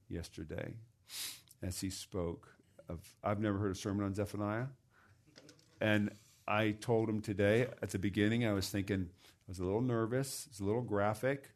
yesterday 0.08 0.74
as 1.62 1.82
he 1.82 1.90
spoke 1.90 2.50
of 2.90 3.00
I've 3.24 3.40
never 3.40 3.58
heard 3.58 3.72
a 3.72 3.76
sermon 3.76 4.06
on 4.06 4.14
Zephaniah. 4.14 4.68
And 5.82 6.12
I 6.48 6.72
told 6.72 7.10
him 7.10 7.22
today 7.22 7.68
at 7.82 7.90
the 7.90 8.00
beginning, 8.00 8.46
I 8.46 8.54
was 8.54 8.70
thinking, 8.70 9.10
I 9.26 9.50
was 9.50 9.60
a 9.60 9.66
little 9.66 9.82
nervous, 9.82 10.48
it's 10.50 10.60
a 10.60 10.64
little 10.64 10.82
graphic. 10.82 11.50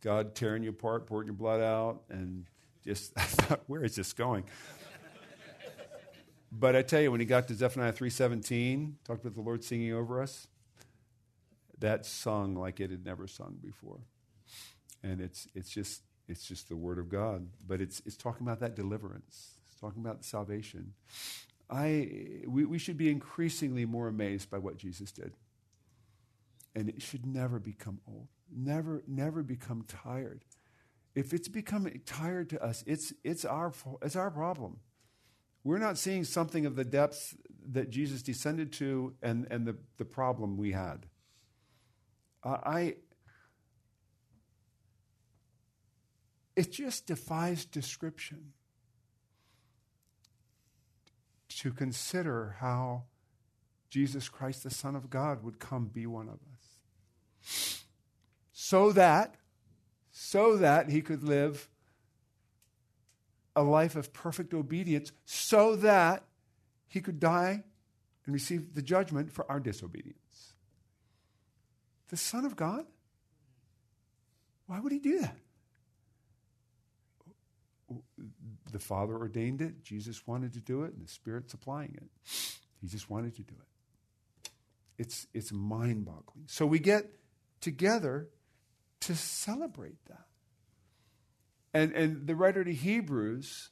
God 0.00 0.34
tearing 0.34 0.62
you 0.62 0.70
apart, 0.70 1.06
pouring 1.06 1.26
your 1.26 1.34
blood 1.34 1.60
out, 1.60 2.02
and 2.08 2.46
just 2.84 3.12
I 3.16 3.22
thought, 3.22 3.62
where 3.66 3.84
is 3.84 3.96
this 3.96 4.12
going? 4.12 4.44
but 6.52 6.76
I 6.76 6.82
tell 6.82 7.00
you, 7.00 7.10
when 7.10 7.20
he 7.20 7.26
got 7.26 7.48
to 7.48 7.54
Zephaniah 7.54 7.92
three 7.92 8.10
seventeen, 8.10 8.96
talked 9.04 9.24
about 9.24 9.34
the 9.34 9.42
Lord 9.42 9.64
singing 9.64 9.92
over 9.92 10.22
us. 10.22 10.46
That 11.80 12.04
sung 12.04 12.54
like 12.54 12.80
it 12.80 12.90
had 12.90 13.04
never 13.04 13.26
sung 13.26 13.58
before, 13.62 14.00
and 15.02 15.20
it's 15.20 15.46
it's 15.54 15.70
just 15.70 16.02
it's 16.26 16.44
just 16.44 16.68
the 16.68 16.76
word 16.76 16.98
of 16.98 17.08
God. 17.08 17.46
But 17.66 17.80
it's 17.80 18.02
it's 18.04 18.16
talking 18.16 18.46
about 18.46 18.60
that 18.60 18.74
deliverance. 18.74 19.58
It's 19.66 19.80
talking 19.80 20.02
about 20.02 20.24
salvation. 20.24 20.94
I 21.70 22.42
we, 22.46 22.64
we 22.64 22.78
should 22.78 22.96
be 22.96 23.10
increasingly 23.10 23.84
more 23.84 24.08
amazed 24.08 24.50
by 24.50 24.58
what 24.58 24.76
Jesus 24.76 25.12
did, 25.12 25.34
and 26.74 26.88
it 26.88 27.02
should 27.02 27.26
never 27.26 27.58
become 27.60 28.00
old 28.08 28.28
never, 28.54 29.02
never 29.06 29.42
become 29.42 29.84
tired. 29.86 30.44
If 31.14 31.32
it's 31.32 31.48
becoming 31.48 32.00
tired 32.06 32.50
to 32.50 32.62
us, 32.62 32.84
it's, 32.86 33.12
it's, 33.24 33.44
our, 33.44 33.72
it's 34.02 34.16
our 34.16 34.30
problem. 34.30 34.78
We're 35.64 35.78
not 35.78 35.98
seeing 35.98 36.24
something 36.24 36.66
of 36.66 36.76
the 36.76 36.84
depths 36.84 37.34
that 37.72 37.90
Jesus 37.90 38.22
descended 38.22 38.72
to 38.74 39.14
and, 39.22 39.46
and 39.50 39.66
the, 39.66 39.76
the 39.96 40.04
problem 40.04 40.56
we 40.56 40.72
had. 40.72 41.06
Uh, 42.44 42.58
I, 42.64 42.96
it 46.54 46.72
just 46.72 47.06
defies 47.06 47.64
description 47.64 48.52
to 51.48 51.72
consider 51.72 52.56
how 52.60 53.04
Jesus 53.90 54.28
Christ, 54.28 54.62
the 54.62 54.70
Son 54.70 54.94
of 54.94 55.10
God, 55.10 55.42
would 55.42 55.58
come 55.58 55.86
be 55.86 56.06
one 56.06 56.28
of 56.28 56.38
us 56.54 57.84
so 58.68 58.92
that 58.92 59.34
so 60.10 60.58
that 60.58 60.90
he 60.90 61.00
could 61.00 61.22
live 61.22 61.70
a 63.56 63.62
life 63.62 63.96
of 63.96 64.12
perfect 64.12 64.52
obedience 64.52 65.10
so 65.24 65.74
that 65.76 66.24
he 66.86 67.00
could 67.00 67.18
die 67.18 67.64
and 68.26 68.34
receive 68.34 68.74
the 68.74 68.82
judgment 68.82 69.32
for 69.32 69.50
our 69.50 69.58
disobedience. 69.58 70.52
The 72.08 72.18
Son 72.18 72.44
of 72.44 72.56
God? 72.56 72.84
Why 74.66 74.80
would 74.80 74.92
he 74.92 74.98
do 74.98 75.20
that? 75.20 75.36
The 78.70 78.78
Father 78.78 79.16
ordained 79.16 79.62
it, 79.62 79.82
Jesus 79.82 80.26
wanted 80.26 80.52
to 80.52 80.60
do 80.60 80.82
it, 80.82 80.92
and 80.92 81.02
the 81.02 81.10
Spirit's 81.10 81.54
applying 81.54 81.96
it. 81.96 82.10
He 82.82 82.86
just 82.86 83.08
wanted 83.08 83.34
to 83.36 83.42
do 83.42 83.54
it. 83.58 84.50
It's, 84.98 85.26
it's 85.32 85.52
mind 85.52 86.04
boggling. 86.04 86.44
So 86.48 86.66
we 86.66 86.78
get 86.78 87.06
together 87.62 88.28
to 89.00 89.14
celebrate 89.14 90.04
that. 90.06 90.26
And, 91.74 91.92
and 91.92 92.26
the 92.26 92.34
writer 92.34 92.64
to 92.64 92.72
Hebrews, 92.72 93.70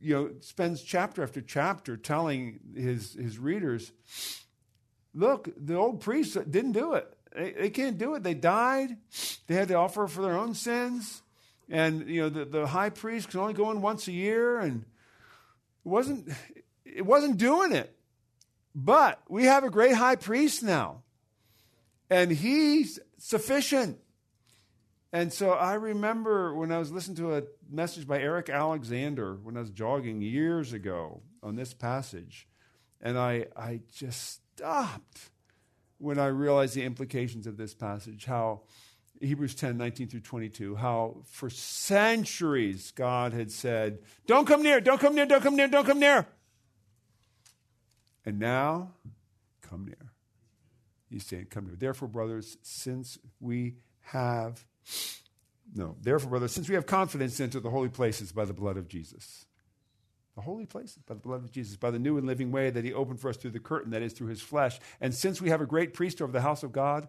you 0.00 0.14
know, 0.14 0.30
spends 0.40 0.82
chapter 0.82 1.22
after 1.22 1.40
chapter 1.40 1.96
telling 1.96 2.60
his, 2.74 3.12
his 3.14 3.38
readers, 3.38 3.92
look, 5.14 5.48
the 5.56 5.74
old 5.74 6.00
priests 6.00 6.36
didn't 6.48 6.72
do 6.72 6.94
it. 6.94 7.12
They, 7.34 7.52
they 7.52 7.70
can't 7.70 7.98
do 7.98 8.14
it. 8.14 8.22
They 8.22 8.34
died. 8.34 8.96
They 9.46 9.54
had 9.54 9.68
to 9.68 9.74
offer 9.74 10.06
for 10.06 10.22
their 10.22 10.36
own 10.36 10.54
sins. 10.54 11.22
And, 11.68 12.08
you 12.08 12.22
know, 12.22 12.28
the, 12.30 12.44
the 12.46 12.66
high 12.66 12.90
priest 12.90 13.28
can 13.28 13.40
only 13.40 13.52
go 13.54 13.70
in 13.70 13.82
once 13.82 14.08
a 14.08 14.12
year, 14.12 14.58
and 14.58 14.80
it 15.84 15.88
wasn't, 15.88 16.32
it 16.84 17.04
wasn't 17.04 17.36
doing 17.36 17.72
it. 17.72 17.94
But 18.74 19.20
we 19.28 19.44
have 19.44 19.64
a 19.64 19.70
great 19.70 19.94
high 19.94 20.16
priest 20.16 20.62
now, 20.62 21.02
and 22.10 22.30
he's 22.30 22.98
sufficient. 23.18 23.98
And 25.12 25.32
so 25.32 25.52
I 25.52 25.74
remember 25.74 26.54
when 26.54 26.70
I 26.70 26.78
was 26.78 26.92
listening 26.92 27.16
to 27.18 27.36
a 27.36 27.42
message 27.70 28.06
by 28.06 28.20
Eric 28.20 28.50
Alexander 28.50 29.38
when 29.42 29.56
I 29.56 29.60
was 29.60 29.70
jogging 29.70 30.20
years 30.20 30.72
ago 30.72 31.22
on 31.42 31.56
this 31.56 31.72
passage, 31.72 32.46
and 33.00 33.18
I, 33.18 33.46
I 33.56 33.80
just 33.94 34.42
stopped 34.56 35.30
when 35.98 36.18
I 36.18 36.26
realized 36.26 36.74
the 36.74 36.84
implications 36.84 37.46
of 37.46 37.56
this 37.56 37.74
passage, 37.74 38.24
how 38.26 38.62
Hebrews 39.20 39.54
10, 39.54 39.76
19 39.76 40.08
through 40.08 40.20
22, 40.20 40.76
how 40.76 41.22
for 41.24 41.50
centuries 41.50 42.92
God 42.92 43.32
had 43.32 43.50
said, 43.50 43.98
Don't 44.26 44.46
come 44.46 44.62
near, 44.62 44.80
don't 44.80 45.00
come 45.00 45.14
near, 45.14 45.26
don't 45.26 45.42
come 45.42 45.56
near, 45.56 45.68
don't 45.68 45.86
come 45.86 45.98
near. 45.98 46.26
And 48.24 48.38
now, 48.38 48.92
come 49.62 49.86
near. 49.86 50.07
He's 51.10 51.26
saying, 51.26 51.46
Come 51.50 51.66
near. 51.66 51.76
Therefore, 51.76 52.08
brothers, 52.08 52.56
since 52.62 53.18
we 53.40 53.76
have, 54.00 54.64
no, 55.74 55.96
therefore, 56.00 56.30
brothers, 56.30 56.52
since 56.52 56.68
we 56.68 56.74
have 56.74 56.86
confidence 56.86 57.40
into 57.40 57.60
the 57.60 57.70
holy 57.70 57.88
places 57.88 58.32
by 58.32 58.44
the 58.44 58.52
blood 58.52 58.76
of 58.76 58.88
Jesus, 58.88 59.46
the 60.34 60.42
holy 60.42 60.66
places 60.66 60.98
by 61.06 61.14
the 61.14 61.20
blood 61.20 61.42
of 61.42 61.50
Jesus, 61.50 61.76
by 61.76 61.90
the 61.90 61.98
new 61.98 62.16
and 62.16 62.26
living 62.26 62.52
way 62.52 62.70
that 62.70 62.84
he 62.84 62.92
opened 62.92 63.20
for 63.20 63.28
us 63.28 63.36
through 63.36 63.50
the 63.50 63.58
curtain, 63.58 63.90
that 63.90 64.02
is, 64.02 64.12
through 64.12 64.28
his 64.28 64.40
flesh. 64.40 64.78
And 65.00 65.12
since 65.14 65.40
we 65.40 65.50
have 65.50 65.60
a 65.60 65.66
great 65.66 65.94
priest 65.94 66.22
over 66.22 66.30
the 66.30 66.40
house 66.40 66.62
of 66.62 66.72
God, 66.72 67.08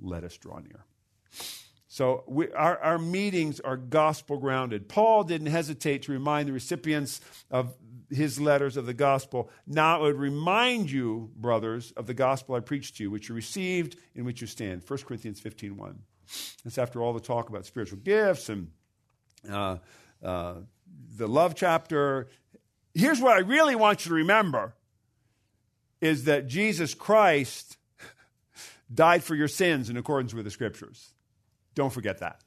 let 0.00 0.24
us 0.24 0.36
draw 0.36 0.58
near. 0.58 0.84
So 1.88 2.24
we, 2.26 2.50
our, 2.52 2.78
our 2.78 2.98
meetings 2.98 3.60
are 3.60 3.76
gospel 3.76 4.38
grounded. 4.38 4.88
Paul 4.88 5.24
didn't 5.24 5.48
hesitate 5.48 6.04
to 6.04 6.12
remind 6.12 6.48
the 6.48 6.54
recipients 6.54 7.20
of 7.50 7.74
his 8.14 8.40
letters 8.40 8.76
of 8.76 8.86
the 8.86 8.94
gospel. 8.94 9.50
Now 9.66 10.00
it 10.00 10.02
would 10.02 10.20
remind 10.20 10.90
you, 10.90 11.30
brothers, 11.36 11.92
of 11.92 12.06
the 12.06 12.14
gospel 12.14 12.54
I 12.54 12.60
preached 12.60 12.96
to 12.96 13.04
you, 13.04 13.10
which 13.10 13.28
you 13.28 13.34
received, 13.34 13.96
in 14.14 14.24
which 14.24 14.40
you 14.40 14.46
stand. 14.46 14.82
1 14.86 14.98
Corinthians 15.00 15.40
15 15.40 15.76
1. 15.76 15.98
That's 16.64 16.78
after 16.78 17.02
all 17.02 17.12
the 17.12 17.20
talk 17.20 17.48
about 17.48 17.66
spiritual 17.66 17.98
gifts 17.98 18.48
and 18.48 18.70
uh, 19.50 19.78
uh, 20.22 20.54
the 21.16 21.28
love 21.28 21.54
chapter. 21.54 22.28
Here's 22.94 23.20
what 23.20 23.36
I 23.36 23.40
really 23.40 23.74
want 23.74 24.04
you 24.04 24.10
to 24.10 24.14
remember 24.14 24.74
is 26.00 26.24
that 26.24 26.48
Jesus 26.48 26.94
Christ 26.94 27.76
died 28.94 29.22
for 29.22 29.34
your 29.34 29.48
sins 29.48 29.88
in 29.88 29.96
accordance 29.96 30.34
with 30.34 30.44
the 30.44 30.50
scriptures. 30.50 31.12
Don't 31.74 31.92
forget 31.92 32.18
that. 32.18 32.40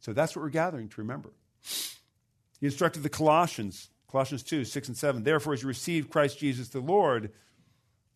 So 0.00 0.12
that's 0.12 0.34
what 0.34 0.42
we're 0.42 0.50
gathering 0.50 0.88
to 0.88 1.00
remember. 1.00 1.30
He 2.60 2.66
instructed 2.66 3.02
the 3.02 3.08
Colossians, 3.08 3.90
Colossians 4.10 4.42
2, 4.42 4.64
6 4.64 4.88
and 4.88 4.96
7. 4.96 5.22
Therefore, 5.22 5.52
as 5.52 5.62
you 5.62 5.68
receive 5.68 6.10
Christ 6.10 6.38
Jesus 6.38 6.68
the 6.68 6.80
Lord, 6.80 7.30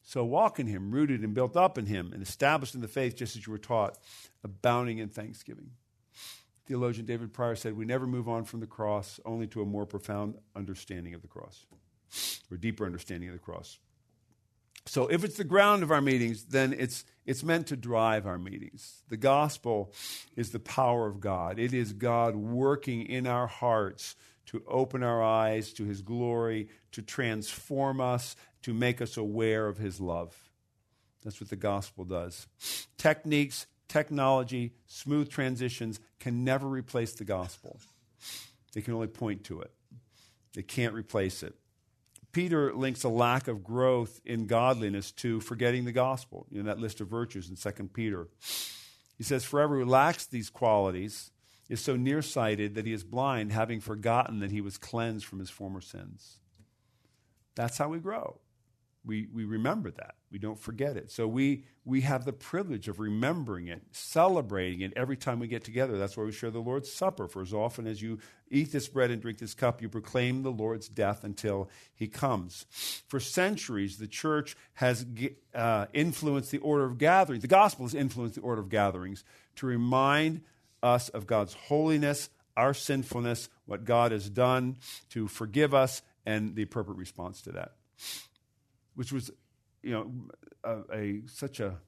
so 0.02 0.24
walk 0.24 0.58
in 0.58 0.66
him, 0.66 0.90
rooted 0.90 1.22
and 1.22 1.34
built 1.34 1.56
up 1.56 1.78
in 1.78 1.86
him, 1.86 2.12
and 2.12 2.22
established 2.22 2.74
in 2.74 2.80
the 2.80 2.88
faith 2.88 3.16
just 3.16 3.36
as 3.36 3.46
you 3.46 3.52
were 3.52 3.58
taught, 3.58 3.96
abounding 4.42 4.98
in 4.98 5.08
thanksgiving. 5.08 5.70
Theologian 6.66 7.06
David 7.06 7.32
Prior 7.32 7.54
said, 7.54 7.76
We 7.76 7.84
never 7.84 8.06
move 8.06 8.28
on 8.28 8.44
from 8.44 8.60
the 8.60 8.66
cross 8.66 9.20
only 9.24 9.46
to 9.48 9.62
a 9.62 9.66
more 9.66 9.86
profound 9.86 10.34
understanding 10.56 11.14
of 11.14 11.22
the 11.22 11.28
cross, 11.28 11.66
or 12.50 12.56
deeper 12.56 12.84
understanding 12.84 13.28
of 13.28 13.34
the 13.34 13.38
cross. 13.38 13.78
So 14.86 15.06
if 15.06 15.24
it's 15.24 15.36
the 15.36 15.44
ground 15.44 15.82
of 15.82 15.90
our 15.90 16.02
meetings, 16.02 16.44
then 16.44 16.74
it's, 16.74 17.04
it's 17.24 17.42
meant 17.42 17.68
to 17.68 17.76
drive 17.76 18.26
our 18.26 18.38
meetings. 18.38 19.02
The 19.08 19.16
gospel 19.16 19.94
is 20.36 20.50
the 20.50 20.60
power 20.60 21.06
of 21.06 21.20
God. 21.20 21.58
It 21.58 21.72
is 21.72 21.94
God 21.94 22.36
working 22.36 23.06
in 23.06 23.26
our 23.26 23.46
hearts 23.46 24.14
to 24.46 24.62
open 24.68 25.02
our 25.02 25.22
eyes 25.22 25.72
to 25.74 25.84
his 25.84 26.02
glory, 26.02 26.68
to 26.92 27.02
transform 27.02 28.00
us, 28.00 28.36
to 28.62 28.74
make 28.74 29.00
us 29.00 29.16
aware 29.16 29.66
of 29.66 29.78
his 29.78 30.00
love. 30.00 30.36
That's 31.22 31.40
what 31.40 31.50
the 31.50 31.56
gospel 31.56 32.04
does. 32.04 32.46
Techniques, 32.98 33.66
technology, 33.88 34.72
smooth 34.86 35.30
transitions 35.30 36.00
can 36.20 36.44
never 36.44 36.68
replace 36.68 37.14
the 37.14 37.24
gospel. 37.24 37.80
They 38.72 38.82
can 38.82 38.94
only 38.94 39.06
point 39.06 39.44
to 39.44 39.60
it. 39.60 39.72
They 40.54 40.62
can't 40.62 40.94
replace 40.94 41.42
it. 41.42 41.54
Peter 42.32 42.74
links 42.74 43.04
a 43.04 43.08
lack 43.08 43.46
of 43.46 43.62
growth 43.62 44.20
in 44.24 44.46
godliness 44.46 45.12
to 45.12 45.40
forgetting 45.40 45.84
the 45.84 45.92
gospel 45.92 46.46
in 46.50 46.64
that 46.66 46.80
list 46.80 47.00
of 47.00 47.08
virtues 47.08 47.48
in 47.48 47.56
2 47.56 47.84
Peter. 47.92 48.28
He 49.16 49.22
says, 49.22 49.44
For 49.44 49.66
who 49.68 49.84
lacks 49.84 50.26
these 50.26 50.50
qualities 50.50 51.30
is 51.68 51.80
so 51.80 51.96
nearsighted 51.96 52.74
that 52.74 52.86
he 52.86 52.92
is 52.92 53.04
blind, 53.04 53.52
having 53.52 53.80
forgotten 53.80 54.40
that 54.40 54.50
he 54.50 54.60
was 54.60 54.78
cleansed 54.78 55.24
from 55.24 55.38
his 55.38 55.50
former 55.50 55.80
sins. 55.80 56.38
That's 57.54 57.78
how 57.78 57.88
we 57.88 57.98
grow 57.98 58.40
we, 59.04 59.28
we 59.32 59.44
remember 59.44 59.90
that. 59.90 60.14
We 60.30 60.38
don't 60.38 60.58
forget 60.58 60.96
it. 60.96 61.10
So 61.10 61.28
we, 61.28 61.64
we 61.84 62.00
have 62.00 62.24
the 62.24 62.32
privilege 62.32 62.88
of 62.88 62.98
remembering 62.98 63.68
it, 63.68 63.82
celebrating 63.92 64.80
it 64.80 64.92
every 64.96 65.16
time 65.16 65.38
we 65.38 65.46
get 65.46 65.62
together. 65.62 65.98
That's 65.98 66.16
why 66.16 66.24
we 66.24 66.32
share 66.32 66.50
the 66.50 66.58
Lord's 66.58 66.90
Supper. 66.90 67.28
For 67.28 67.42
as 67.42 67.52
often 67.52 67.86
as 67.86 68.00
you 68.00 68.18
eat 68.50 68.72
this 68.72 68.88
bread 68.88 69.10
and 69.10 69.20
drink 69.20 69.38
this 69.38 69.54
cup, 69.54 69.82
you 69.82 69.88
proclaim 69.88 70.42
the 70.42 70.50
Lord's 70.50 70.88
death 70.88 71.22
until 71.22 71.68
he 71.94 72.08
comes. 72.08 72.66
For 73.06 73.20
centuries, 73.20 73.98
the 73.98 74.08
church 74.08 74.56
has 74.74 75.06
uh, 75.54 75.86
influenced 75.92 76.50
the 76.50 76.58
order 76.58 76.84
of 76.84 76.98
gatherings. 76.98 77.42
The 77.42 77.48
gospel 77.48 77.84
has 77.84 77.94
influenced 77.94 78.36
the 78.36 78.42
order 78.42 78.62
of 78.62 78.70
gatherings 78.70 79.22
to 79.56 79.66
remind 79.66 80.40
us 80.84 81.08
of 81.08 81.26
God's 81.26 81.54
holiness, 81.54 82.28
our 82.56 82.74
sinfulness, 82.74 83.48
what 83.66 83.84
God 83.84 84.12
has 84.12 84.28
done 84.28 84.76
to 85.10 85.26
forgive 85.26 85.74
us, 85.74 86.02
and 86.26 86.54
the 86.54 86.62
appropriate 86.62 86.98
response 86.98 87.42
to 87.42 87.52
that 87.52 87.72
which 88.94 89.12
was, 89.12 89.30
you 89.82 89.92
know, 89.92 90.12
a, 90.62 90.96
a 90.96 91.22
such 91.26 91.60
a 91.60 91.78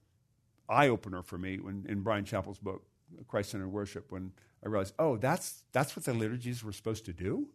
eye 0.68 0.88
opener 0.88 1.22
for 1.22 1.38
me 1.38 1.58
when 1.58 1.86
in 1.88 2.00
Bryan 2.00 2.24
Chapell's 2.24 2.58
book, 2.58 2.82
Christ 3.28 3.50
Centered 3.50 3.68
Worship, 3.68 4.10
when 4.10 4.32
I 4.64 4.68
realized, 4.68 4.94
oh, 4.98 5.16
that's 5.16 5.62
that's 5.72 5.96
what 5.96 6.04
the 6.04 6.14
liturgies 6.14 6.62
were 6.62 6.72
supposed 6.72 7.04
to 7.06 7.12
do. 7.12 7.48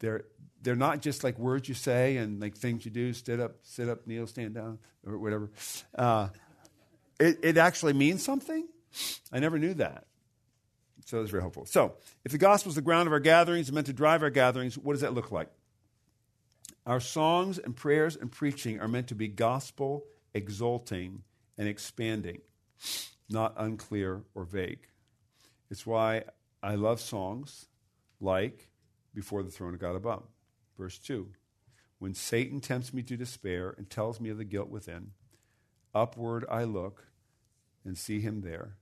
They're 0.00 0.24
they're 0.62 0.76
not 0.76 1.00
just 1.00 1.24
like 1.24 1.38
words 1.38 1.68
you 1.68 1.74
say 1.74 2.16
and 2.16 2.40
like 2.40 2.56
things 2.56 2.84
you 2.84 2.90
do, 2.90 3.12
sit 3.12 3.40
up, 3.40 3.56
sit 3.62 3.88
up, 3.88 4.06
kneel, 4.06 4.26
stand 4.26 4.54
down, 4.54 4.78
or 5.06 5.18
whatever. 5.18 5.50
Uh, 5.94 6.28
it, 7.20 7.38
it 7.42 7.56
actually 7.56 7.92
means 7.92 8.22
something. 8.22 8.66
I 9.32 9.38
never 9.38 9.58
knew 9.58 9.74
that. 9.74 10.06
So 11.04 11.20
it's 11.20 11.30
very 11.30 11.42
helpful. 11.42 11.66
So, 11.66 11.94
if 12.24 12.32
the 12.32 12.38
gospel 12.38 12.70
is 12.70 12.76
the 12.76 12.82
ground 12.82 13.06
of 13.06 13.12
our 13.12 13.20
gatherings, 13.20 13.68
and 13.68 13.74
meant 13.74 13.86
to 13.88 13.92
drive 13.92 14.22
our 14.22 14.30
gatherings, 14.30 14.78
what 14.78 14.94
does 14.94 15.02
that 15.02 15.12
look 15.14 15.30
like? 15.30 15.50
Our 16.86 17.00
songs 17.00 17.58
and 17.58 17.76
prayers 17.76 18.16
and 18.16 18.30
preaching 18.30 18.80
are 18.80 18.88
meant 18.88 19.08
to 19.08 19.14
be 19.14 19.28
gospel 19.28 20.04
exalting 20.34 21.22
and 21.56 21.68
expanding, 21.68 22.40
not 23.30 23.54
unclear 23.56 24.22
or 24.34 24.44
vague. 24.44 24.88
It's 25.70 25.86
why 25.86 26.24
I 26.62 26.74
love 26.74 27.00
songs 27.00 27.66
like 28.20 28.68
Before 29.14 29.42
the 29.42 29.50
Throne 29.50 29.74
of 29.74 29.80
God 29.80 29.96
Above. 29.96 30.24
Verse 30.76 30.98
2 30.98 31.28
When 31.98 32.14
Satan 32.14 32.60
tempts 32.60 32.92
me 32.92 33.02
to 33.02 33.16
despair 33.16 33.74
and 33.76 33.88
tells 33.88 34.20
me 34.20 34.30
of 34.30 34.38
the 34.38 34.44
guilt 34.44 34.68
within, 34.68 35.12
upward 35.94 36.44
I 36.50 36.64
look 36.64 37.06
and 37.84 37.96
see 37.96 38.20
him 38.20 38.40
there 38.40 38.76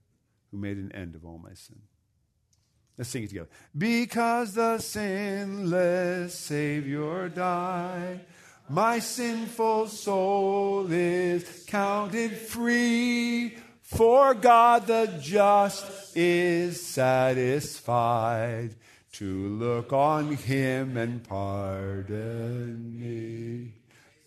who 0.51 0.57
made 0.57 0.77
an 0.77 0.91
end 0.93 1.15
of 1.15 1.25
all 1.25 1.37
my 1.37 1.53
sin. 1.53 1.83
Let's 2.97 3.09
sing 3.09 3.23
it 3.23 3.29
together. 3.29 3.49
Because 3.75 4.53
the 4.53 4.77
sinless 4.77 6.35
Savior 6.35 7.27
died, 7.29 8.19
my 8.69 8.99
sinful 8.99 9.87
soul 9.87 10.91
is 10.91 11.65
counted 11.67 12.37
free. 12.37 13.57
For 13.81 14.33
God 14.33 14.87
the 14.87 15.17
just 15.19 16.15
is 16.15 16.85
satisfied 16.85 18.75
to 19.13 19.47
look 19.47 19.91
on 19.93 20.35
him 20.35 20.97
and 20.97 21.23
pardon 21.23 22.99
me. 22.99 23.73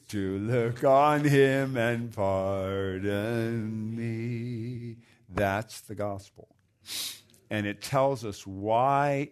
To 0.08 0.38
look 0.38 0.84
on 0.84 1.24
him 1.24 1.76
and 1.76 2.12
pardon 2.12 3.96
me. 3.96 4.96
That's 5.28 5.80
the 5.80 5.94
gospel 5.94 6.48
and 7.50 7.66
it 7.66 7.82
tells 7.82 8.24
us 8.24 8.46
why 8.46 9.30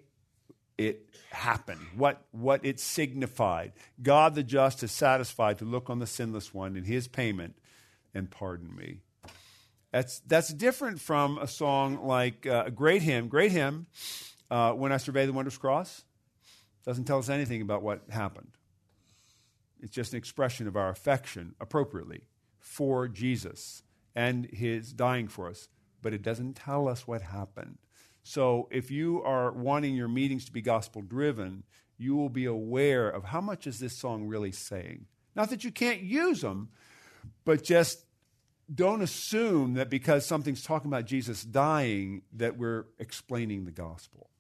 it 0.77 1.09
happened, 1.31 1.81
what, 1.97 2.25
what 2.33 2.65
it 2.65 2.81
signified. 2.81 3.73
God 4.03 4.35
the 4.35 4.43
just 4.43 4.83
is 4.83 4.93
satisfied 4.93 5.59
to 5.59 5.65
look 5.65 5.89
on 5.89 5.99
the 5.99 6.07
sinless 6.07 6.53
one 6.53 6.77
in 6.77 6.85
his 6.85 7.07
payment 7.09 7.57
and 8.13 8.31
pardon 8.31 8.75
me. 8.75 9.01
That's, 9.93 10.19
that's 10.21 10.53
different 10.53 11.01
from 11.01 11.39
a 11.39 11.47
song 11.47 12.05
like 12.05 12.47
uh, 12.47 12.65
a 12.67 12.71
great 12.71 13.03
hymn. 13.03 13.29
Great 13.29 13.53
hymn, 13.53 13.87
uh, 14.51 14.73
When 14.73 14.91
I 14.91 14.97
Survey 14.97 15.27
the 15.27 15.33
Wondrous 15.33 15.57
Cross, 15.57 16.05
doesn't 16.85 17.05
tell 17.05 17.19
us 17.19 17.29
anything 17.29 17.63
about 17.63 17.83
what 17.83 18.03
happened. 18.11 18.51
It's 19.81 19.95
just 19.95 20.13
an 20.13 20.19
expression 20.19 20.67
of 20.67 20.77
our 20.77 20.89
affection, 20.89 21.55
appropriately, 21.61 22.23
for 22.59 23.07
Jesus 23.07 23.83
and 24.17 24.47
his 24.47 24.93
dying 24.93 25.29
for 25.29 25.49
us. 25.49 25.69
But 26.03 26.13
it 26.13 26.23
doesn't 26.23 26.55
tell 26.55 26.89
us 26.89 27.07
what 27.07 27.23
happened. 27.23 27.79
So 28.25 28.69
if 28.71 28.91
you 28.91 29.23
are 29.23 29.53
wanting 29.53 29.95
your 29.95 30.09
meetings 30.09 30.47
to 30.47 30.53
be 30.53 30.63
gospel 30.63 31.03
driven, 31.03 31.63
you 31.99 32.17
will 32.17 32.31
be 32.31 32.47
aware 32.47 33.09
of 33.09 33.25
how 33.25 33.41
much 33.41 33.67
is 33.67 33.79
this 33.79 33.97
song 33.97 34.27
really 34.27 34.51
saying. 34.51 35.07
Not 35.37 35.51
that 35.51 35.63
you 35.63 35.71
can't 35.71 36.01
use 36.01 36.41
them, 36.41 36.71
but 37.45 37.63
just 37.63 38.05
don't 38.75 39.03
assume 39.03 39.75
that 39.75 39.91
because 39.91 40.25
something's 40.25 40.63
talking 40.63 40.91
about 40.91 41.05
Jesus 41.05 41.45
dying 41.45 42.23
that 42.33 42.57
we're 42.57 42.87
explaining 42.99 43.67
the 43.67 43.71
gospel. 43.71 44.31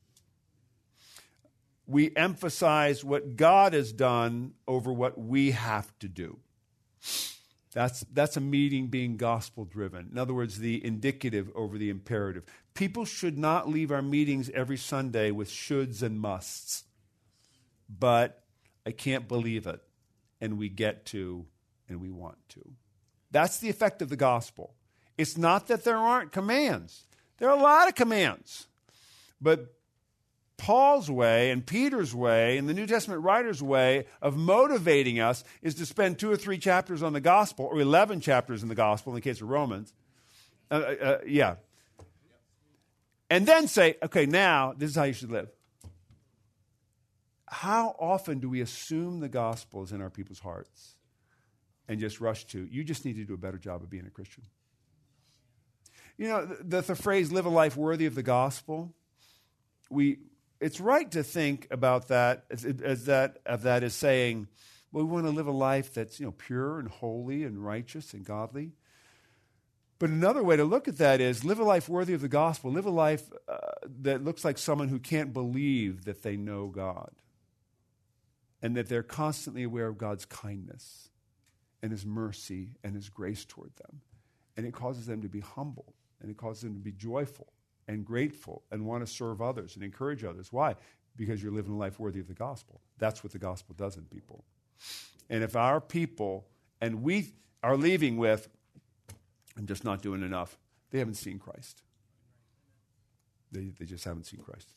We 1.87 2.17
emphasize 2.17 3.05
what 3.05 3.37
God 3.37 3.75
has 3.75 3.93
done 3.93 4.55
over 4.67 4.91
what 4.91 5.19
we 5.19 5.51
have 5.51 5.93
to 5.99 6.09
do. 6.09 6.39
That's, 7.75 8.05
that's 8.13 8.37
a 8.37 8.41
meeting 8.41 8.87
being 8.87 9.17
gospel 9.17 9.65
driven. 9.65 10.09
In 10.13 10.17
other 10.17 10.33
words, 10.33 10.61
the 10.61 10.85
indicative 10.85 11.51
over 11.57 11.77
the 11.77 11.91
imperative. 11.91 12.45
People 12.73 13.05
should 13.05 13.37
not 13.37 13.69
leave 13.69 13.91
our 13.91 14.01
meetings 14.01 14.49
every 14.55 14.77
Sunday 14.77 15.33
with 15.33 15.51
shoulds 15.51 16.01
and 16.01 16.21
musts. 16.21 16.85
But 17.89 18.45
I 18.87 18.93
can't 18.93 19.27
believe 19.27 19.67
it. 19.67 19.81
And 20.41 20.57
we 20.57 20.69
get 20.69 21.05
to, 21.07 21.47
and 21.89 22.01
we 22.01 22.11
want 22.11 22.39
to. 22.51 22.63
That's 23.33 23.59
the 23.59 23.71
effect 23.71 24.03
of 24.03 24.09
the 24.09 24.17
gospel. 24.17 24.75
It's 25.19 25.37
not 25.37 25.67
that 25.67 25.83
there 25.83 25.97
aren't 25.97 26.31
commands, 26.31 27.07
there 27.39 27.51
are 27.51 27.59
a 27.59 27.63
lot 27.63 27.89
of 27.89 27.97
commands. 27.97 28.69
But 29.41 29.74
Paul's 30.57 31.11
way 31.11 31.51
and 31.51 31.67
Peter's 31.67 32.15
way 32.15 32.57
and 32.59 32.69
the 32.69 32.75
New 32.75 32.87
Testament 32.87 33.23
writer's 33.23 33.63
way 33.63 34.07
of 34.23 34.37
motivating 34.37 35.21
us 35.21 35.45
is 35.63 35.75
to 35.77 35.87
spend 35.87 36.19
two 36.19 36.31
or 36.31 36.37
three 36.37 36.59
chapters 36.59 37.03
on 37.03 37.13
the 37.13 37.21
gospel, 37.21 37.67
or 37.67 37.81
11 37.81 38.21
chapters 38.21 38.63
in 38.63 38.69
the 38.69 38.75
gospel 38.75 39.13
in 39.13 39.15
the 39.15 39.21
case 39.21 39.41
of 39.41 39.49
Romans. 39.49 39.93
Uh, 40.71 40.75
uh, 40.75 41.05
uh, 41.05 41.19
yeah. 41.27 41.57
And 43.31 43.47
then 43.47 43.67
say, 43.69 43.97
okay, 44.03 44.27
now 44.27 44.75
this 44.77 44.91
is 44.91 44.97
how 44.97 45.05
you 45.05 45.13
should 45.13 45.31
live. 45.31 45.49
How 47.47 47.95
often 47.99 48.41
do 48.41 48.49
we 48.49 48.61
assume 48.61 49.21
the 49.21 49.29
gospel 49.29 49.83
is 49.83 49.93
in 49.93 50.01
our 50.01 50.11
people's 50.11 50.41
hearts 50.41 50.97
and 51.89 52.01
just 52.01 52.21
rush 52.21 52.45
to, 52.47 52.67
you 52.71 52.85
just 52.85 53.05
need 53.05 53.17
to 53.17 53.25
do 53.25 53.35
a 53.35 53.39
better 53.39 53.59
job 53.59 53.83
of 53.83 53.91
being 53.91 54.07
a 54.07 54.11
Christian? 54.11 54.45
You 56.17 56.29
know, 56.29 56.47
the, 56.47 56.81
the 56.81 56.95
phrase 56.95 57.33
live 57.33 57.47
a 57.47 57.51
life 57.51 57.77
worthy 57.77 58.07
of 58.07 58.15
the 58.15 58.23
gospel, 58.23 58.95
we, 59.91 60.19
it's 60.65 60.81
right 60.81 61.11
to 61.11 61.23
think 61.23 61.67
about 61.71 62.09
that 62.09 62.47
as, 62.51 62.65
as 62.65 63.05
that 63.05 63.37
of 63.45 63.65
that 63.65 63.83
as 63.83 63.95
saying, 63.95 64.49
well, 64.93 65.05
we 65.05 65.13
want 65.13 65.27
to 65.27 65.31
live 65.31 65.47
a 65.47 65.53
life 65.53 65.93
that's 65.93 66.19
you 66.19 66.25
know 66.25 66.33
pure 66.33 66.79
and 66.79 66.89
holy 66.89 67.45
and 67.45 67.63
righteous 67.63 68.15
and 68.15 68.25
godly. 68.25 68.73
But 69.99 70.09
another 70.09 70.43
way 70.43 70.57
to 70.57 70.65
look 70.65 70.89
at 70.89 70.97
that 70.99 71.21
is 71.21 71.45
live 71.45 71.59
a 71.59 71.65
life 71.65 71.87
worthy 71.87 72.15
of 72.15 72.23
the 72.23 72.29
gospel. 72.29 72.73
Live 72.73 72.87
a 72.87 72.91
life 72.91 73.31
uh, 73.47 73.59
that 74.01 74.25
looks 74.25 74.43
like 74.43 74.57
someone 74.57 74.89
who 74.89 74.99
can't 74.99 75.35
believe 75.35 76.07
that 76.07 76.23
they 76.23 76.39
know 76.39 76.69
God 76.69 77.13
and 78.63 78.75
that 78.77 78.89
they're 78.89 79.03
constantly 79.03 79.65
aware 79.65 79.89
of 79.89 79.99
God's 79.99 80.25
kindness 80.25 81.11
and 81.83 81.93
His 81.93 82.07
mercy 82.07 82.71
and 82.83 82.95
His 82.95 83.11
grace 83.11 83.45
toward 83.45 83.77
them. 83.77 84.01
And 84.57 84.65
it 84.65 84.73
causes 84.73 85.05
them 85.05 85.21
to 85.21 85.29
be 85.29 85.41
humble 85.41 85.95
and 86.23 86.31
it 86.31 86.39
causes 86.39 86.63
them 86.63 86.73
to 86.73 86.81
be 86.81 86.93
joyful 86.93 87.54
and 87.89 88.05
grateful 88.05 88.63
and 88.71 88.87
want 88.87 89.07
to 89.07 89.13
serve 89.13 89.43
others 89.43 89.75
and 89.75 89.85
encourage 89.85 90.25
others. 90.25 90.53
Why? 90.53 90.77
Because 91.17 91.43
you're 91.43 91.53
living 91.53 91.73
a 91.73 91.77
life 91.77 91.99
worthy 92.01 92.21
of 92.21 92.29
the 92.29 92.35
gospel. 92.35 92.81
That's 92.99 93.23
what 93.23 93.33
the 93.33 93.39
gospel 93.39 93.75
does 93.77 93.97
in 93.97 94.05
people. 94.05 94.45
And 95.31 95.43
if 95.43 95.57
our 95.57 95.81
people, 95.81 96.47
and 96.81 97.03
we 97.03 97.33
are 97.63 97.77
leaving 97.77 98.17
with, 98.17 98.49
I'm 99.57 99.67
just 99.67 99.85
not 99.85 100.03
doing 100.03 100.23
enough, 100.23 100.59
they 100.91 100.99
haven't 100.99 101.15
seen 101.15 101.39
Christ. 101.39 101.83
They, 103.53 103.73
they 103.79 103.85
just 103.85 104.05
haven't 104.05 104.25
seen 104.25 104.41
Christ. 104.41 104.75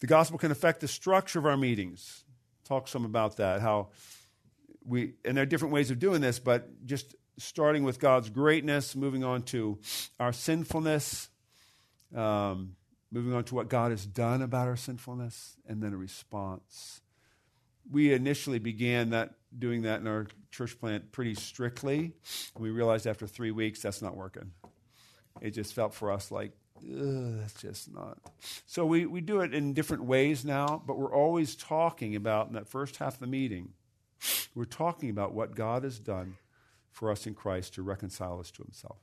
The 0.00 0.06
gospel 0.06 0.38
can 0.38 0.50
affect 0.50 0.80
the 0.80 0.88
structure 0.88 1.38
of 1.38 1.46
our 1.46 1.56
meetings. 1.56 2.24
Talk 2.64 2.88
some 2.88 3.04
about 3.04 3.36
that, 3.36 3.60
how 3.60 3.88
we, 4.84 5.14
and 5.24 5.36
there 5.36 5.42
are 5.42 5.46
different 5.46 5.72
ways 5.72 5.90
of 5.90 5.98
doing 5.98 6.20
this, 6.20 6.38
but 6.38 6.84
just 6.86 7.14
starting 7.38 7.84
with 7.84 7.98
God's 7.98 8.30
greatness, 8.30 8.94
moving 8.94 9.24
on 9.24 9.42
to 9.42 9.78
our 10.20 10.32
sinfulness, 10.32 11.28
um, 12.14 12.76
moving 13.10 13.32
on 13.32 13.44
to 13.44 13.54
what 13.54 13.68
God 13.68 13.90
has 13.90 14.06
done 14.06 14.42
about 14.42 14.68
our 14.68 14.76
sinfulness, 14.76 15.56
and 15.66 15.82
then 15.82 15.92
a 15.92 15.96
response. 15.96 17.00
We 17.90 18.12
initially 18.12 18.58
began 18.58 19.10
that 19.10 19.34
doing 19.56 19.82
that 19.82 20.00
in 20.00 20.06
our 20.06 20.26
church 20.50 20.78
plant 20.80 21.12
pretty 21.12 21.34
strictly. 21.34 22.12
We 22.58 22.70
realized 22.70 23.06
after 23.06 23.26
three 23.26 23.50
weeks 23.50 23.82
that's 23.82 24.02
not 24.02 24.16
working. 24.16 24.52
It 25.40 25.50
just 25.50 25.74
felt 25.74 25.94
for 25.94 26.10
us 26.10 26.30
like, 26.30 26.52
that's 26.82 27.54
just 27.54 27.92
not. 27.92 28.18
So 28.66 28.84
we, 28.84 29.06
we 29.06 29.20
do 29.20 29.40
it 29.40 29.54
in 29.54 29.74
different 29.74 30.04
ways 30.04 30.44
now, 30.44 30.82
but 30.86 30.98
we're 30.98 31.14
always 31.14 31.54
talking 31.54 32.16
about, 32.16 32.48
in 32.48 32.54
that 32.54 32.68
first 32.68 32.96
half 32.96 33.14
of 33.14 33.20
the 33.20 33.26
meeting, 33.26 33.70
we're 34.54 34.64
talking 34.64 35.10
about 35.10 35.34
what 35.34 35.54
God 35.54 35.84
has 35.84 35.98
done 35.98 36.36
for 36.90 37.10
us 37.10 37.26
in 37.26 37.34
Christ 37.34 37.74
to 37.74 37.82
reconcile 37.82 38.40
us 38.40 38.50
to 38.52 38.62
himself 38.62 38.98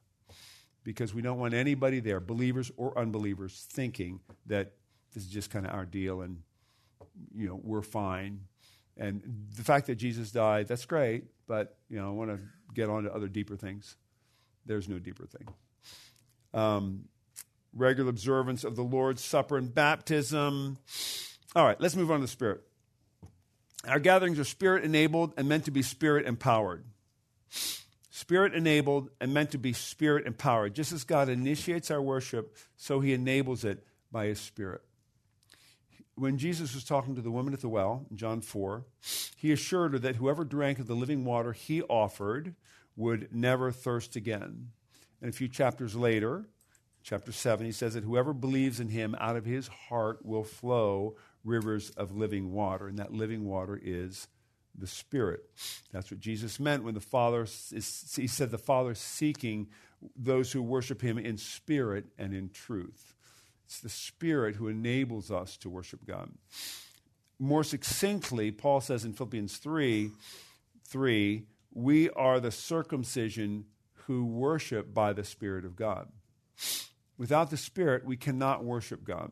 because 0.83 1.13
we 1.13 1.21
don't 1.21 1.39
want 1.39 1.53
anybody 1.53 1.99
there, 1.99 2.19
believers 2.19 2.71
or 2.77 2.97
unbelievers, 2.97 3.67
thinking 3.71 4.19
that 4.47 4.73
this 5.13 5.23
is 5.23 5.29
just 5.29 5.49
kind 5.49 5.65
of 5.65 5.73
our 5.73 5.85
deal 5.85 6.21
and 6.21 6.41
you 7.35 7.47
know 7.47 7.59
we're 7.63 7.81
fine. 7.81 8.41
And 8.97 9.47
the 9.55 9.63
fact 9.63 9.87
that 9.87 9.95
Jesus 9.95 10.31
died, 10.31 10.67
that's 10.67 10.85
great, 10.85 11.25
but 11.47 11.77
you 11.89 11.97
know 11.97 12.07
I 12.07 12.11
want 12.11 12.31
to 12.31 12.39
get 12.73 12.89
on 12.89 13.03
to 13.03 13.13
other 13.13 13.27
deeper 13.27 13.55
things. 13.55 13.95
There's 14.65 14.87
no 14.87 14.99
deeper 14.99 15.25
thing. 15.25 15.47
Um, 16.53 17.05
regular 17.73 18.09
observance 18.09 18.63
of 18.63 18.75
the 18.75 18.83
Lord's 18.83 19.23
Supper 19.23 19.57
and 19.57 19.73
baptism. 19.73 20.77
All 21.55 21.65
right, 21.65 21.79
let's 21.79 21.95
move 21.95 22.11
on 22.11 22.19
to 22.19 22.25
the 22.25 22.27
Spirit. 22.27 22.61
Our 23.87 23.99
gatherings 23.99 24.37
are 24.37 24.43
spirit 24.43 24.83
enabled 24.83 25.33
and 25.37 25.49
meant 25.49 25.65
to 25.65 25.71
be 25.71 25.81
spirit 25.81 26.27
empowered 26.27 26.85
spirit 28.21 28.53
enabled 28.53 29.09
and 29.19 29.33
meant 29.33 29.49
to 29.49 29.57
be 29.57 29.73
spirit 29.73 30.27
empowered. 30.27 30.75
Just 30.75 30.91
as 30.91 31.03
God 31.03 31.27
initiates 31.27 31.89
our 31.89 32.01
worship, 32.01 32.55
so 32.77 32.99
he 32.99 33.13
enables 33.13 33.65
it 33.65 33.83
by 34.11 34.27
his 34.27 34.39
spirit. 34.39 34.81
When 36.13 36.37
Jesus 36.37 36.75
was 36.75 36.83
talking 36.83 37.15
to 37.15 37.21
the 37.21 37.31
woman 37.31 37.51
at 37.51 37.61
the 37.61 37.67
well 37.67 38.05
in 38.11 38.17
John 38.17 38.41
4, 38.41 38.85
he 39.35 39.51
assured 39.51 39.93
her 39.93 39.99
that 39.99 40.17
whoever 40.17 40.45
drank 40.45 40.77
of 40.77 40.85
the 40.85 40.93
living 40.93 41.25
water 41.25 41.51
he 41.51 41.81
offered 41.81 42.53
would 42.95 43.29
never 43.33 43.71
thirst 43.71 44.15
again. 44.15 44.67
And 45.19 45.31
a 45.31 45.35
few 45.35 45.47
chapters 45.47 45.95
later, 45.95 46.45
chapter 47.01 47.31
7, 47.31 47.65
he 47.65 47.71
says 47.71 47.95
that 47.95 48.03
whoever 48.03 48.33
believes 48.33 48.79
in 48.79 48.89
him 48.89 49.15
out 49.19 49.35
of 49.35 49.45
his 49.45 49.67
heart 49.67 50.23
will 50.23 50.43
flow 50.43 51.15
rivers 51.43 51.89
of 51.91 52.15
living 52.15 52.51
water. 52.51 52.87
And 52.87 52.99
that 52.99 53.13
living 53.13 53.45
water 53.45 53.79
is 53.81 54.27
the 54.81 54.87
Spirit. 54.87 55.41
That's 55.91 56.11
what 56.11 56.19
Jesus 56.19 56.59
meant 56.59 56.83
when 56.83 56.93
the 56.93 56.99
Father, 56.99 57.43
is, 57.43 58.13
he 58.17 58.27
said, 58.27 58.51
the 58.51 58.57
Father 58.57 58.93
seeking 58.95 59.67
those 60.15 60.51
who 60.51 60.61
worship 60.61 61.01
him 61.01 61.17
in 61.17 61.37
spirit 61.37 62.05
and 62.17 62.33
in 62.33 62.49
truth. 62.49 63.15
It's 63.65 63.79
the 63.79 63.89
Spirit 63.89 64.55
who 64.55 64.67
enables 64.67 65.31
us 65.31 65.55
to 65.57 65.69
worship 65.69 66.05
God. 66.05 66.31
More 67.39 67.63
succinctly, 67.63 68.51
Paul 68.51 68.81
says 68.81 69.05
in 69.05 69.13
Philippians 69.13 69.57
3 69.57 70.11
3, 70.87 71.43
we 71.73 72.09
are 72.09 72.41
the 72.41 72.51
circumcision 72.51 73.65
who 74.05 74.25
worship 74.25 74.93
by 74.93 75.13
the 75.13 75.23
Spirit 75.23 75.63
of 75.63 75.77
God. 75.77 76.09
Without 77.17 77.49
the 77.49 77.57
Spirit, 77.57 78.03
we 78.03 78.17
cannot 78.17 78.65
worship 78.65 79.05
God. 79.05 79.31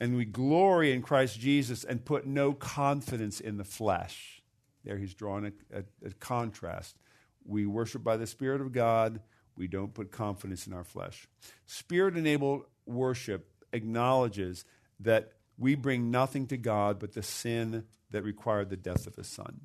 And 0.00 0.16
we 0.16 0.24
glory 0.24 0.92
in 0.92 1.02
Christ 1.02 1.38
Jesus 1.38 1.84
and 1.84 2.04
put 2.04 2.26
no 2.26 2.54
confidence 2.54 3.40
in 3.40 3.58
the 3.58 3.64
flesh. 3.64 4.39
There 4.84 4.96
he's 4.96 5.14
drawn 5.14 5.46
a, 5.46 5.78
a, 5.78 5.84
a 6.06 6.10
contrast. 6.18 6.96
We 7.44 7.66
worship 7.66 8.04
by 8.04 8.16
the 8.16 8.26
Spirit 8.26 8.60
of 8.60 8.72
God. 8.72 9.20
We 9.56 9.66
don't 9.66 9.94
put 9.94 10.10
confidence 10.10 10.66
in 10.66 10.72
our 10.72 10.84
flesh. 10.84 11.26
Spirit 11.66 12.16
enabled 12.16 12.64
worship 12.86 13.50
acknowledges 13.72 14.64
that 15.00 15.32
we 15.58 15.74
bring 15.74 16.10
nothing 16.10 16.46
to 16.48 16.56
God 16.56 16.98
but 16.98 17.12
the 17.12 17.22
sin 17.22 17.84
that 18.10 18.22
required 18.22 18.70
the 18.70 18.76
death 18.76 19.06
of 19.06 19.16
his 19.16 19.28
son. 19.28 19.60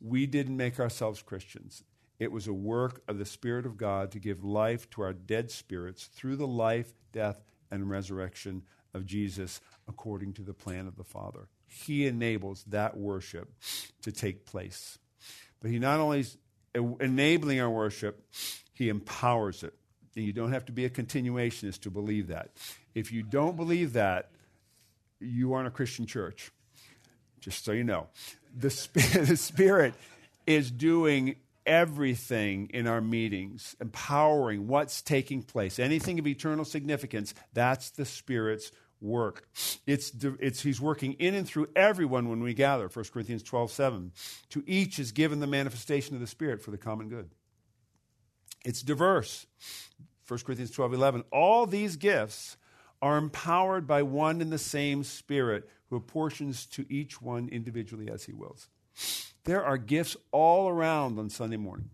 We 0.00 0.26
didn't 0.26 0.56
make 0.56 0.80
ourselves 0.80 1.22
Christians. 1.22 1.84
It 2.18 2.32
was 2.32 2.46
a 2.46 2.52
work 2.52 3.02
of 3.06 3.18
the 3.18 3.24
Spirit 3.24 3.66
of 3.66 3.76
God 3.76 4.10
to 4.12 4.18
give 4.18 4.42
life 4.42 4.88
to 4.90 5.02
our 5.02 5.12
dead 5.12 5.50
spirits 5.50 6.06
through 6.06 6.36
the 6.36 6.46
life, 6.46 6.94
death, 7.12 7.44
and 7.70 7.88
resurrection 7.88 8.62
of 8.94 9.06
Jesus 9.06 9.60
according 9.86 10.32
to 10.34 10.42
the 10.42 10.54
plan 10.54 10.86
of 10.86 10.96
the 10.96 11.04
Father. 11.04 11.48
He 11.68 12.06
enables 12.06 12.64
that 12.64 12.96
worship 12.96 13.52
to 14.02 14.12
take 14.12 14.44
place. 14.44 14.98
But 15.60 15.70
He 15.70 15.78
not 15.78 16.00
only 16.00 16.20
is 16.20 16.36
enabling 16.74 17.60
our 17.60 17.70
worship, 17.70 18.26
He 18.74 18.88
empowers 18.88 19.62
it. 19.62 19.74
And 20.16 20.24
you 20.24 20.32
don't 20.32 20.52
have 20.52 20.64
to 20.66 20.72
be 20.72 20.84
a 20.84 20.90
continuationist 20.90 21.82
to 21.82 21.90
believe 21.90 22.28
that. 22.28 22.50
If 22.94 23.12
you 23.12 23.22
don't 23.22 23.56
believe 23.56 23.92
that, 23.92 24.30
you 25.20 25.52
aren't 25.52 25.68
a 25.68 25.70
Christian 25.70 26.06
church. 26.06 26.50
Just 27.40 27.64
so 27.64 27.72
you 27.72 27.84
know. 27.84 28.08
The, 28.56 28.70
Spirit, 28.70 29.26
the 29.28 29.36
Spirit 29.36 29.94
is 30.46 30.70
doing 30.70 31.36
everything 31.68 32.70
in 32.72 32.86
our 32.86 33.00
meetings, 33.00 33.76
empowering 33.80 34.66
what's 34.66 35.02
taking 35.02 35.42
place, 35.42 35.78
anything 35.78 36.18
of 36.18 36.26
eternal 36.26 36.64
significance, 36.64 37.34
that's 37.52 37.90
the 37.90 38.06
Spirit's 38.06 38.72
work. 39.00 39.48
It's, 39.86 40.12
it's, 40.40 40.62
he's 40.62 40.80
working 40.80 41.14
in 41.14 41.34
and 41.34 41.46
through 41.46 41.68
everyone 41.76 42.28
when 42.28 42.42
we 42.42 42.54
gather. 42.54 42.88
1 42.88 43.04
Corinthians 43.12 43.42
12 43.42 43.70
7. 43.70 44.12
To 44.50 44.64
each 44.66 44.98
is 44.98 45.12
given 45.12 45.40
the 45.40 45.46
manifestation 45.46 46.14
of 46.14 46.20
the 46.20 46.26
Spirit 46.26 46.62
for 46.62 46.70
the 46.70 46.78
common 46.78 47.08
good. 47.08 47.30
It's 48.64 48.82
diverse. 48.82 49.46
1 50.26 50.40
Corinthians 50.40 50.70
12 50.70 50.94
11. 50.94 51.24
All 51.32 51.66
these 51.66 51.96
gifts 51.96 52.56
are 53.00 53.16
empowered 53.16 53.86
by 53.86 54.02
one 54.02 54.40
and 54.40 54.52
the 54.52 54.58
same 54.58 55.04
Spirit 55.04 55.68
who 55.88 55.96
apportions 55.96 56.66
to 56.66 56.84
each 56.92 57.22
one 57.22 57.48
individually 57.48 58.10
as 58.10 58.24
he 58.24 58.32
wills. 58.32 58.68
There 59.44 59.64
are 59.64 59.78
gifts 59.78 60.16
all 60.32 60.68
around 60.68 61.18
on 61.18 61.30
Sunday 61.30 61.56
morning. 61.56 61.90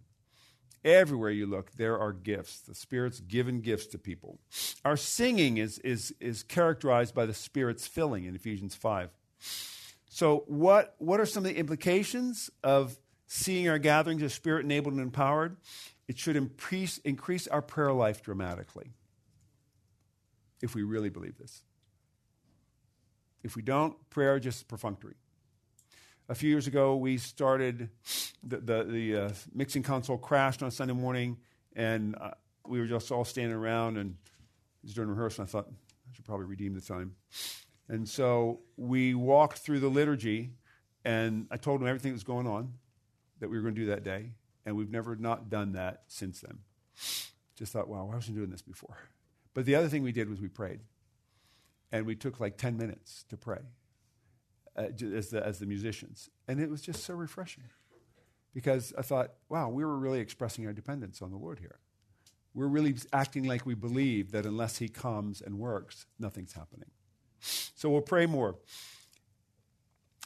Everywhere 0.85 1.31
you 1.31 1.47
look, 1.47 1.73
there 1.73 1.99
are 1.99 2.13
gifts. 2.13 2.61
The 2.61 2.75
Spirit's 2.75 3.21
given 3.21 3.61
gifts 3.61 3.87
to 3.89 3.99
people. 3.99 4.39
Our 4.85 4.99
singing 4.99 5.57
is, 5.57 5.79
is, 5.79 6.15
is 6.21 6.43
characterized 6.43 7.15
by 7.15 7.25
the 7.25 7.33
Spirit's 7.33 7.87
filling 7.87 8.25
in 8.25 8.35
Ephesians 8.35 8.75
5. 8.75 9.11
So, 10.11 10.45
what, 10.47 10.95
what 10.99 11.21
are 11.21 11.27
some 11.27 11.45
of 11.45 11.51
the 11.51 11.59
implications 11.59 12.51
of 12.63 12.99
seeing 13.27 13.69
our 13.69 13.79
gatherings 13.79 14.23
as 14.23 14.35
Spirit 14.35 14.65
enabled 14.65 14.95
and 14.95 15.03
empowered? 15.03 15.57
It 16.07 16.19
should 16.19 16.37
increase, 16.37 16.99
increase 16.99 17.49
our 17.49 17.63
prayer 17.63 17.93
life 17.93 18.23
dramatically 18.23 18.93
if 20.63 20.75
we 20.75 20.83
really 20.83 21.09
believe 21.09 21.39
this. 21.39 21.63
If 23.43 23.57
we 23.57 23.63
don't, 23.63 23.95
prayer 24.11 24.39
just 24.39 24.69
perfunctory. 24.69 25.15
A 26.27 26.35
few 26.35 26.49
years 26.49 26.67
ago, 26.67 26.97
we 26.97 27.19
started 27.19 27.91
the, 28.43 28.57
the, 28.57 28.85
the 28.85 29.17
uh, 29.17 29.31
mixing 29.53 29.83
console 29.83 30.17
crashed 30.17 30.63
on 30.63 30.71
Sunday 30.71 30.95
morning, 30.95 31.37
and 31.77 32.17
uh, 32.19 32.31
we 32.67 32.81
were 32.81 32.87
just 32.87 33.13
all 33.13 33.27
standing 33.27 33.53
around, 33.55 33.99
and 33.99 34.13
it 34.13 34.87
was 34.87 34.95
during 34.95 35.11
rehearsal. 35.11 35.45
I 35.45 35.47
thought 35.47 35.67
I 35.69 36.15
should 36.15 36.25
probably 36.25 36.47
redeem 36.47 36.73
the 36.73 36.81
time. 36.81 37.17
And 37.91 38.09
so 38.09 38.61
we 38.79 39.15
walked 39.15 39.59
through 39.59 39.81
the 39.81 39.89
liturgy, 39.89 40.53
and 41.05 41.47
I 41.51 41.59
told 41.59 41.83
them 41.83 41.89
everything 41.89 42.13
that 42.13 42.17
was 42.17 42.25
going 42.25 42.47
on 42.47 42.73
that 43.41 43.51
we 43.51 43.59
were 43.59 43.63
going 43.63 43.75
to 43.75 43.81
do 43.83 43.89
that 43.89 44.03
day, 44.03 44.31
and 44.65 44.77
we've 44.77 44.91
never 44.91 45.17
not 45.17 45.51
done 45.51 45.73
that 45.73 46.05
since 46.09 46.41
then. 46.41 46.61
Just 47.55 47.73
thought, 47.75 47.87
wow, 47.87 48.07
why 48.07 48.15
wasn't 48.15 48.39
doing 48.39 48.51
this 48.51 48.63
before? 48.63 48.97
But 49.53 49.67
the 49.67 49.75
other 49.75 49.89
thing 49.89 50.03
we 50.03 50.13
did 50.13 50.31
was 50.31 50.41
we 50.41 50.49
prayed. 50.49 50.81
And 51.93 52.07
we 52.07 52.17
took 52.17 52.41
like 52.41 52.57
10 52.57 52.79
minutes 52.79 53.27
to 53.29 53.37
pray 53.37 53.61
uh, 54.77 54.87
as, 55.15 55.31
the, 55.31 55.45
as 55.45 55.59
the 55.59 55.67
musicians. 55.67 56.31
And 56.49 56.61
it 56.61 56.71
was 56.71 56.83
just 56.83 57.05
so 57.05 57.15
refreshing 57.15 57.65
because 58.55 58.93
I 58.97 59.03
thought, 59.03 59.33
wow, 59.49 59.69
we 59.69 59.85
were 59.85 59.97
really 59.97 60.21
expressing 60.21 60.67
our 60.67 60.73
dependence 60.73 61.21
on 61.21 61.31
the 61.31 61.37
Lord 61.37 61.59
here. 61.59 61.79
We're 62.55 62.69
really 62.69 62.95
acting 63.13 63.45
like 63.45 63.67
we 63.67 63.75
believe 63.75 64.31
that 64.31 64.47
unless 64.47 64.79
He 64.79 64.89
comes 64.89 65.41
and 65.41 65.59
works, 65.59 66.07
nothing's 66.19 66.53
happening. 66.53 66.91
So 67.41 67.91
we'll 67.91 68.01
pray 68.01 68.27
more. 68.27 68.57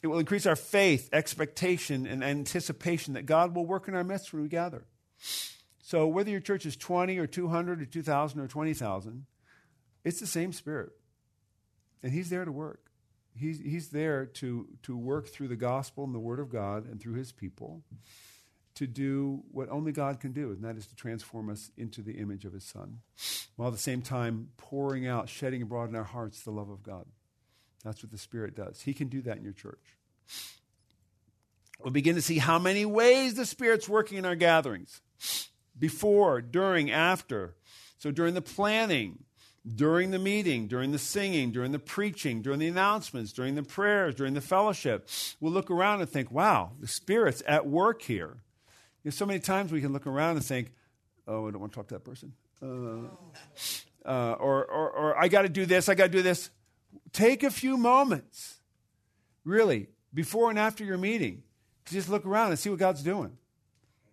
It 0.01 0.07
will 0.07 0.19
increase 0.19 0.45
our 0.45 0.55
faith, 0.55 1.09
expectation, 1.11 2.05
and 2.05 2.23
anticipation 2.23 3.15
that 3.15 3.25
God 3.25 3.55
will 3.55 3.65
work 3.65 3.87
in 3.87 3.95
our 3.95 4.03
midst 4.03 4.31
when 4.31 4.43
we 4.43 4.47
gather. 4.47 4.85
So 5.81 6.07
whether 6.07 6.29
your 6.29 6.39
church 6.39 6.65
is 6.65 6.77
20 6.77 7.17
or 7.17 7.27
200 7.27 7.81
or 7.81 7.85
2,000 7.85 8.39
or 8.39 8.47
20,000, 8.47 9.25
it's 10.05 10.19
the 10.19 10.27
same 10.27 10.53
Spirit. 10.53 10.91
And 12.03 12.13
He's 12.13 12.29
there 12.29 12.45
to 12.45 12.51
work. 12.51 12.88
He's, 13.39 13.59
he's 13.59 13.89
there 13.89 14.25
to, 14.25 14.67
to 14.83 14.97
work 14.97 15.27
through 15.27 15.47
the 15.47 15.55
gospel 15.55 16.03
and 16.03 16.13
the 16.13 16.19
Word 16.19 16.39
of 16.39 16.51
God 16.51 16.85
and 16.85 16.99
through 16.99 17.13
His 17.13 17.31
people 17.31 17.83
to 18.75 18.87
do 18.87 19.43
what 19.51 19.69
only 19.69 19.91
God 19.91 20.19
can 20.19 20.31
do, 20.31 20.51
and 20.51 20.63
that 20.63 20.77
is 20.77 20.87
to 20.87 20.95
transform 20.95 21.49
us 21.49 21.71
into 21.77 22.01
the 22.01 22.13
image 22.13 22.45
of 22.45 22.53
His 22.53 22.63
Son, 22.63 22.99
while 23.55 23.69
at 23.69 23.73
the 23.73 23.77
same 23.77 24.01
time 24.01 24.49
pouring 24.57 25.07
out, 25.07 25.27
shedding 25.27 25.61
abroad 25.61 25.89
in 25.89 25.95
our 25.95 26.03
hearts 26.03 26.41
the 26.41 26.51
love 26.51 26.69
of 26.69 26.83
God. 26.83 27.05
That's 27.83 28.03
what 28.03 28.11
the 28.11 28.17
Spirit 28.17 28.55
does. 28.55 28.81
He 28.81 28.93
can 28.93 29.07
do 29.07 29.21
that 29.23 29.37
in 29.37 29.43
your 29.43 29.53
church. 29.53 29.97
We'll 31.81 31.91
begin 31.91 32.15
to 32.15 32.21
see 32.21 32.37
how 32.37 32.59
many 32.59 32.85
ways 32.85 33.35
the 33.35 33.45
Spirit's 33.45 33.87
working 33.87 34.17
in 34.17 34.25
our 34.25 34.35
gatherings 34.35 35.01
before, 35.77 36.41
during, 36.41 36.91
after. 36.91 37.55
So 37.97 38.11
during 38.11 38.33
the 38.33 38.41
planning, 38.41 39.23
during 39.75 40.11
the 40.11 40.19
meeting, 40.19 40.67
during 40.67 40.91
the 40.91 40.99
singing, 40.99 41.51
during 41.51 41.71
the 41.71 41.79
preaching, 41.79 42.41
during 42.41 42.59
the 42.59 42.67
announcements, 42.67 43.31
during 43.33 43.55
the 43.55 43.63
prayers, 43.63 44.15
during 44.15 44.33
the 44.33 44.41
fellowship, 44.41 45.07
we'll 45.39 45.51
look 45.51 45.69
around 45.69 46.01
and 46.01 46.09
think, 46.09 46.31
wow, 46.31 46.71
the 46.79 46.87
Spirit's 46.87 47.43
at 47.47 47.67
work 47.67 48.01
here. 48.01 48.37
You 49.03 49.09
know, 49.09 49.11
so 49.11 49.25
many 49.25 49.39
times 49.39 49.71
we 49.71 49.81
can 49.81 49.93
look 49.93 50.07
around 50.07 50.37
and 50.37 50.45
think, 50.45 50.73
oh, 51.27 51.47
I 51.47 51.51
don't 51.51 51.59
want 51.59 51.73
to 51.73 51.75
talk 51.75 51.87
to 51.89 51.95
that 51.95 52.03
person. 52.03 52.33
Uh, 52.61 53.07
uh, 54.05 54.33
or, 54.33 54.65
or, 54.65 54.89
or 54.89 55.17
I 55.17 55.27
got 55.27 55.43
to 55.43 55.49
do 55.49 55.65
this, 55.65 55.89
I 55.89 55.95
got 55.95 56.05
to 56.05 56.09
do 56.09 56.21
this. 56.21 56.49
Take 57.13 57.43
a 57.43 57.51
few 57.51 57.77
moments, 57.77 58.59
really, 59.43 59.87
before 60.13 60.49
and 60.49 60.59
after 60.59 60.83
your 60.83 60.97
meeting, 60.97 61.43
to 61.85 61.93
just 61.93 62.09
look 62.09 62.25
around 62.25 62.49
and 62.49 62.59
see 62.59 62.69
what 62.69 62.79
God's 62.79 63.03
doing. 63.03 63.37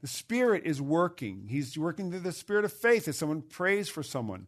The 0.03 0.09
Spirit 0.09 0.65
is 0.67 0.81
working. 0.81 1.47
He's 1.49 1.77
working 1.79 2.11
through 2.11 2.21
the 2.21 2.33
spirit 2.33 2.65
of 2.65 2.73
faith 2.73 3.09
as 3.09 3.17
someone 3.17 3.43
prays 3.43 3.89
for 3.89 4.03
someone. 4.03 4.47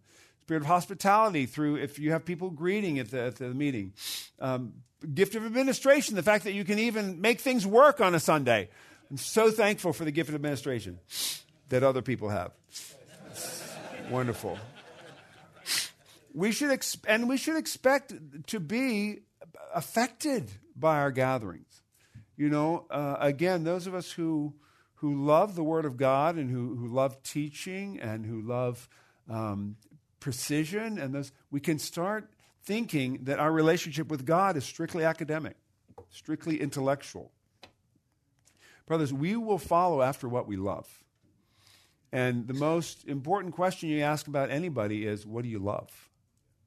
Spirit 0.48 0.62
of 0.62 0.68
hospitality 0.68 1.44
through 1.44 1.76
if 1.76 1.98
you 1.98 2.12
have 2.12 2.24
people 2.24 2.48
greeting 2.48 2.98
at 2.98 3.10
the, 3.10 3.20
at 3.20 3.36
the 3.36 3.52
meeting. 3.52 3.92
Um, 4.40 4.72
gift 5.12 5.34
of 5.34 5.44
administration, 5.44 6.16
the 6.16 6.22
fact 6.22 6.44
that 6.44 6.54
you 6.54 6.64
can 6.64 6.78
even 6.78 7.20
make 7.20 7.42
things 7.42 7.66
work 7.66 8.00
on 8.00 8.14
a 8.14 8.18
Sunday. 8.18 8.70
I'm 9.10 9.18
so 9.18 9.50
thankful 9.50 9.92
for 9.92 10.06
the 10.06 10.10
gift 10.10 10.30
of 10.30 10.34
administration 10.34 11.00
that 11.68 11.82
other 11.82 12.00
people 12.00 12.30
have. 12.30 12.52
wonderful. 14.10 14.58
We 16.32 16.52
should 16.52 16.70
ex- 16.70 16.96
and 17.06 17.28
we 17.28 17.36
should 17.36 17.56
expect 17.56 18.14
to 18.46 18.58
be 18.58 19.18
affected 19.74 20.50
by 20.74 20.96
our 20.96 21.10
gatherings. 21.10 21.82
You 22.38 22.48
know, 22.48 22.86
uh, 22.90 23.16
again, 23.20 23.64
those 23.64 23.86
of 23.86 23.94
us 23.94 24.12
who 24.12 24.54
who 24.94 25.26
love 25.26 25.56
the 25.56 25.62
Word 25.62 25.84
of 25.84 25.98
God 25.98 26.36
and 26.36 26.50
who, 26.50 26.74
who 26.74 26.88
love 26.88 27.22
teaching 27.22 28.00
and 28.00 28.24
who 28.24 28.40
love 28.40 28.88
um, 29.28 29.76
precision, 30.20 30.98
and 30.98 31.14
those, 31.14 31.32
we 31.50 31.60
can 31.60 31.78
start 31.78 32.30
thinking 32.64 33.20
that 33.22 33.38
our 33.38 33.52
relationship 33.52 34.08
with 34.08 34.24
God 34.24 34.56
is 34.56 34.64
strictly 34.64 35.04
academic, 35.04 35.56
strictly 36.10 36.60
intellectual. 36.60 37.32
Brothers, 38.86 39.12
we 39.12 39.36
will 39.36 39.58
follow 39.58 40.02
after 40.02 40.28
what 40.28 40.46
we 40.48 40.56
love. 40.56 40.86
And 42.10 42.46
the 42.46 42.54
most 42.54 43.06
important 43.06 43.54
question 43.54 43.90
you 43.90 44.02
ask 44.02 44.26
about 44.26 44.50
anybody 44.50 45.06
is 45.06 45.26
what 45.26 45.42
do 45.42 45.48
you 45.48 45.58
love? 45.58 46.08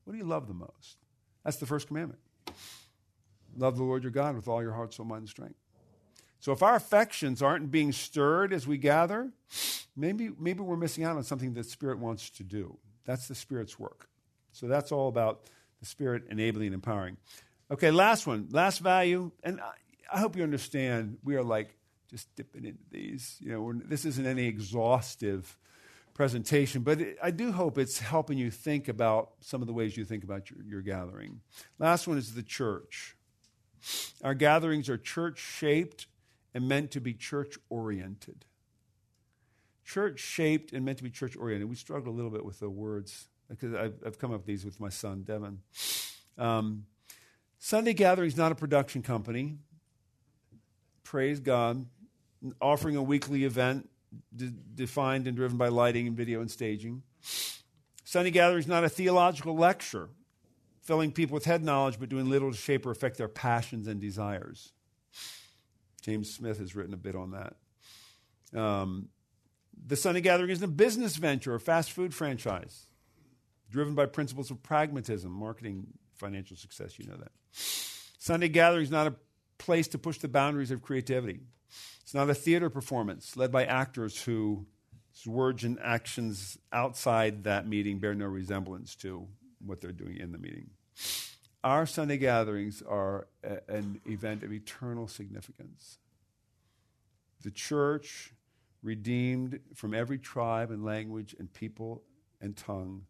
What 0.04 0.14
do 0.14 0.20
you 0.20 0.26
love 0.26 0.48
the 0.48 0.54
most? 0.54 0.98
That's 1.44 1.58
the 1.58 1.66
first 1.66 1.88
commandment. 1.88 2.20
Love 3.58 3.78
the 3.78 3.84
Lord 3.84 4.04
your 4.04 4.12
God 4.12 4.36
with 4.36 4.48
all 4.48 4.62
your 4.62 4.74
heart, 4.74 4.94
soul, 4.94 5.06
mind, 5.06 5.22
and 5.22 5.30
strength. 5.30 5.56
So 6.40 6.52
if 6.52 6.64
our 6.64 6.76
affections 6.76 7.42
aren't 7.42 7.70
being 7.70 7.92
stirred 7.92 8.54
as 8.54 8.66
we 8.66 8.78
gather, 8.78 9.32
maybe, 9.96 10.32
maybe 10.40 10.62
we're 10.62 10.78
missing 10.78 11.04
out 11.04 11.18
on 11.18 11.24
something 11.24 11.54
that 11.54 11.66
Spirit 11.66 12.00
wants 12.00 12.30
to 12.32 12.44
do. 12.44 12.78
That's 13.06 13.28
the 13.28 13.36
Spirit's 13.36 13.80
work. 13.80 14.08
So 14.52 14.68
that's 14.68 14.92
all 14.92 15.08
about 15.08 15.42
the 15.80 15.86
Spirit 15.86 16.24
enabling 16.30 16.68
and 16.68 16.76
empowering. 16.76 17.18
Okay, 17.70 17.92
last 17.92 18.28
one, 18.28 18.48
last 18.52 18.80
value, 18.80 19.32
and 19.44 19.62
I, 19.62 19.72
I 20.14 20.20
hope 20.20 20.36
you 20.36 20.44
understand 20.44 21.18
we 21.24 21.36
are 21.36 21.44
like 21.44 21.78
just 22.10 22.34
dipping 22.36 22.66
into 22.66 22.84
these. 22.92 23.38
You 23.40 23.54
know, 23.54 23.82
this 23.86 24.04
isn't 24.06 24.26
any 24.26 24.46
exhaustive 24.46 25.58
presentation, 26.14 26.82
but 26.82 27.00
it, 27.00 27.18
I 27.24 27.32
do 27.32 27.54
hope 27.54 27.78
it's 27.78 28.00
helping 28.00 28.38
you 28.38 28.52
think 28.52 28.90
about 28.90 29.32
some 29.40 29.62
of 29.62 29.68
the 29.68 29.74
ways 29.74 29.96
you 29.96 30.04
think 30.04 30.24
about 30.24 30.52
your, 30.52 30.60
your 30.64 30.82
gathering. 30.82 31.40
Last 31.80 32.08
one 32.08 32.18
is 32.18 32.34
the 32.34 32.44
church. 32.44 33.16
Our 34.24 34.34
gatherings 34.34 34.90
are 34.90 34.98
church 34.98 35.40
shaped 35.40 36.08
and 36.54 36.68
meant 36.68 36.92
to 36.92 37.00
be 37.00 37.14
church 37.14 37.58
oriented. 37.70 38.46
Church 39.92 40.22
shaped 40.22 40.72
and 40.72 40.86
meant 40.86 41.00
to 41.00 41.04
be 41.04 41.10
church 41.10 41.36
oriented. 41.36 41.70
We 41.70 41.76
struggle 41.76 42.14
a 42.14 42.16
little 42.16 42.32
bit 42.32 42.46
with 42.46 42.60
the 42.60 42.70
words 42.70 43.28
because 43.50 43.74
I've, 43.74 43.96
I've 44.06 44.18
come 44.18 44.32
up 44.32 44.38
with 44.38 44.46
these 44.46 44.64
with 44.64 44.80
my 44.80 44.88
son, 44.88 45.24
Devon. 45.24 45.60
Um, 46.38 46.86
Sunday 47.60 47.92
Gathering 47.92 48.30
is 48.30 48.38
not 48.38 48.54
a 48.54 48.56
production 48.56 49.02
company. 49.02 49.58
Praise 51.04 51.42
God. 51.42 51.86
Offering 52.62 52.96
a 52.96 53.04
weekly 53.04 53.44
event 53.44 53.90
de- 54.34 54.54
defined 54.76 55.28
and 55.28 55.36
driven 55.36 55.58
by 55.58 55.68
lighting 55.68 56.08
and 56.08 56.16
video 56.16 56.40
and 56.40 56.50
staging. 56.50 57.04
Sunday 58.06 58.32
Gathering 58.32 58.60
is 58.60 58.68
not 58.68 58.86
a 58.86 58.90
theological 58.90 59.58
lecture, 59.58 60.08
filling 60.84 61.12
people 61.12 61.34
with 61.34 61.44
head 61.44 61.66
knowledge 61.66 62.00
but 62.00 62.08
doing 62.08 62.30
little 62.30 62.50
to 62.50 62.58
shape 62.58 62.86
or 62.86 62.92
affect 62.92 63.18
their 63.18 63.28
passions 63.28 63.88
and 63.88 64.00
desires. 64.00 64.72
James 66.02 66.34
Smith 66.34 66.60
has 66.60 66.78
written 66.78 66.94
a 66.94 66.98
bit 66.98 67.14
on 67.14 67.32
that. 67.32 68.58
Um, 68.58 69.10
the 69.88 69.96
Sunday 69.96 70.22
Gathering 70.22 70.50
isn't 70.50 70.64
a 70.64 70.68
business 70.68 71.16
venture 71.16 71.54
or 71.54 71.60
fast 71.60 71.92
food 71.92 72.14
franchise 72.14 72.88
driven 73.70 73.96
by 73.96 74.06
principles 74.06 74.52
of 74.52 74.62
pragmatism, 74.62 75.32
marketing, 75.32 75.88
financial 76.14 76.58
success. 76.58 77.00
You 77.00 77.08
know 77.08 77.18
that. 77.18 77.32
Sunday 77.52 78.50
Gathering 78.50 78.84
is 78.84 78.92
not 78.92 79.08
a 79.08 79.16
place 79.58 79.88
to 79.90 79.98
push 79.98 80.18
the 80.18 80.28
boundaries 80.28 80.72
of 80.72 80.82
creativity. 80.82 81.40
It's 82.02 82.14
not 82.14 82.30
a 82.30 82.34
theater 82.34 82.70
performance 82.70 83.38
led 83.38 83.52
by 83.52 83.66
actors 83.66 84.22
whose 84.24 84.66
words 85.26 85.64
and 85.64 85.80
actions 85.82 86.58
outside 86.74 87.46
that 87.46 87.68
meeting 87.68 88.00
bear 88.00 88.14
no 88.14 88.26
resemblance 88.26 88.96
to 88.98 89.28
what 89.66 89.80
they're 89.82 89.92
doing 89.92 90.18
in 90.18 90.32
the 90.32 90.38
meeting. 90.38 90.72
Our 91.64 91.86
Sunday 91.86 92.18
gatherings 92.18 92.82
are 92.82 93.28
a, 93.44 93.60
an 93.70 94.02
event 94.06 94.44
of 94.44 94.52
eternal 94.52 95.08
significance. 95.08 96.00
The 97.44 97.52
church, 97.52 98.34
redeemed 98.84 99.60
from 99.76 99.94
every 99.94 100.18
tribe 100.18 100.72
and 100.72 100.84
language 100.84 101.36
and 101.38 101.52
people 101.54 102.04
and 102.40 102.56
tongue, 102.56 103.06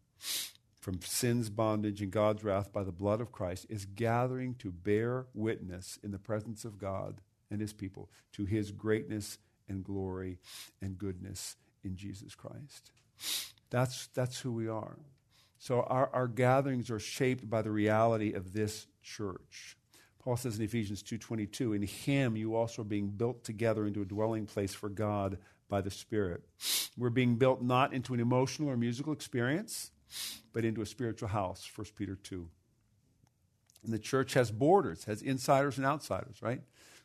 from 0.80 1.00
sin's 1.02 1.48
bondage 1.48 2.02
and 2.02 2.10
God's 2.10 2.44
wrath 2.44 2.72
by 2.72 2.82
the 2.82 2.92
blood 2.92 3.20
of 3.20 3.32
Christ, 3.32 3.66
is 3.68 3.84
gathering 3.84 4.54
to 4.56 4.70
bear 4.70 5.26
witness 5.34 5.98
in 6.02 6.10
the 6.10 6.18
presence 6.18 6.64
of 6.64 6.78
God 6.78 7.20
and 7.50 7.60
his 7.60 7.72
people 7.72 8.10
to 8.32 8.44
his 8.44 8.72
greatness 8.72 9.38
and 9.68 9.84
glory 9.84 10.38
and 10.80 10.98
goodness 10.98 11.56
in 11.84 11.96
Jesus 11.96 12.34
Christ. 12.34 12.90
That's, 13.70 14.08
that's 14.08 14.40
who 14.40 14.52
we 14.52 14.68
are. 14.68 14.98
So 15.58 15.82
our, 15.82 16.10
our 16.12 16.26
gatherings 16.26 16.90
are 16.90 16.98
shaped 16.98 17.48
by 17.48 17.62
the 17.62 17.70
reality 17.70 18.32
of 18.32 18.52
this 18.52 18.86
church. 19.02 19.76
Paul 20.18 20.36
says 20.36 20.58
in 20.58 20.64
Ephesians 20.64 21.02
2:22, 21.02 21.74
"In 21.74 21.82
him 21.82 22.36
you 22.36 22.54
also 22.54 22.82
are 22.82 22.84
being 22.84 23.10
built 23.10 23.42
together 23.44 23.86
into 23.86 24.02
a 24.02 24.04
dwelling 24.04 24.46
place 24.46 24.72
for 24.72 24.88
God 24.88 25.38
by 25.72 25.80
the 25.80 25.90
Spirit." 25.90 26.42
We're 26.98 27.08
being 27.10 27.36
built 27.36 27.62
not 27.62 27.94
into 27.94 28.12
an 28.12 28.20
emotional 28.20 28.68
or 28.68 28.76
musical 28.76 29.14
experience, 29.14 29.90
but 30.52 30.64
into 30.64 30.82
a 30.82 30.86
spiritual 30.86 31.28
house, 31.28 31.68
1 31.74 31.86
Peter 31.96 32.14
2. 32.14 32.48
And 33.82 33.92
the 33.92 33.98
church 33.98 34.34
has 34.34 34.50
borders, 34.50 35.04
has 35.04 35.22
insiders 35.22 35.78
and 35.78 35.86
outsiders, 35.86 36.42
right? 36.42 36.60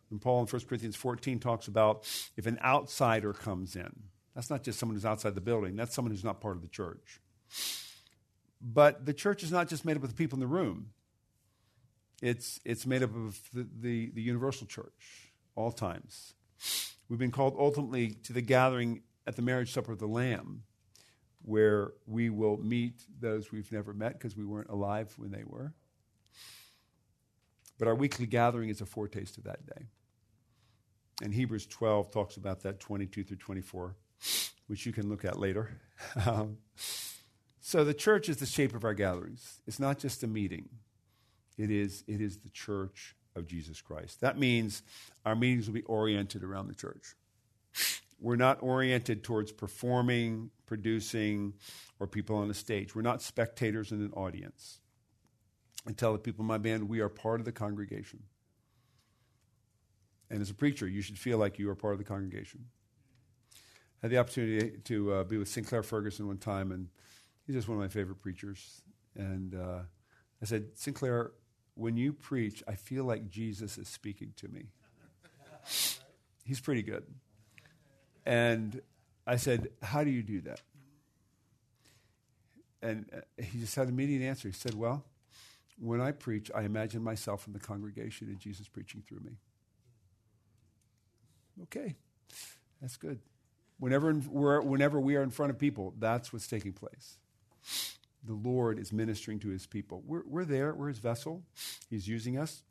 When 0.10 0.20
Paul 0.20 0.42
in 0.42 0.48
1 0.48 0.62
Corinthians 0.68 0.96
14 0.96 1.40
talks 1.40 1.68
about 1.68 2.06
if 2.36 2.46
an 2.46 2.60
outsider 2.64 3.34
comes 3.34 3.76
in, 3.76 3.92
that's 4.36 4.50
not 4.50 4.64
just 4.64 4.80
someone 4.80 4.96
who's 4.96 5.06
outside 5.06 5.36
the 5.36 5.42
building, 5.42 5.76
that's 5.76 5.96
someone 5.96 6.12
who's 6.12 6.24
not 6.24 6.42
part 6.42 6.56
of 6.56 6.62
the 6.62 6.68
church. 6.68 7.22
But 8.62 9.06
the 9.06 9.14
church 9.14 9.44
is 9.44 9.52
not 9.52 9.70
just 9.70 9.86
made 9.86 9.98
up 9.98 10.04
of 10.04 10.10
the 10.10 10.16
people 10.16 10.36
in 10.36 10.42
the 10.42 10.48
room. 10.48 10.92
It's, 12.22 12.60
it's 12.66 12.86
made 12.86 13.04
up 13.04 13.16
of 13.16 13.40
the, 13.54 13.68
the, 13.80 14.12
the 14.14 14.22
universal 14.22 14.68
church, 14.68 15.32
all 15.56 15.72
times. 15.72 16.34
We've 17.10 17.20
been 17.20 17.32
called 17.32 17.56
ultimately 17.58 18.12
to 18.24 18.34
the 18.34 18.42
gathering 18.42 19.02
at 19.26 19.36
the 19.36 19.42
marriage 19.42 19.74
supper 19.74 19.94
of 19.94 20.00
the 20.00 20.08
Lamb, 20.08 20.64
where 21.42 21.94
we 22.06 22.30
will 22.30 22.58
meet 22.58 23.02
those 23.20 23.52
we've 23.52 23.72
never 23.72 23.94
met 23.94 24.14
because 24.14 24.36
we 24.36 24.46
weren't 24.46 24.70
alive 24.70 25.14
when 25.18 25.32
they 25.32 25.44
were. 25.46 25.74
But 27.78 27.88
our 27.88 27.96
weekly 27.96 28.26
gathering 28.26 28.70
is 28.70 28.82
a 28.82 28.86
foretaste 28.86 29.38
of 29.38 29.44
that 29.46 29.66
day. 29.66 29.86
And 31.22 31.34
Hebrews 31.34 31.66
12 31.68 32.12
talks 32.12 32.38
about 32.38 32.62
that 32.64 32.80
22 32.80 33.24
through 33.24 33.38
24, 33.38 33.96
which 34.68 34.86
you 34.86 34.92
can 34.92 35.10
look 35.10 35.26
at 35.26 35.40
later. 35.40 35.82
Um, 36.28 36.58
so 37.60 37.84
the 37.84 37.94
church 37.94 38.30
is 38.30 38.38
the 38.38 38.46
shape 38.46 38.76
of 38.76 38.86
our 38.86 38.94
gatherings. 38.94 39.62
It's 39.66 39.80
not 39.80 39.98
just 39.98 40.24
a 40.24 40.28
meeting, 40.28 40.70
it 41.58 41.72
is, 41.72 42.04
it 42.08 42.22
is 42.22 42.38
the 42.38 42.50
church 42.50 43.16
of 43.38 43.48
Jesus 43.48 43.82
Christ. 43.82 44.22
That 44.22 44.38
means 44.38 44.84
our 45.26 45.36
meetings 45.36 45.68
will 45.68 45.76
be 45.76 45.84
oriented 45.84 46.44
around 46.44 46.68
the 46.68 46.76
church. 46.76 47.16
We're 48.20 48.36
not 48.36 48.62
oriented 48.62 49.24
towards 49.24 49.52
performing, 49.52 50.50
producing, 50.66 51.54
or 52.00 52.08
people 52.08 52.36
on 52.36 52.50
a 52.50 52.54
stage. 52.54 52.96
We're 52.96 53.04
not 53.04 53.22
spectators 53.22 53.92
in 53.92 54.02
an 54.02 54.12
audience. 54.14 54.80
I 55.88 55.92
tell 55.92 56.14
the 56.14 56.20
people 56.20 56.42
in 56.42 56.48
my 56.48 56.58
band, 56.58 56.90
we 56.90 57.00
are 57.00 57.10
part 57.10 57.40
of 57.40 57.46
the 57.46 57.52
congregation. 57.52 58.24
And 60.30 60.42
as 60.42 60.50
a 60.50 60.54
preacher, 60.54 60.88
you 60.88 61.02
should 61.02 61.18
feel 61.18 61.38
like 61.38 61.60
you 61.60 61.70
are 61.70 61.76
part 61.76 61.94
of 61.94 62.00
the 62.00 62.06
congregation. 62.06 62.66
I 63.54 64.08
had 64.08 64.12
the 64.12 64.18
opportunity 64.18 64.78
to 64.86 65.14
uh, 65.14 65.24
be 65.24 65.38
with 65.38 65.48
Sinclair 65.48 65.84
Ferguson 65.84 66.28
one 66.28 66.38
time, 66.38 66.72
and 66.72 66.90
He's 67.46 67.56
just 67.56 67.70
one 67.70 67.78
of 67.78 67.82
my 67.82 67.88
favorite 67.88 68.22
preachers. 68.22 68.82
And 69.16 69.56
uh, 69.56 69.80
I 70.42 70.46
said, 70.46 70.66
Sinclair, 70.76 71.32
when 71.78 71.98
you 71.98 72.14
preach, 72.14 72.64
I 72.68 72.76
feel 72.76 73.04
like 73.04 73.30
Jesus 73.30 73.78
is 73.78 73.88
speaking 73.88 74.34
to 74.38 74.48
me. 74.48 74.66
He's 76.44 76.60
pretty 76.60 76.82
good. 76.82 77.04
And 78.26 78.82
I 79.26 79.36
said, 79.36 79.70
How 79.82 80.04
do 80.04 80.10
you 80.10 80.24
do 80.24 80.42
that? 80.42 80.62
And 82.82 83.06
uh, 83.14 83.44
he 83.44 83.60
just 83.60 83.76
had 83.76 83.88
an 83.88 83.94
immediate 83.94 84.22
answer. 84.28 84.48
He 84.48 84.54
said, 84.54 84.74
Well, 84.74 85.06
when 85.80 86.02
I 86.02 86.12
preach, 86.12 86.50
I 86.54 86.64
imagine 86.64 87.04
myself 87.04 87.48
in 87.48 87.54
the 87.54 87.60
congregation 87.60 88.28
and 88.28 88.40
Jesus 88.40 88.68
preaching 88.68 89.04
through 89.08 89.20
me. 89.20 89.38
Okay, 91.64 91.96
that's 92.82 92.98
good. 92.98 93.20
Whenever, 93.80 94.12
whenever 94.14 95.00
we 95.00 95.16
are 95.16 95.24
in 95.24 95.30
front 95.30 95.52
of 95.52 95.60
people, 95.60 95.94
that's 96.00 96.34
what's 96.34 96.48
taking 96.48 96.74
place 96.74 97.18
the 98.24 98.34
Lord 98.34 98.80
is 98.80 98.92
ministering 98.92 99.40
to 99.40 99.50
his 99.50 99.66
people. 99.66 100.04
We're, 100.06 100.24
we're 100.26 100.46
there, 100.46 100.74
we're 100.74 100.90
his 100.90 101.00
vessel, 101.00 101.44
he's 101.90 102.08
using 102.08 102.38
us, 102.38 102.64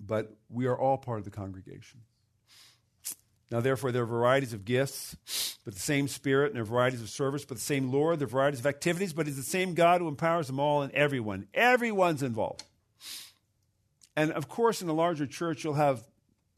but 0.00 0.36
we 0.50 0.66
are 0.66 0.78
all 0.78 0.98
part 0.98 1.18
of 1.18 1.24
the 1.24 1.30
congregation. 1.30 2.00
Now, 3.50 3.60
therefore, 3.60 3.92
there 3.92 4.02
are 4.02 4.06
varieties 4.06 4.52
of 4.52 4.64
gifts, 4.64 5.16
but 5.64 5.74
the 5.74 5.80
same 5.80 6.08
Spirit, 6.08 6.46
and 6.46 6.56
there 6.56 6.62
are 6.62 6.66
varieties 6.66 7.00
of 7.00 7.08
service, 7.08 7.44
but 7.44 7.58
the 7.58 7.62
same 7.62 7.92
Lord, 7.92 8.18
there 8.18 8.26
are 8.26 8.28
varieties 8.28 8.60
of 8.60 8.66
activities, 8.66 9.12
but 9.12 9.28
it's 9.28 9.36
the 9.36 9.42
same 9.44 9.74
God 9.74 10.00
who 10.00 10.08
empowers 10.08 10.48
them 10.48 10.58
all 10.58 10.82
and 10.82 10.92
everyone. 10.92 11.46
Everyone's 11.54 12.24
involved. 12.24 12.64
And 14.16 14.32
of 14.32 14.48
course, 14.48 14.82
in 14.82 14.88
a 14.88 14.92
larger 14.92 15.26
church, 15.26 15.62
you'll 15.62 15.74
have 15.74 16.02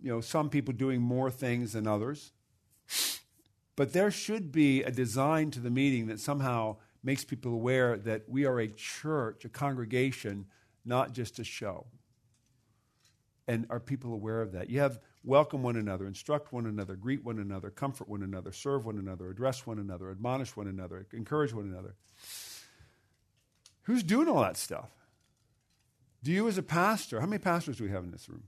you 0.00 0.10
know, 0.10 0.20
some 0.20 0.48
people 0.48 0.72
doing 0.72 1.02
more 1.02 1.30
things 1.30 1.72
than 1.72 1.86
others. 1.86 2.32
But 3.76 3.92
there 3.92 4.10
should 4.10 4.50
be 4.50 4.82
a 4.82 4.90
design 4.90 5.50
to 5.52 5.60
the 5.60 5.70
meeting 5.70 6.06
that 6.06 6.20
somehow 6.20 6.76
makes 7.08 7.24
people 7.24 7.54
aware 7.54 7.96
that 7.96 8.28
we 8.28 8.44
are 8.44 8.60
a 8.60 8.68
church, 8.68 9.46
a 9.46 9.48
congregation, 9.48 10.44
not 10.84 11.14
just 11.14 11.38
a 11.38 11.44
show. 11.44 11.86
And 13.46 13.66
are 13.70 13.80
people 13.80 14.12
aware 14.12 14.42
of 14.42 14.52
that? 14.52 14.68
You 14.68 14.80
have 14.80 15.00
welcome 15.24 15.62
one 15.62 15.76
another, 15.76 16.06
instruct 16.06 16.52
one 16.52 16.66
another, 16.66 16.96
greet 16.96 17.24
one 17.24 17.38
another, 17.38 17.70
comfort 17.70 18.10
one 18.10 18.22
another, 18.22 18.52
serve 18.52 18.84
one 18.84 18.98
another, 18.98 19.30
address 19.30 19.66
one 19.66 19.78
another, 19.78 20.10
admonish 20.10 20.54
one 20.54 20.66
another, 20.66 21.06
encourage 21.14 21.54
one 21.54 21.64
another. 21.64 21.94
Who's 23.84 24.02
doing 24.02 24.28
all 24.28 24.42
that 24.42 24.58
stuff? 24.58 24.90
Do 26.22 26.30
you, 26.30 26.46
as 26.46 26.58
a 26.58 26.62
pastor, 26.62 27.20
how 27.20 27.26
many 27.26 27.38
pastors 27.38 27.78
do 27.78 27.84
we 27.84 27.90
have 27.90 28.04
in 28.04 28.10
this 28.10 28.28
room? 28.28 28.42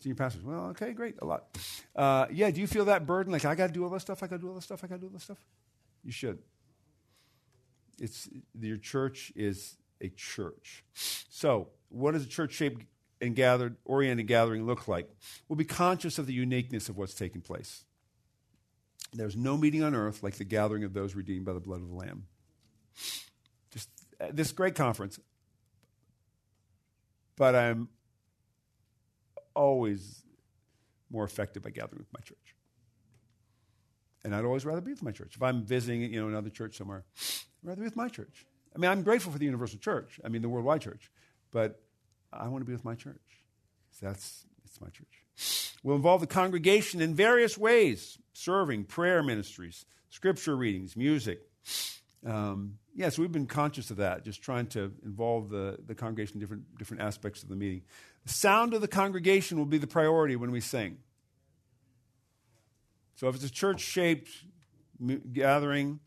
Senior 0.00 0.16
pastors. 0.16 0.42
Well, 0.42 0.64
okay, 0.70 0.94
great, 0.94 1.14
a 1.22 1.24
lot. 1.24 1.56
Uh, 1.94 2.26
yeah, 2.32 2.50
do 2.50 2.60
you 2.60 2.66
feel 2.66 2.86
that 2.86 3.06
burden? 3.06 3.32
Like, 3.32 3.44
I 3.44 3.54
got 3.54 3.68
to 3.68 3.72
do 3.72 3.84
all 3.84 3.90
this 3.90 4.02
stuff, 4.02 4.20
I 4.24 4.26
got 4.26 4.38
to 4.38 4.42
do 4.42 4.48
all 4.48 4.56
this 4.56 4.64
stuff, 4.64 4.82
I 4.82 4.88
got 4.88 4.96
to 4.96 5.00
do 5.02 5.06
all 5.06 5.12
this 5.12 5.22
stuff? 5.22 5.38
You 6.02 6.10
should. 6.10 6.40
It's, 7.98 8.28
your 8.58 8.76
church 8.76 9.32
is 9.36 9.76
a 10.00 10.08
church. 10.08 10.84
So, 10.94 11.68
what 11.88 12.12
does 12.12 12.24
a 12.24 12.28
church 12.28 12.52
shaped 12.52 12.84
and 13.20 13.36
gathered, 13.36 13.76
oriented 13.84 14.26
gathering 14.26 14.66
look 14.66 14.88
like? 14.88 15.08
We'll 15.48 15.56
be 15.56 15.64
conscious 15.64 16.18
of 16.18 16.26
the 16.26 16.32
uniqueness 16.32 16.88
of 16.88 16.96
what's 16.96 17.14
taking 17.14 17.40
place. 17.40 17.84
There's 19.12 19.36
no 19.36 19.56
meeting 19.56 19.82
on 19.82 19.94
earth 19.94 20.22
like 20.22 20.34
the 20.34 20.44
gathering 20.44 20.82
of 20.84 20.92
those 20.92 21.14
redeemed 21.14 21.44
by 21.44 21.52
the 21.52 21.60
blood 21.60 21.80
of 21.80 21.88
the 21.88 21.94
Lamb. 21.94 22.26
Just 23.70 23.88
uh, 24.20 24.26
this 24.32 24.50
great 24.52 24.74
conference. 24.74 25.20
But 27.36 27.54
I'm 27.54 27.88
always 29.54 30.22
more 31.10 31.24
effective 31.24 31.62
by 31.62 31.70
gathering 31.70 31.98
with 31.98 32.12
my 32.12 32.20
church. 32.20 32.53
And 34.24 34.34
I'd 34.34 34.44
always 34.44 34.64
rather 34.64 34.80
be 34.80 34.90
with 34.90 35.02
my 35.02 35.12
church. 35.12 35.34
If 35.36 35.42
I'm 35.42 35.64
visiting, 35.64 36.00
you 36.02 36.20
know, 36.20 36.28
another 36.28 36.50
church 36.50 36.76
somewhere, 36.76 37.04
I'd 37.16 37.68
rather 37.68 37.80
be 37.80 37.84
with 37.84 37.96
my 37.96 38.08
church. 38.08 38.46
I 38.74 38.78
mean, 38.78 38.90
I'm 38.90 39.02
grateful 39.02 39.30
for 39.30 39.38
the 39.38 39.44
universal 39.44 39.78
church, 39.78 40.18
I 40.24 40.28
mean, 40.28 40.42
the 40.42 40.48
worldwide 40.48 40.80
church, 40.80 41.10
but 41.52 41.80
I 42.32 42.48
want 42.48 42.62
to 42.62 42.66
be 42.66 42.72
with 42.72 42.84
my 42.84 42.94
church. 42.94 43.20
That's 44.02 44.44
it's 44.64 44.80
my 44.80 44.88
church. 44.88 45.78
We'll 45.82 45.96
involve 45.96 46.20
the 46.20 46.26
congregation 46.26 47.00
in 47.00 47.14
various 47.14 47.56
ways 47.56 48.18
serving, 48.32 48.84
prayer 48.84 49.22
ministries, 49.22 49.86
scripture 50.10 50.56
readings, 50.56 50.96
music. 50.96 51.40
Um, 52.26 52.78
yes, 52.94 53.04
yeah, 53.04 53.08
so 53.10 53.22
we've 53.22 53.32
been 53.32 53.46
conscious 53.46 53.90
of 53.90 53.98
that, 53.98 54.24
just 54.24 54.42
trying 54.42 54.66
to 54.68 54.92
involve 55.04 55.50
the, 55.50 55.78
the 55.86 55.94
congregation 55.94 56.36
in 56.36 56.40
different, 56.40 56.78
different 56.78 57.02
aspects 57.02 57.42
of 57.42 57.48
the 57.48 57.56
meeting. 57.56 57.82
The 58.24 58.32
sound 58.32 58.74
of 58.74 58.80
the 58.80 58.88
congregation 58.88 59.58
will 59.58 59.66
be 59.66 59.78
the 59.78 59.86
priority 59.86 60.36
when 60.36 60.50
we 60.50 60.60
sing. 60.60 60.98
So 63.14 63.28
if 63.28 63.36
it's 63.36 63.44
a 63.44 63.50
church 63.50 63.80
shaped 63.80 64.30
gathering, 65.32 66.00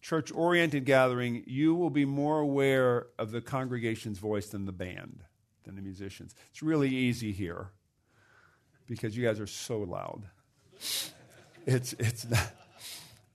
church 0.00 0.32
oriented 0.32 0.84
gathering, 0.84 1.42
you 1.46 1.74
will 1.74 1.90
be 1.90 2.04
more 2.04 2.40
aware 2.40 3.06
of 3.18 3.30
the 3.30 3.40
congregation's 3.40 4.18
voice 4.18 4.46
than 4.48 4.64
the 4.64 4.72
band, 4.72 5.24
than 5.64 5.76
the 5.76 5.82
musicians. 5.82 6.34
It's 6.50 6.62
really 6.62 6.90
easy 6.90 7.32
here 7.32 7.70
because 8.86 9.16
you 9.16 9.24
guys 9.24 9.40
are 9.40 9.46
so 9.46 9.80
loud. 9.80 10.28
It's, 11.66 11.92
it's 11.94 12.28
not. 12.28 12.52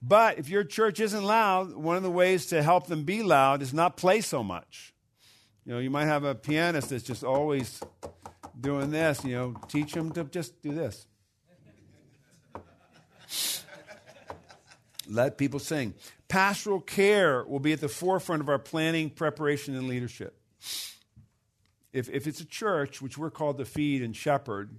But 0.00 0.38
if 0.38 0.48
your 0.48 0.64
church 0.64 0.98
isn't 0.98 1.22
loud, 1.22 1.76
one 1.76 1.96
of 1.96 2.02
the 2.02 2.10
ways 2.10 2.46
to 2.46 2.62
help 2.62 2.88
them 2.88 3.04
be 3.04 3.22
loud 3.22 3.62
is 3.62 3.72
not 3.72 3.96
play 3.96 4.20
so 4.20 4.42
much. 4.42 4.92
You 5.64 5.74
know, 5.74 5.78
you 5.78 5.90
might 5.90 6.06
have 6.06 6.24
a 6.24 6.34
pianist 6.34 6.90
that's 6.90 7.04
just 7.04 7.22
always 7.22 7.80
doing 8.60 8.90
this, 8.90 9.24
you 9.24 9.36
know, 9.36 9.54
teach 9.68 9.92
them 9.92 10.10
to 10.12 10.24
just 10.24 10.60
do 10.60 10.72
this. 10.72 11.06
Let 15.12 15.36
people 15.36 15.60
sing. 15.60 15.94
Pastoral 16.28 16.80
care 16.80 17.44
will 17.44 17.60
be 17.60 17.72
at 17.72 17.80
the 17.80 17.88
forefront 17.88 18.40
of 18.40 18.48
our 18.48 18.58
planning, 18.58 19.10
preparation, 19.10 19.76
and 19.76 19.86
leadership. 19.86 20.38
If, 21.92 22.08
if 22.08 22.26
it's 22.26 22.40
a 22.40 22.46
church, 22.46 23.02
which 23.02 23.18
we're 23.18 23.30
called 23.30 23.58
to 23.58 23.66
feed 23.66 24.02
and 24.02 24.16
shepherd, 24.16 24.74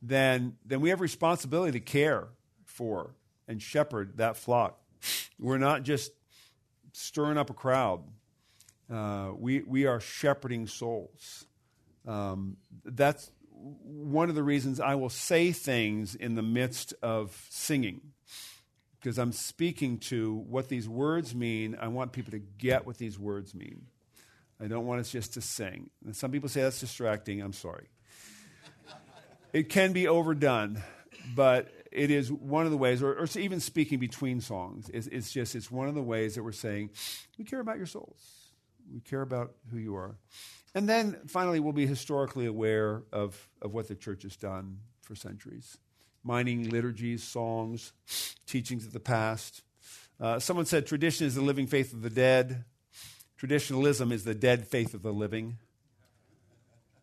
then, 0.00 0.56
then 0.64 0.80
we 0.80 0.90
have 0.90 1.00
responsibility 1.00 1.72
to 1.72 1.84
care 1.84 2.28
for 2.64 3.16
and 3.48 3.60
shepherd 3.60 4.18
that 4.18 4.36
flock. 4.36 4.78
We're 5.38 5.58
not 5.58 5.82
just 5.82 6.12
stirring 6.92 7.36
up 7.36 7.50
a 7.50 7.54
crowd, 7.54 8.04
uh, 8.90 9.32
we, 9.36 9.62
we 9.62 9.86
are 9.86 9.98
shepherding 9.98 10.68
souls. 10.68 11.44
Um, 12.06 12.56
that's 12.84 13.32
one 13.50 14.28
of 14.28 14.36
the 14.36 14.44
reasons 14.44 14.78
I 14.78 14.94
will 14.94 15.10
say 15.10 15.50
things 15.50 16.14
in 16.14 16.36
the 16.36 16.42
midst 16.42 16.94
of 17.02 17.46
singing 17.50 18.00
because 19.00 19.18
I'm 19.18 19.32
speaking 19.32 19.98
to 19.98 20.34
what 20.48 20.68
these 20.68 20.88
words 20.88 21.34
mean. 21.34 21.76
I 21.80 21.88
want 21.88 22.12
people 22.12 22.32
to 22.32 22.38
get 22.38 22.86
what 22.86 22.98
these 22.98 23.18
words 23.18 23.54
mean. 23.54 23.86
I 24.60 24.66
don't 24.68 24.86
want 24.86 25.00
us 25.00 25.10
just 25.10 25.34
to 25.34 25.40
sing. 25.40 25.90
And 26.04 26.16
some 26.16 26.30
people 26.30 26.48
say 26.48 26.62
that's 26.62 26.80
distracting. 26.80 27.42
I'm 27.42 27.52
sorry. 27.52 27.88
it 29.52 29.68
can 29.68 29.92
be 29.92 30.08
overdone, 30.08 30.82
but 31.34 31.70
it 31.92 32.10
is 32.10 32.32
one 32.32 32.64
of 32.64 32.70
the 32.70 32.78
ways, 32.78 33.02
or, 33.02 33.12
or 33.12 33.28
even 33.38 33.60
speaking 33.60 33.98
between 33.98 34.40
songs, 34.40 34.90
it's, 34.92 35.06
it's, 35.08 35.30
just 35.30 35.54
it's 35.54 35.70
one 35.70 35.88
of 35.88 35.94
the 35.94 36.02
ways 36.02 36.34
that 36.34 36.42
we're 36.42 36.52
saying 36.52 36.90
we 37.38 37.44
care 37.44 37.60
about 37.60 37.76
your 37.76 37.86
souls. 37.86 38.50
We 38.92 39.00
care 39.00 39.22
about 39.22 39.54
who 39.70 39.78
you 39.78 39.96
are. 39.96 40.16
And 40.74 40.88
then 40.88 41.18
finally, 41.26 41.58
we'll 41.58 41.72
be 41.72 41.86
historically 41.86 42.46
aware 42.46 43.02
of, 43.12 43.48
of 43.60 43.72
what 43.72 43.88
the 43.88 43.94
church 43.94 44.22
has 44.22 44.36
done 44.36 44.78
for 45.02 45.14
centuries 45.14 45.78
mining 46.26 46.68
liturgies, 46.68 47.22
songs, 47.22 47.92
teachings 48.46 48.84
of 48.84 48.92
the 48.92 49.00
past. 49.00 49.62
Uh, 50.20 50.38
someone 50.38 50.66
said 50.66 50.86
tradition 50.86 51.26
is 51.26 51.34
the 51.34 51.42
living 51.42 51.66
faith 51.66 51.92
of 51.92 52.02
the 52.02 52.10
dead. 52.10 52.64
Traditionalism 53.36 54.10
is 54.12 54.24
the 54.24 54.34
dead 54.34 54.66
faith 54.66 54.92
of 54.94 55.02
the 55.02 55.12
living. 55.12 55.58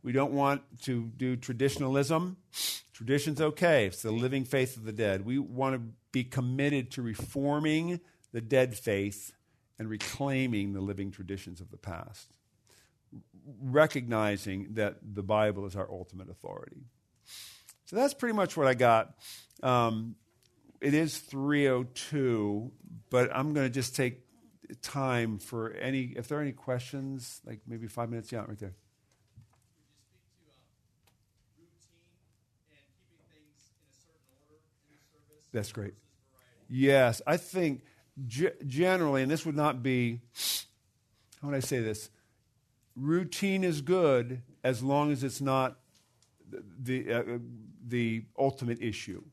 We 0.04 0.12
don't 0.12 0.34
want 0.34 0.62
to 0.84 1.12
do 1.16 1.38
traditionalism. 1.38 2.36
Tradition's 2.92 3.40
okay. 3.40 3.86
It's 3.86 4.02
the 4.02 4.12
living 4.12 4.44
faith 4.44 4.76
of 4.76 4.84
the 4.84 4.92
dead. 4.92 5.26
We 5.26 5.40
want 5.40 5.76
to 5.76 5.82
be 6.12 6.26
committed 6.26 6.92
to 6.92 7.02
reforming 7.02 8.02
the 8.34 8.42
dead 8.42 8.76
faith 8.76 9.32
and 9.80 9.90
reclaiming 9.90 10.74
the 10.74 10.82
living 10.82 11.12
traditions 11.12 11.62
of 11.62 11.72
the 11.72 11.78
past, 11.78 12.28
recognizing 13.62 14.74
that 14.74 14.98
the 15.02 15.24
Bible 15.24 15.66
is 15.66 15.76
our 15.76 15.90
ultimate 15.90 16.30
authority. 16.30 16.84
So 17.94 18.00
that's 18.00 18.16
pretty 18.16 18.34
much 18.34 18.58
what 18.58 18.66
I 18.66 18.74
got. 18.74 19.14
Um, 19.62 20.16
it 20.82 20.96
is 20.96 21.20
302, 21.20 22.72
but 23.12 23.30
I'm 23.32 23.54
going 23.54 23.68
to 23.68 23.70
just 23.70 23.96
take 23.96 24.22
time 24.82 25.38
for 25.38 25.74
any, 25.74 26.14
if 26.16 26.28
there 26.28 26.40
are 26.40 26.42
any 26.42 26.54
questions, 26.54 27.40
like 27.46 27.60
maybe 27.68 27.86
five 27.86 28.10
minutes, 28.10 28.32
yeah, 28.32 28.46
right 28.48 28.58
there. 28.58 28.74
That's 35.52 35.72
great. 35.72 35.94
Yes, 36.68 37.22
I 37.28 37.38
think 37.38 37.84
g- 38.26 38.50
generally, 38.66 39.22
and 39.22 39.30
this 39.30 39.46
would 39.46 39.56
not 39.56 39.84
be, 39.84 40.22
how 41.44 41.50
would 41.50 41.56
I 41.56 41.60
say 41.60 41.80
this? 41.80 42.10
Routine 42.96 43.64
is 43.64 43.82
good 43.82 44.42
as 44.64 44.82
long 44.82 45.12
as 45.12 45.24
it's 45.24 45.42
not 45.42 45.78
the, 46.80 47.12
uh, 47.12 47.24
the 47.86 48.24
ultimate 48.38 48.82
issue. 48.82 49.24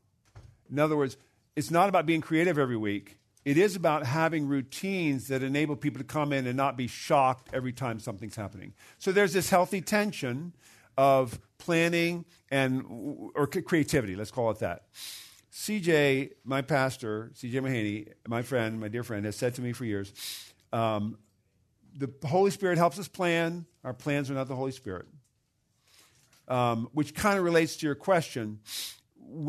In 0.69 0.79
other 0.79 0.95
words, 0.95 1.17
it's 1.55 1.71
not 1.71 1.89
about 1.89 2.05
being 2.05 2.21
creative 2.21 2.57
every 2.57 2.77
week. 2.77 3.17
It 3.43 3.57
is 3.57 3.75
about 3.75 4.05
having 4.05 4.47
routines 4.47 5.27
that 5.27 5.41
enable 5.41 5.75
people 5.75 5.99
to 5.99 6.05
come 6.05 6.31
in 6.31 6.45
and 6.45 6.55
not 6.55 6.77
be 6.77 6.87
shocked 6.87 7.49
every 7.53 7.73
time 7.73 7.99
something's 7.99 8.35
happening. 8.35 8.73
So 8.99 9.11
there's 9.11 9.33
this 9.33 9.49
healthy 9.49 9.81
tension 9.81 10.53
of 10.97 11.39
planning 11.57 12.25
and 12.49 13.31
or 13.35 13.47
creativity, 13.47 14.15
let's 14.15 14.31
call 14.31 14.51
it 14.51 14.59
that. 14.59 14.83
CJ, 15.51 16.31
my 16.45 16.61
pastor, 16.61 17.31
CJ 17.33 17.53
Mahaney, 17.53 18.13
my 18.27 18.41
friend, 18.41 18.79
my 18.79 18.87
dear 18.87 19.03
friend, 19.03 19.25
has 19.25 19.35
said 19.35 19.55
to 19.55 19.61
me 19.61 19.73
for 19.73 19.85
years, 19.85 20.13
um, 20.71 21.17
the 21.97 22.09
Holy 22.25 22.51
Spirit 22.51 22.77
helps 22.77 22.99
us 22.99 23.07
plan. 23.07 23.65
Our 23.83 23.93
plans 23.93 24.29
are 24.29 24.33
not 24.33 24.47
the 24.47 24.55
Holy 24.55 24.71
Spirit 24.71 25.07
um, 26.47 26.89
which 26.93 27.13
kind 27.13 27.37
of 27.37 27.43
relates 27.43 27.77
to 27.77 27.85
your 27.85 27.95
question. 27.95 28.59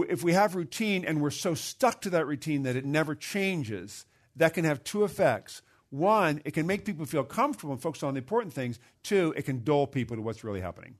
If 0.08 0.22
we 0.22 0.32
have 0.32 0.54
routine 0.54 1.04
and 1.04 1.20
we're 1.20 1.30
so 1.30 1.54
stuck 1.54 2.00
to 2.02 2.10
that 2.10 2.26
routine 2.26 2.62
that 2.62 2.76
it 2.76 2.84
never 2.84 3.14
changes, 3.14 4.06
that 4.36 4.54
can 4.54 4.64
have 4.64 4.84
two 4.84 5.04
effects. 5.04 5.62
One, 5.90 6.40
it 6.44 6.52
can 6.52 6.66
make 6.66 6.84
people 6.84 7.04
feel 7.04 7.24
comfortable 7.24 7.72
and 7.72 7.82
focus 7.82 8.02
on 8.02 8.14
the 8.14 8.18
important 8.18 8.54
things. 8.54 8.78
Two, 9.02 9.34
it 9.36 9.42
can 9.42 9.62
dull 9.62 9.86
people 9.86 10.16
to 10.16 10.22
what's 10.22 10.44
really 10.44 10.60
happening. 10.60 10.94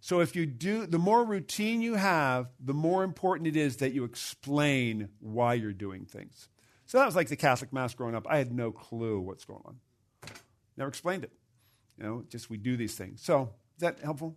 So 0.00 0.20
if 0.20 0.36
you 0.36 0.44
do, 0.44 0.86
the 0.86 0.98
more 0.98 1.24
routine 1.24 1.80
you 1.80 1.94
have, 1.94 2.48
the 2.60 2.74
more 2.74 3.02
important 3.04 3.48
it 3.48 3.56
is 3.56 3.78
that 3.78 3.94
you 3.94 4.04
explain 4.04 5.08
why 5.18 5.54
you're 5.54 5.72
doing 5.72 6.04
things. 6.04 6.48
So 6.84 6.98
that 6.98 7.06
was 7.06 7.16
like 7.16 7.28
the 7.28 7.36
Catholic 7.36 7.72
Mass 7.72 7.94
growing 7.94 8.14
up. 8.14 8.26
I 8.28 8.36
had 8.36 8.52
no 8.52 8.70
clue 8.70 9.18
what's 9.18 9.46
going 9.46 9.62
on. 9.64 9.78
Never 10.76 10.88
explained 10.88 11.24
it. 11.24 11.32
You 11.96 12.04
know, 12.04 12.24
just 12.28 12.50
we 12.50 12.58
do 12.58 12.76
these 12.76 12.94
things. 12.94 13.22
So 13.22 13.50
is 13.76 13.80
that 13.80 14.00
helpful? 14.00 14.36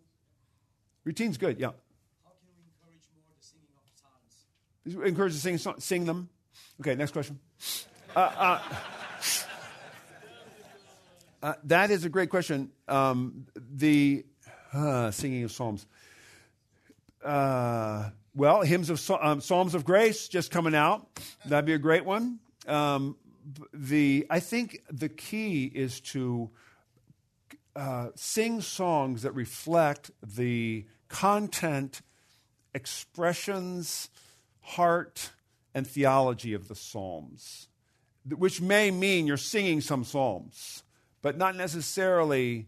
Routine's 1.08 1.38
good, 1.38 1.58
yeah. 1.58 1.68
How 1.68 2.32
can 2.32 2.50
we 2.54 2.66
encourage 2.68 3.08
more 3.16 3.24
the 3.40 3.42
singing 3.42 3.70
of 3.78 5.00
psalms? 5.00 5.08
Encourage 5.08 5.34
to 5.36 5.40
sing, 5.40 5.76
sing 5.80 6.06
them. 6.06 6.28
Okay, 6.82 6.96
next 6.96 7.12
question. 7.12 7.40
Uh, 8.14 8.20
uh, 8.20 8.62
uh, 11.42 11.54
that 11.64 11.92
is 11.92 12.04
a 12.04 12.10
great 12.10 12.30
question. 12.30 12.72
Um, 12.90 13.48
the 13.56 14.26
uh, 14.74 15.12
singing 15.12 15.46
of 15.46 15.54
psalms. 15.54 15.86
Uh, 17.24 18.10
well, 18.36 18.64
hymns 18.64 18.90
of 18.90 19.10
um, 19.22 19.40
psalms 19.40 19.76
of 19.76 19.86
grace 19.86 20.28
just 20.28 20.52
coming 20.52 20.76
out. 20.76 21.08
That'd 21.46 21.66
be 21.66 21.74
a 21.74 21.80
great 21.80 22.04
one. 22.04 22.40
Um, 22.68 23.16
the 23.74 24.28
I 24.30 24.42
think 24.42 24.82
the 24.92 25.08
key 25.08 25.72
is 25.74 26.02
to 26.02 26.50
uh, 27.78 28.10
sing 28.16 28.60
songs 28.60 29.22
that 29.22 29.32
reflect 29.32 30.12
the 30.22 30.86
content, 31.08 32.02
expressions, 32.74 34.10
heart, 34.62 35.32
and 35.74 35.86
theology 35.88 36.54
of 36.54 36.68
the 36.68 36.76
Psalms, 36.76 37.68
which 38.28 38.62
may 38.62 38.92
mean 38.92 39.28
you're 39.28 39.38
singing 39.38 39.82
some 39.82 40.04
Psalms, 40.04 40.84
but 41.22 41.38
not 41.38 41.56
necessarily 41.56 42.68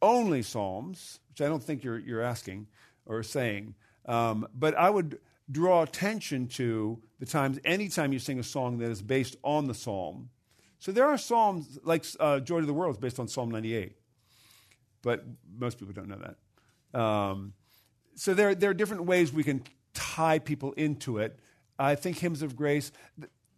only 0.00 0.42
Psalms, 0.42 1.20
which 1.28 1.40
I 1.40 1.48
don't 1.48 1.62
think 1.62 1.84
you're, 1.84 1.98
you're 1.98 2.22
asking 2.22 2.68
or 3.04 3.22
saying. 3.22 3.74
Um, 4.06 4.46
but 4.54 4.76
I 4.76 4.90
would 4.90 5.18
draw 5.50 5.82
attention 5.82 6.48
to 6.48 6.98
the 7.18 7.26
times, 7.26 7.58
anytime 7.64 8.12
you 8.12 8.18
sing 8.18 8.38
a 8.38 8.42
song 8.42 8.78
that 8.78 8.90
is 8.90 9.02
based 9.02 9.36
on 9.42 9.66
the 9.66 9.74
Psalm. 9.74 10.30
So 10.78 10.92
there 10.92 11.06
are 11.06 11.18
Psalms, 11.18 11.78
like 11.84 12.04
uh, 12.20 12.40
Joy 12.40 12.60
to 12.60 12.66
the 12.66 12.74
World 12.74 12.96
is 12.96 13.00
based 13.00 13.18
on 13.18 13.28
Psalm 13.28 13.50
98, 13.50 13.96
but 15.02 15.24
most 15.58 15.78
people 15.78 15.94
don't 15.94 16.08
know 16.08 16.34
that. 16.92 17.00
Um, 17.00 17.52
so 18.16 18.34
there, 18.34 18.54
there 18.54 18.70
are 18.70 18.74
different 18.74 19.04
ways 19.04 19.32
we 19.32 19.44
can 19.44 19.62
tie 19.94 20.38
people 20.38 20.72
into 20.72 21.18
it. 21.18 21.38
I 21.78 21.94
think 21.94 22.18
hymns 22.18 22.42
of 22.42 22.56
grace 22.56 22.90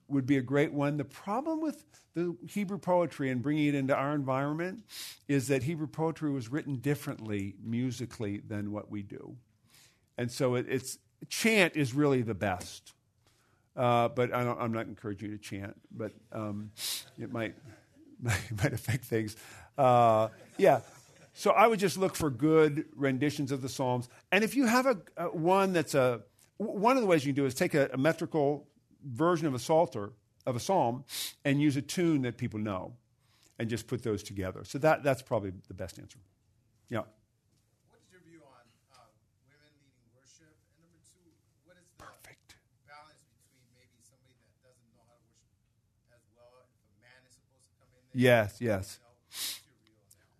would 0.08 0.26
be 0.26 0.36
a 0.36 0.42
great 0.42 0.72
one. 0.72 0.96
The 0.96 1.04
problem 1.04 1.60
with 1.60 1.84
the 2.14 2.36
Hebrew 2.48 2.78
poetry 2.78 3.30
and 3.30 3.40
bringing 3.40 3.68
it 3.68 3.74
into 3.74 3.94
our 3.94 4.14
environment 4.14 4.84
is 5.28 5.48
that 5.48 5.62
Hebrew 5.62 5.86
poetry 5.86 6.30
was 6.30 6.50
written 6.50 6.76
differently 6.76 7.54
musically 7.62 8.38
than 8.38 8.72
what 8.72 8.90
we 8.90 9.02
do. 9.02 9.36
And 10.16 10.30
so 10.30 10.56
it, 10.56 10.66
it's 10.68 10.98
chant 11.28 11.76
is 11.76 11.94
really 11.94 12.22
the 12.22 12.34
best. 12.34 12.92
Uh, 13.76 14.08
but 14.08 14.34
I 14.34 14.42
am 14.42 14.72
not 14.72 14.86
encouraging 14.86 15.30
you 15.30 15.36
to 15.36 15.42
chant, 15.42 15.76
but 15.92 16.10
um, 16.32 16.72
it 17.16 17.32
might, 17.32 17.54
might 18.20 18.72
affect 18.72 19.04
things. 19.04 19.36
Uh, 19.76 20.28
yeah, 20.56 20.80
so 21.38 21.52
I 21.52 21.68
would 21.68 21.78
just 21.78 21.96
look 21.96 22.16
for 22.16 22.30
good 22.30 22.86
renditions 22.96 23.52
of 23.52 23.62
the 23.62 23.68
Psalms. 23.68 24.08
And 24.32 24.42
if 24.42 24.56
you 24.56 24.66
have 24.66 24.86
a, 24.86 24.96
a 25.16 25.26
one 25.26 25.72
that's 25.72 25.94
a, 25.94 26.22
one 26.56 26.96
of 26.96 27.00
the 27.00 27.06
ways 27.06 27.24
you 27.24 27.32
can 27.32 27.44
do 27.44 27.46
is 27.46 27.54
take 27.54 27.74
a, 27.74 27.88
a, 27.92 27.96
metrical 27.96 28.66
version 29.06 29.46
of 29.46 29.54
a 29.54 29.58
psalter, 29.60 30.10
of 30.46 30.56
a 30.56 30.60
psalm, 30.60 31.04
and 31.44 31.62
use 31.62 31.76
a 31.76 31.82
tune 31.82 32.22
that 32.22 32.38
people 32.38 32.58
know, 32.58 32.96
and 33.56 33.70
just 33.70 33.86
put 33.86 34.02
those 34.02 34.24
together. 34.24 34.64
So 34.64 34.78
that, 34.78 35.04
that's 35.04 35.22
probably 35.22 35.52
the 35.68 35.74
best 35.74 36.00
answer. 36.00 36.18
Yeah. 36.90 37.06
What 37.86 38.02
is 38.02 38.10
your 38.10 38.20
view 38.26 38.42
on 38.42 38.66
uh, 38.98 39.06
women 39.46 39.70
leading 39.78 40.10
worship? 40.18 40.50
And 40.74 40.90
number 40.90 40.98
two, 41.06 41.22
what 41.70 41.78
is 41.78 41.86
the 41.86 42.02
Perfect. 42.02 42.58
balance 42.90 43.22
between 43.30 43.62
maybe 43.78 44.02
somebody 44.02 44.34
that 44.42 44.58
doesn't 44.66 44.90
know 44.90 45.06
how 45.06 45.14
to 45.14 45.30
worship 45.38 45.70
as 46.10 46.26
well, 46.34 46.66
if 46.66 46.70
a 46.82 46.98
man 46.98 47.22
is 47.22 47.38
supposed 47.38 47.70
to 47.70 47.74
come 47.78 47.86
in 47.94 48.02
there? 48.10 48.26
Yes, 48.26 48.58
yes. 48.58 48.98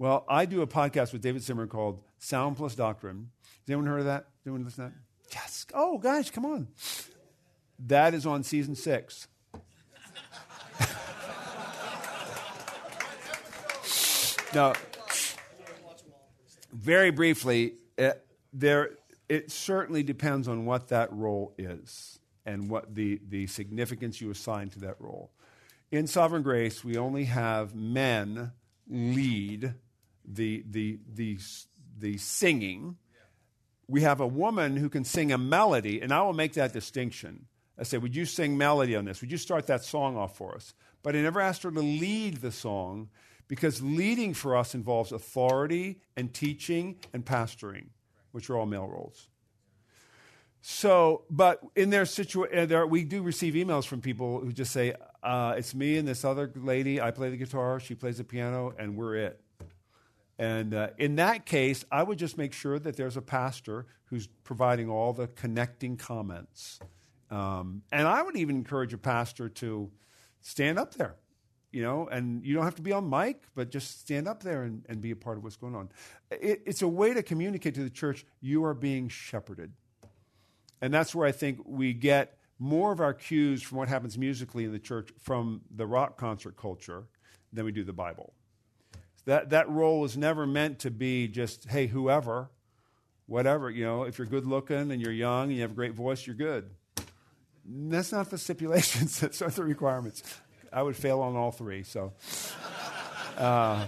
Well, 0.01 0.25
I 0.29 0.45
do 0.47 0.63
a 0.63 0.67
podcast 0.67 1.13
with 1.13 1.23
David 1.23 1.43
Zimmer 1.43 1.67
called 1.67 2.01
Sound 2.19 2.57
Plus 2.57 2.77
Doctrine. 2.77 3.31
Has 3.43 3.69
anyone 3.69 3.87
heard 3.87 3.99
of 3.99 4.07
that? 4.07 4.27
Anyone 4.47 4.65
listen 4.65 4.85
to 4.85 4.91
that? 4.91 4.97
Yes. 5.35 5.67
Oh, 5.75 5.99
guys, 5.99 6.31
come 6.31 6.47
on. 6.47 6.69
That 7.81 8.15
is 8.15 8.25
on 8.25 8.45
season 8.45 8.77
six. 8.77 9.27
now, 14.55 14.75
very 16.73 17.11
briefly, 17.11 17.75
it, 17.97 18.25
there, 18.53 18.91
it 19.29 19.51
certainly 19.51 20.05
depends 20.05 20.47
on 20.47 20.65
what 20.65 20.87
that 20.89 21.13
role 21.13 21.55
is 21.59 22.21
and 22.47 22.71
what 22.71 22.95
the, 22.95 23.21
the 23.29 23.49
significance 23.49 24.21
you 24.21 24.31
assign 24.31 24.71
to 24.71 24.79
that 24.79 24.95
role. 25.01 25.33
In 25.91 26.07
Sovereign 26.07 26.45
Grace, 26.45 26.85
we 26.85 26.97
only 26.97 27.25
have 27.25 27.75
men 27.75 28.53
lead 28.89 29.75
the, 30.33 30.65
the, 30.69 30.99
the, 31.15 31.39
the 31.99 32.19
singing. 32.19 32.97
We 33.89 34.03
have 34.03 34.21
a 34.21 34.27
woman 34.27 34.77
who 34.77 34.89
can 34.89 35.05
sing 35.05 35.33
a 35.33 35.39
melody, 35.39 36.01
and 36.01 36.13
I 36.13 36.23
will 36.23 36.35
make 36.35 36.55
that 36.55 36.73
distinction. 36.73 37.47
I 37.79 37.85
say, 37.85 37.99
Would 37.99 38.15
you 38.15 38.25
sing 38.25 38.59
melody 38.59 38.97
on 38.97 39.05
this? 39.05 39.21
Would 39.21 39.31
you 39.31 39.39
start 39.39 39.67
that 39.69 39.85
song 39.85 40.17
off 40.17 40.37
for 40.37 40.55
us? 40.55 40.75
But 41.03 41.15
I 41.15 41.23
never 41.23 41.41
asked 41.41 41.63
her 41.63 41.71
to 41.71 41.81
lead 41.81 42.39
the 42.39 42.51
song 42.51 43.09
because 43.47 43.81
leading 43.81 44.35
for 44.35 44.57
us 44.57 44.75
involves 44.75 45.13
authority 45.13 46.01
and 46.17 46.35
teaching 46.35 46.97
and 47.13 47.25
pastoring, 47.25 47.87
which 48.33 48.51
are 48.51 48.57
all 48.59 48.67
male 48.67 48.87
roles. 48.87 49.29
So, 50.61 51.23
but 51.31 51.61
in 51.77 51.91
their 51.91 52.05
situation, 52.05 52.73
uh, 52.73 52.85
we 52.85 53.05
do 53.05 53.23
receive 53.23 53.55
emails 53.55 53.87
from 53.87 54.01
people 54.01 54.41
who 54.41 54.53
just 54.53 54.73
say, 54.73 54.93
uh, 55.23 55.55
"It's 55.57 55.75
me 55.75 55.97
and 55.97 56.07
this 56.07 56.25
other 56.25 56.53
lady. 56.55 57.01
I 57.01 57.13
play 57.13 57.31
the 57.31 57.37
guitar, 57.37 57.79
she 57.81 57.95
plays 57.95 58.19
the 58.19 58.25
piano, 58.25 58.75
and 58.77 58.97
we're 58.97 59.15
it." 59.15 59.41
And 60.39 60.73
uh, 60.73 60.91
in 60.99 61.17
that 61.17 61.47
case, 61.47 61.85
I 61.91 62.03
would 62.03 62.19
just 62.19 62.39
make 62.39 62.53
sure 62.53 62.79
that 62.79 62.97
there's 62.97 63.17
a 63.17 63.23
pastor 63.23 63.87
who's 64.05 64.29
providing 64.45 64.89
all 64.89 65.13
the 65.13 65.27
connecting 65.27 65.97
comments. 65.97 66.79
Um, 67.31 67.83
and 67.91 68.07
I 68.07 68.23
would 68.23 68.37
even 68.37 68.57
encourage 68.57 68.95
a 68.95 68.99
pastor 68.99 69.49
to 69.49 69.91
stand 70.41 70.79
up 70.79 70.95
there, 70.95 71.17
you 71.73 71.83
know, 71.83 72.07
and 72.07 72.45
you 72.45 72.55
don't 72.55 72.65
have 72.65 72.77
to 72.77 72.83
be 72.83 72.93
on 72.93 73.11
mic, 73.11 73.43
but 73.55 73.71
just 73.71 74.01
stand 74.01 74.29
up 74.29 74.43
there 74.43 74.63
and, 74.63 74.85
and 74.89 75.01
be 75.01 75.11
a 75.11 75.17
part 75.17 75.37
of 75.37 75.45
what's 75.45 75.57
going 75.57 75.75
on. 75.75 75.91
It, 76.31 76.63
it's 76.65 76.83
a 76.83 76.89
way 76.89 77.13
to 77.13 77.23
communicate 77.23 77.75
to 77.75 77.83
the 77.83 77.91
church 77.91 78.25
you 78.41 78.65
are 78.65 78.75
being 78.75 79.09
shepherded. 79.09 79.73
And 80.81 80.95
that's 80.95 81.15
where 81.15 81.27
I 81.27 81.33
think 81.33 81.59
we 81.65 81.93
get 81.93 82.39
more 82.61 82.93
of 82.93 83.01
our 83.01 83.13
cues 83.13 83.63
from 83.63 83.79
what 83.79 83.89
happens 83.89 84.17
musically 84.17 84.65
in 84.65 84.73
the 84.73 84.79
church 84.79 85.11
from 85.21 85.63
the 85.75 85.87
rock 85.87 86.17
concert 86.17 86.57
culture 86.57 87.05
than 87.53 87.65
we 87.65 87.73
do 87.73 87.85
the 87.85 87.93
Bible. 87.93 88.33
That, 89.29 89.51
that 89.51 89.69
role 89.69 90.01
was 90.01 90.17
never 90.17 90.47
meant 90.47 90.79
to 90.79 90.91
be 90.91 91.29
just, 91.29 91.69
hey, 91.69 91.87
whoever, 91.87 92.49
whatever, 93.27 93.69
you 93.69 93.85
know, 93.85 94.05
if 94.05 94.17
you're 94.17 94.27
good 94.27 94.47
looking 94.47 94.91
and 94.91 95.03
you're 95.03 95.13
young 95.13 95.49
and 95.49 95.57
you 95.57 95.61
have 95.61 95.73
a 95.73 95.75
great 95.75 95.93
voice, 95.93 96.27
you're 96.27 96.35
good. 96.35 96.71
That's 97.63 98.11
not 98.11 98.31
the 98.31 98.39
stipulations, 98.49 99.21
that's 99.21 99.43
not 99.43 99.53
the 99.53 99.65
requirements. 99.65 100.23
I 100.73 100.81
would 100.81 100.97
fail 100.97 101.21
on 101.21 101.37
all 101.37 101.53
three, 101.53 101.83
so. 101.83 102.15
Uh, 103.37 103.85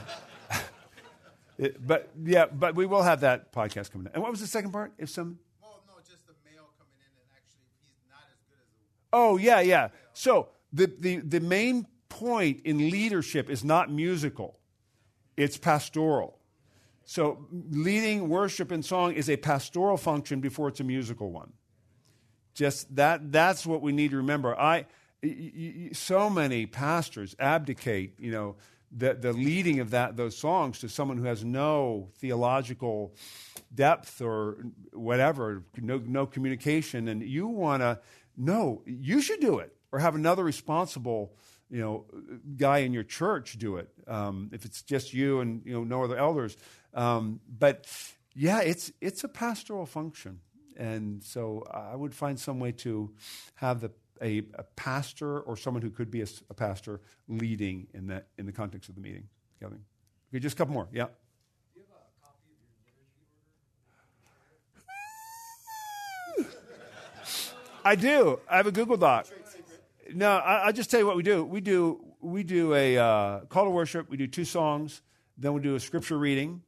it, 1.59 1.86
but 1.86 2.11
yeah, 2.22 2.45
but 2.45 2.74
we 2.74 2.84
will 2.84 3.03
have 3.03 3.20
that 3.20 3.51
podcast 3.51 3.93
coming. 3.93 4.09
In. 4.09 4.12
And 4.12 4.22
what 4.22 4.30
was 4.30 4.41
the 4.43 4.47
second 4.47 4.72
part? 4.72 4.93
If 4.99 5.09
some 5.09 5.38
Well, 5.62 5.80
no, 5.88 5.95
just 6.07 6.26
the 6.26 6.34
male 6.45 6.68
coming 6.76 6.99
in 6.99 7.12
and 7.16 7.30
actually 7.34 7.62
he's 7.88 8.05
not 8.11 8.24
as 8.30 8.43
good 8.47 8.59
as. 8.61 8.68
The... 8.68 9.16
Oh, 9.16 9.38
yeah, 9.38 9.61
yeah. 9.61 9.88
So 10.12 10.51
the, 10.70 10.84
the, 10.84 11.16
the 11.16 11.41
main 11.41 11.86
point 12.11 12.61
in 12.66 12.91
leadership 12.91 13.49
is 13.49 13.64
not 13.64 13.91
musical, 13.91 14.59
it's 15.41 15.57
pastoral. 15.57 16.38
So 17.05 17.47
leading 17.51 18.28
worship 18.28 18.70
and 18.70 18.84
song 18.84 19.14
is 19.14 19.28
a 19.28 19.36
pastoral 19.36 19.97
function 19.97 20.41
before 20.41 20.68
it's 20.68 20.80
a 20.80 20.84
musical 20.84 21.30
one. 21.30 21.53
Just 22.55 22.95
that, 22.97 23.32
that's 23.32 23.66
what 23.66 23.80
we 23.82 23.93
need 23.93 24.11
to 24.11 24.18
remember. 24.18 24.59
I, 24.59 24.86
so 25.93 26.30
many 26.30 26.66
pastors 26.66 27.34
abdicate, 27.38 28.14
you 28.18 28.30
know, 28.30 28.57
the, 28.93 29.14
the 29.14 29.32
leading 29.32 29.80
of 29.80 29.91
that, 29.91 30.16
those 30.16 30.36
songs 30.36 30.80
to 30.80 30.88
someone 30.88 31.16
who 31.16 31.24
has 31.24 31.45
no 31.45 32.09
theological 32.18 33.14
depth 33.74 34.20
or 34.20 34.64
whatever, 34.93 35.64
no, 35.76 36.03
no 36.05 36.26
communication. 36.26 37.09
And 37.09 37.22
you 37.22 37.47
want 37.47 37.82
to 37.82 38.01
no, 38.36 38.82
you 38.86 39.20
should 39.20 39.41
do 39.41 39.59
it, 39.59 39.74
or 39.93 39.99
have 39.99 40.14
another 40.14 40.43
responsible, 40.45 41.34
you 41.70 41.80
know, 41.80 42.04
guy 42.56 42.78
in 42.78 42.92
your 42.92 43.04
church 43.04 43.58
do 43.58 43.76
it. 43.76 43.88
Um, 44.06 44.50
if 44.52 44.64
it's 44.64 44.82
just 44.82 45.14
you 45.14 45.40
and 45.40 45.62
you 45.64 45.72
know 45.72 45.84
no 45.84 46.02
other 46.02 46.16
elders, 46.16 46.56
um, 46.94 47.40
but 47.58 47.86
yeah, 48.34 48.60
it's 48.60 48.92
it's 49.00 49.24
a 49.24 49.28
pastoral 49.28 49.86
function, 49.86 50.40
and 50.76 51.22
so 51.22 51.64
I 51.72 51.94
would 51.94 52.14
find 52.14 52.38
some 52.38 52.58
way 52.58 52.72
to 52.72 53.12
have 53.54 53.80
the 53.80 53.90
a, 54.22 54.38
a 54.54 54.64
pastor 54.76 55.40
or 55.40 55.56
someone 55.56 55.82
who 55.82 55.90
could 55.90 56.10
be 56.10 56.20
a, 56.22 56.26
a, 56.50 56.54
pastor 56.54 57.00
leading 57.26 57.86
in 57.94 58.08
that 58.08 58.26
in 58.36 58.44
the 58.44 58.52
context 58.52 58.88
of 58.88 58.94
the 58.94 59.00
meeting 59.00 59.28
gathering. 59.60 59.82
Okay, 60.30 60.40
just 60.40 60.54
a 60.54 60.58
couple 60.58 60.74
more. 60.74 60.88
Yeah. 60.92 61.06
I 67.82 67.94
do. 67.94 68.40
I 68.48 68.58
have 68.58 68.66
a 68.66 68.72
Google 68.72 68.98
Doc. 68.98 69.26
No, 70.14 70.30
I, 70.36 70.66
will 70.66 70.72
just 70.72 70.90
tell 70.90 71.00
you 71.00 71.06
what 71.06 71.16
we 71.16 71.22
do. 71.22 71.44
We 71.44 71.61
do 71.61 72.04
we 72.20 72.42
do 72.42 72.74
a 72.74 72.98
uh, 72.98 73.40
call 73.46 73.64
to 73.64 73.70
worship. 73.70 74.11
We 74.11 74.16
do 74.16 74.26
two 74.26 74.44
songs. 74.44 75.02
Then 75.38 75.52
we'll 75.52 75.62
do 75.62 75.74
a 75.74 75.80
scripture 75.80 76.18
reading, 76.18 76.62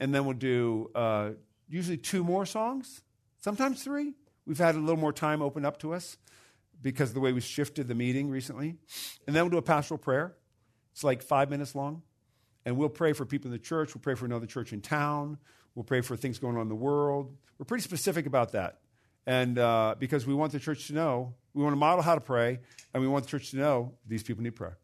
and 0.00 0.14
then 0.14 0.24
we'll 0.24 0.34
do 0.34 0.90
uh, 0.94 1.30
usually 1.68 1.98
two 1.98 2.24
more 2.24 2.46
songs, 2.46 3.02
sometimes 3.40 3.82
three. 3.82 4.14
We've 4.46 4.58
had 4.58 4.74
a 4.74 4.78
little 4.78 4.96
more 4.96 5.12
time 5.12 5.42
open 5.42 5.64
up 5.64 5.78
to 5.80 5.92
us 5.92 6.16
because 6.80 7.10
of 7.10 7.14
the 7.14 7.20
way 7.20 7.32
we 7.32 7.40
shifted 7.40 7.88
the 7.88 7.94
meeting 7.94 8.30
recently. 8.30 8.76
And 9.26 9.34
then 9.34 9.44
we'll 9.44 9.50
do 9.50 9.58
a 9.58 9.62
pastoral 9.62 9.98
prayer. 9.98 10.36
It's 10.92 11.04
like 11.04 11.22
five 11.22 11.50
minutes 11.50 11.74
long. 11.74 12.02
And 12.64 12.76
we'll 12.76 12.88
pray 12.88 13.12
for 13.12 13.24
people 13.26 13.48
in 13.48 13.52
the 13.52 13.58
church. 13.58 13.94
We'll 13.94 14.02
pray 14.02 14.14
for 14.14 14.24
another 14.24 14.46
church 14.46 14.72
in 14.72 14.80
town. 14.80 15.38
We'll 15.74 15.84
pray 15.84 16.00
for 16.00 16.16
things 16.16 16.38
going 16.38 16.56
on 16.56 16.62
in 16.62 16.68
the 16.68 16.74
world. 16.74 17.36
We're 17.58 17.66
pretty 17.66 17.84
specific 17.84 18.26
about 18.26 18.52
that. 18.52 18.78
And 19.26 19.58
uh, 19.58 19.96
because 19.98 20.26
we 20.26 20.34
want 20.34 20.52
the 20.52 20.60
church 20.60 20.86
to 20.86 20.94
know, 20.94 21.34
we 21.52 21.62
want 21.62 21.72
to 21.72 21.78
model 21.78 22.02
how 22.02 22.14
to 22.14 22.20
pray, 22.20 22.60
and 22.94 23.02
we 23.02 23.08
want 23.08 23.24
the 23.24 23.30
church 23.30 23.50
to 23.50 23.56
know 23.56 23.92
these 24.06 24.22
people 24.22 24.42
need 24.42 24.54
prayer. 24.54 24.78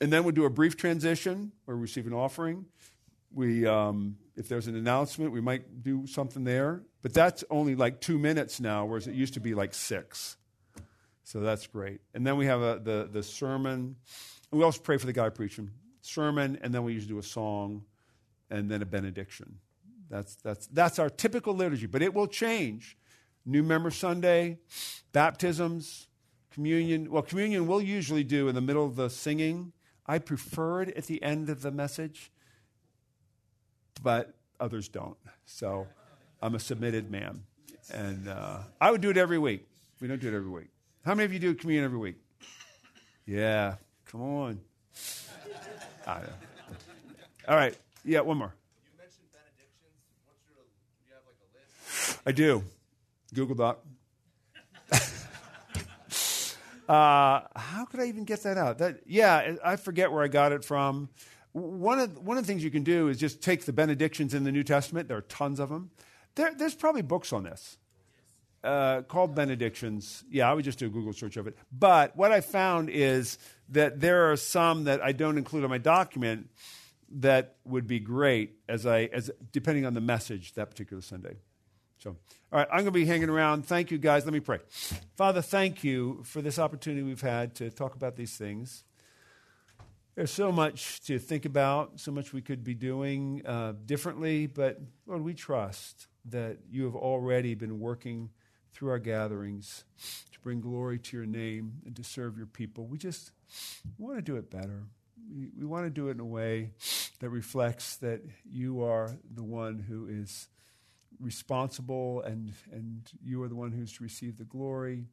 And 0.00 0.12
then 0.12 0.24
we'll 0.24 0.34
do 0.34 0.46
a 0.46 0.50
brief 0.50 0.76
transition 0.76 1.52
where 1.64 1.76
we 1.76 1.82
receive 1.82 2.06
an 2.06 2.14
offering. 2.14 2.64
We, 3.32 3.66
um, 3.66 4.16
if 4.34 4.48
there's 4.48 4.66
an 4.66 4.74
announcement, 4.74 5.30
we 5.30 5.40
might 5.40 5.82
do 5.82 6.06
something 6.06 6.42
there. 6.42 6.82
But 7.02 7.14
that's 7.14 7.44
only 7.50 7.76
like 7.76 8.00
two 8.00 8.18
minutes 8.18 8.60
now, 8.60 8.86
whereas 8.86 9.06
it 9.06 9.14
used 9.14 9.34
to 9.34 9.40
be 9.40 9.54
like 9.54 9.74
six. 9.74 10.36
So 11.22 11.40
that's 11.40 11.66
great. 11.66 12.00
And 12.14 12.26
then 12.26 12.36
we 12.36 12.46
have 12.46 12.60
a, 12.60 12.80
the, 12.82 13.08
the 13.12 13.22
sermon. 13.22 13.96
We 14.50 14.64
also 14.64 14.80
pray 14.80 14.96
for 14.96 15.06
the 15.06 15.12
guy 15.12 15.28
preaching. 15.28 15.70
Sermon, 16.00 16.58
and 16.62 16.74
then 16.74 16.82
we 16.82 16.94
usually 16.94 17.12
do 17.12 17.18
a 17.18 17.22
song, 17.22 17.84
and 18.50 18.70
then 18.70 18.82
a 18.82 18.86
benediction. 18.86 19.58
That's, 20.08 20.34
that's, 20.36 20.66
that's 20.68 20.98
our 20.98 21.08
typical 21.08 21.54
liturgy, 21.54 21.86
but 21.86 22.02
it 22.02 22.12
will 22.12 22.26
change 22.26 22.96
New 23.46 23.62
Member 23.62 23.90
Sunday, 23.90 24.58
baptisms, 25.12 26.08
communion. 26.52 27.10
Well, 27.10 27.22
communion 27.22 27.66
we'll 27.66 27.82
usually 27.82 28.24
do 28.24 28.48
in 28.48 28.54
the 28.54 28.60
middle 28.60 28.84
of 28.84 28.96
the 28.96 29.08
singing. 29.10 29.72
I 30.06 30.18
prefer 30.18 30.82
it 30.82 30.96
at 30.96 31.04
the 31.04 31.22
end 31.22 31.48
of 31.48 31.62
the 31.62 31.70
message, 31.70 32.30
but 34.02 34.34
others 34.58 34.88
don't. 34.88 35.16
So 35.46 35.86
I'm 36.42 36.54
a 36.54 36.60
submitted 36.60 37.10
man. 37.10 37.44
And 37.92 38.28
uh, 38.28 38.58
I 38.80 38.90
would 38.90 39.00
do 39.00 39.10
it 39.10 39.16
every 39.16 39.38
week. 39.38 39.66
We 40.00 40.08
don't 40.08 40.20
do 40.20 40.28
it 40.28 40.34
every 40.34 40.50
week. 40.50 40.68
How 41.04 41.14
many 41.14 41.24
of 41.24 41.32
you 41.32 41.38
do 41.38 41.54
communion 41.54 41.84
every 41.84 41.98
week? 41.98 42.16
Yeah, 43.26 43.76
come 44.06 44.22
on. 44.22 44.60
All 46.06 47.56
right. 47.56 47.76
Yeah, 48.04 48.20
one 48.20 48.38
more. 48.38 48.54
You 48.84 48.98
mentioned 48.98 49.26
benedictions. 49.32 49.94
What's 50.26 50.40
your, 50.48 50.64
do 50.64 51.08
you 51.08 51.14
have 51.14 51.22
like 51.26 51.36
a 51.40 51.48
list? 51.56 52.18
I 52.26 52.32
do. 52.32 52.64
Google 53.34 53.56
Doc. 53.56 53.84
uh, 56.88 57.40
how 57.56 57.84
could 57.90 58.00
I 58.00 58.06
even 58.06 58.24
get 58.24 58.42
that 58.42 58.58
out? 58.58 58.78
That 58.78 59.00
yeah, 59.06 59.56
I 59.64 59.76
forget 59.76 60.12
where 60.12 60.22
I 60.22 60.28
got 60.28 60.52
it 60.52 60.64
from. 60.64 61.08
One 61.52 61.98
of 61.98 62.18
one 62.18 62.36
of 62.38 62.44
the 62.44 62.46
things 62.46 62.62
you 62.64 62.70
can 62.70 62.84
do 62.84 63.08
is 63.08 63.18
just 63.18 63.42
take 63.42 63.64
the 63.64 63.72
benedictions 63.72 64.34
in 64.34 64.44
the 64.44 64.52
New 64.52 64.64
Testament. 64.64 65.08
There 65.08 65.16
are 65.16 65.22
tons 65.22 65.60
of 65.60 65.68
them. 65.68 65.90
There, 66.34 66.54
there's 66.54 66.74
probably 66.74 67.02
books 67.02 67.32
on 67.32 67.42
this 67.42 67.78
uh, 68.62 69.02
called 69.02 69.34
benedictions. 69.34 70.24
Yeah, 70.30 70.50
I 70.50 70.54
would 70.54 70.64
just 70.64 70.78
do 70.78 70.86
a 70.86 70.90
Google 70.90 71.12
search 71.12 71.36
of 71.36 71.46
it. 71.46 71.56
But 71.72 72.16
what 72.16 72.32
I 72.32 72.40
found 72.40 72.90
is 72.90 73.38
that 73.70 74.00
there 74.00 74.30
are 74.30 74.36
some 74.36 74.84
that 74.84 75.02
I 75.02 75.12
don't 75.12 75.38
include 75.38 75.64
on 75.64 75.70
my 75.70 75.78
document 75.78 76.50
that 77.12 77.56
would 77.64 77.86
be 77.86 77.98
great 77.98 78.56
as 78.68 78.86
I 78.86 79.04
as 79.12 79.30
depending 79.52 79.86
on 79.86 79.94
the 79.94 80.00
message 80.00 80.54
that 80.54 80.70
particular 80.70 81.02
Sunday. 81.02 81.36
So, 82.02 82.16
all 82.50 82.58
right, 82.58 82.68
I'm 82.70 82.78
going 82.78 82.86
to 82.86 82.92
be 82.92 83.04
hanging 83.04 83.28
around. 83.28 83.66
Thank 83.66 83.90
you, 83.90 83.98
guys. 83.98 84.24
Let 84.24 84.32
me 84.32 84.40
pray. 84.40 84.60
Father, 85.16 85.42
thank 85.42 85.84
you 85.84 86.22
for 86.24 86.40
this 86.40 86.58
opportunity 86.58 87.02
we've 87.02 87.20
had 87.20 87.54
to 87.56 87.68
talk 87.68 87.94
about 87.94 88.16
these 88.16 88.38
things. 88.38 88.84
There's 90.14 90.30
so 90.30 90.50
much 90.50 91.02
to 91.02 91.18
think 91.18 91.44
about, 91.44 92.00
so 92.00 92.10
much 92.10 92.32
we 92.32 92.40
could 92.40 92.64
be 92.64 92.72
doing 92.72 93.42
uh, 93.44 93.74
differently, 93.84 94.46
but 94.46 94.80
Lord, 95.06 95.22
we 95.22 95.34
trust 95.34 96.06
that 96.24 96.58
you 96.70 96.84
have 96.84 96.96
already 96.96 97.54
been 97.54 97.78
working 97.78 98.30
through 98.72 98.88
our 98.90 98.98
gatherings 98.98 99.84
to 100.32 100.40
bring 100.40 100.62
glory 100.62 100.98
to 100.98 101.16
your 101.18 101.26
name 101.26 101.82
and 101.84 101.94
to 101.96 102.02
serve 102.02 102.38
your 102.38 102.46
people. 102.46 102.86
We 102.86 102.96
just 102.96 103.32
want 103.98 104.16
to 104.16 104.22
do 104.22 104.36
it 104.36 104.50
better. 104.50 104.84
We, 105.30 105.50
we 105.54 105.66
want 105.66 105.84
to 105.84 105.90
do 105.90 106.08
it 106.08 106.12
in 106.12 106.20
a 106.20 106.24
way 106.24 106.70
that 107.18 107.28
reflects 107.28 107.96
that 107.96 108.22
you 108.50 108.82
are 108.82 109.18
the 109.34 109.44
one 109.44 109.78
who 109.78 110.06
is 110.08 110.48
responsible 111.18 112.22
and, 112.22 112.52
and 112.72 113.10
you 113.22 113.42
are 113.42 113.48
the 113.48 113.54
one 113.54 113.72
who's 113.72 113.92
to 113.94 114.02
receive 114.02 114.36
the 114.38 114.44
glory. 114.44 115.04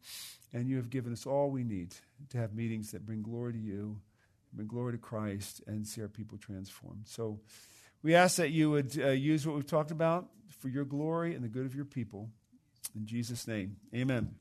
And 0.54 0.70
you 0.70 0.78
have 0.78 0.90
given 0.90 1.12
us 1.12 1.26
all 1.26 1.50
we 1.50 1.64
need 1.64 1.96
to 2.30 2.38
have 2.38 2.54
meetings 2.54 2.92
that 2.92 3.06
bring 3.06 3.22
glory 3.22 3.54
to 3.54 3.60
you, 3.60 4.00
bring 4.54 4.68
glory 4.68 4.94
to 4.94 4.98
Christ, 4.98 5.62
and 5.68 5.86
see 5.86 6.02
our 6.02 6.08
people 6.08 6.38
transformed. 6.38 7.04
So 7.06 7.40
we 8.02 8.16
ask 8.16 8.38
that 8.38 8.52
you 8.52 8.72
would 8.72 8.98
uh, 9.00 9.10
use 9.10 9.46
what 9.46 9.56
we've 9.56 9.68
talked 9.68 9.92
about 9.92 10.28
for 10.60 10.70
your 10.70 10.86
glory 10.86 11.36
and 11.36 11.44
the 11.44 11.50
good 11.50 11.66
of 11.66 11.76
your 11.76 11.86
people. 11.86 12.30
In 12.96 13.06
Jesus' 13.06 13.48
name, 13.48 13.78
amen. 13.94 14.36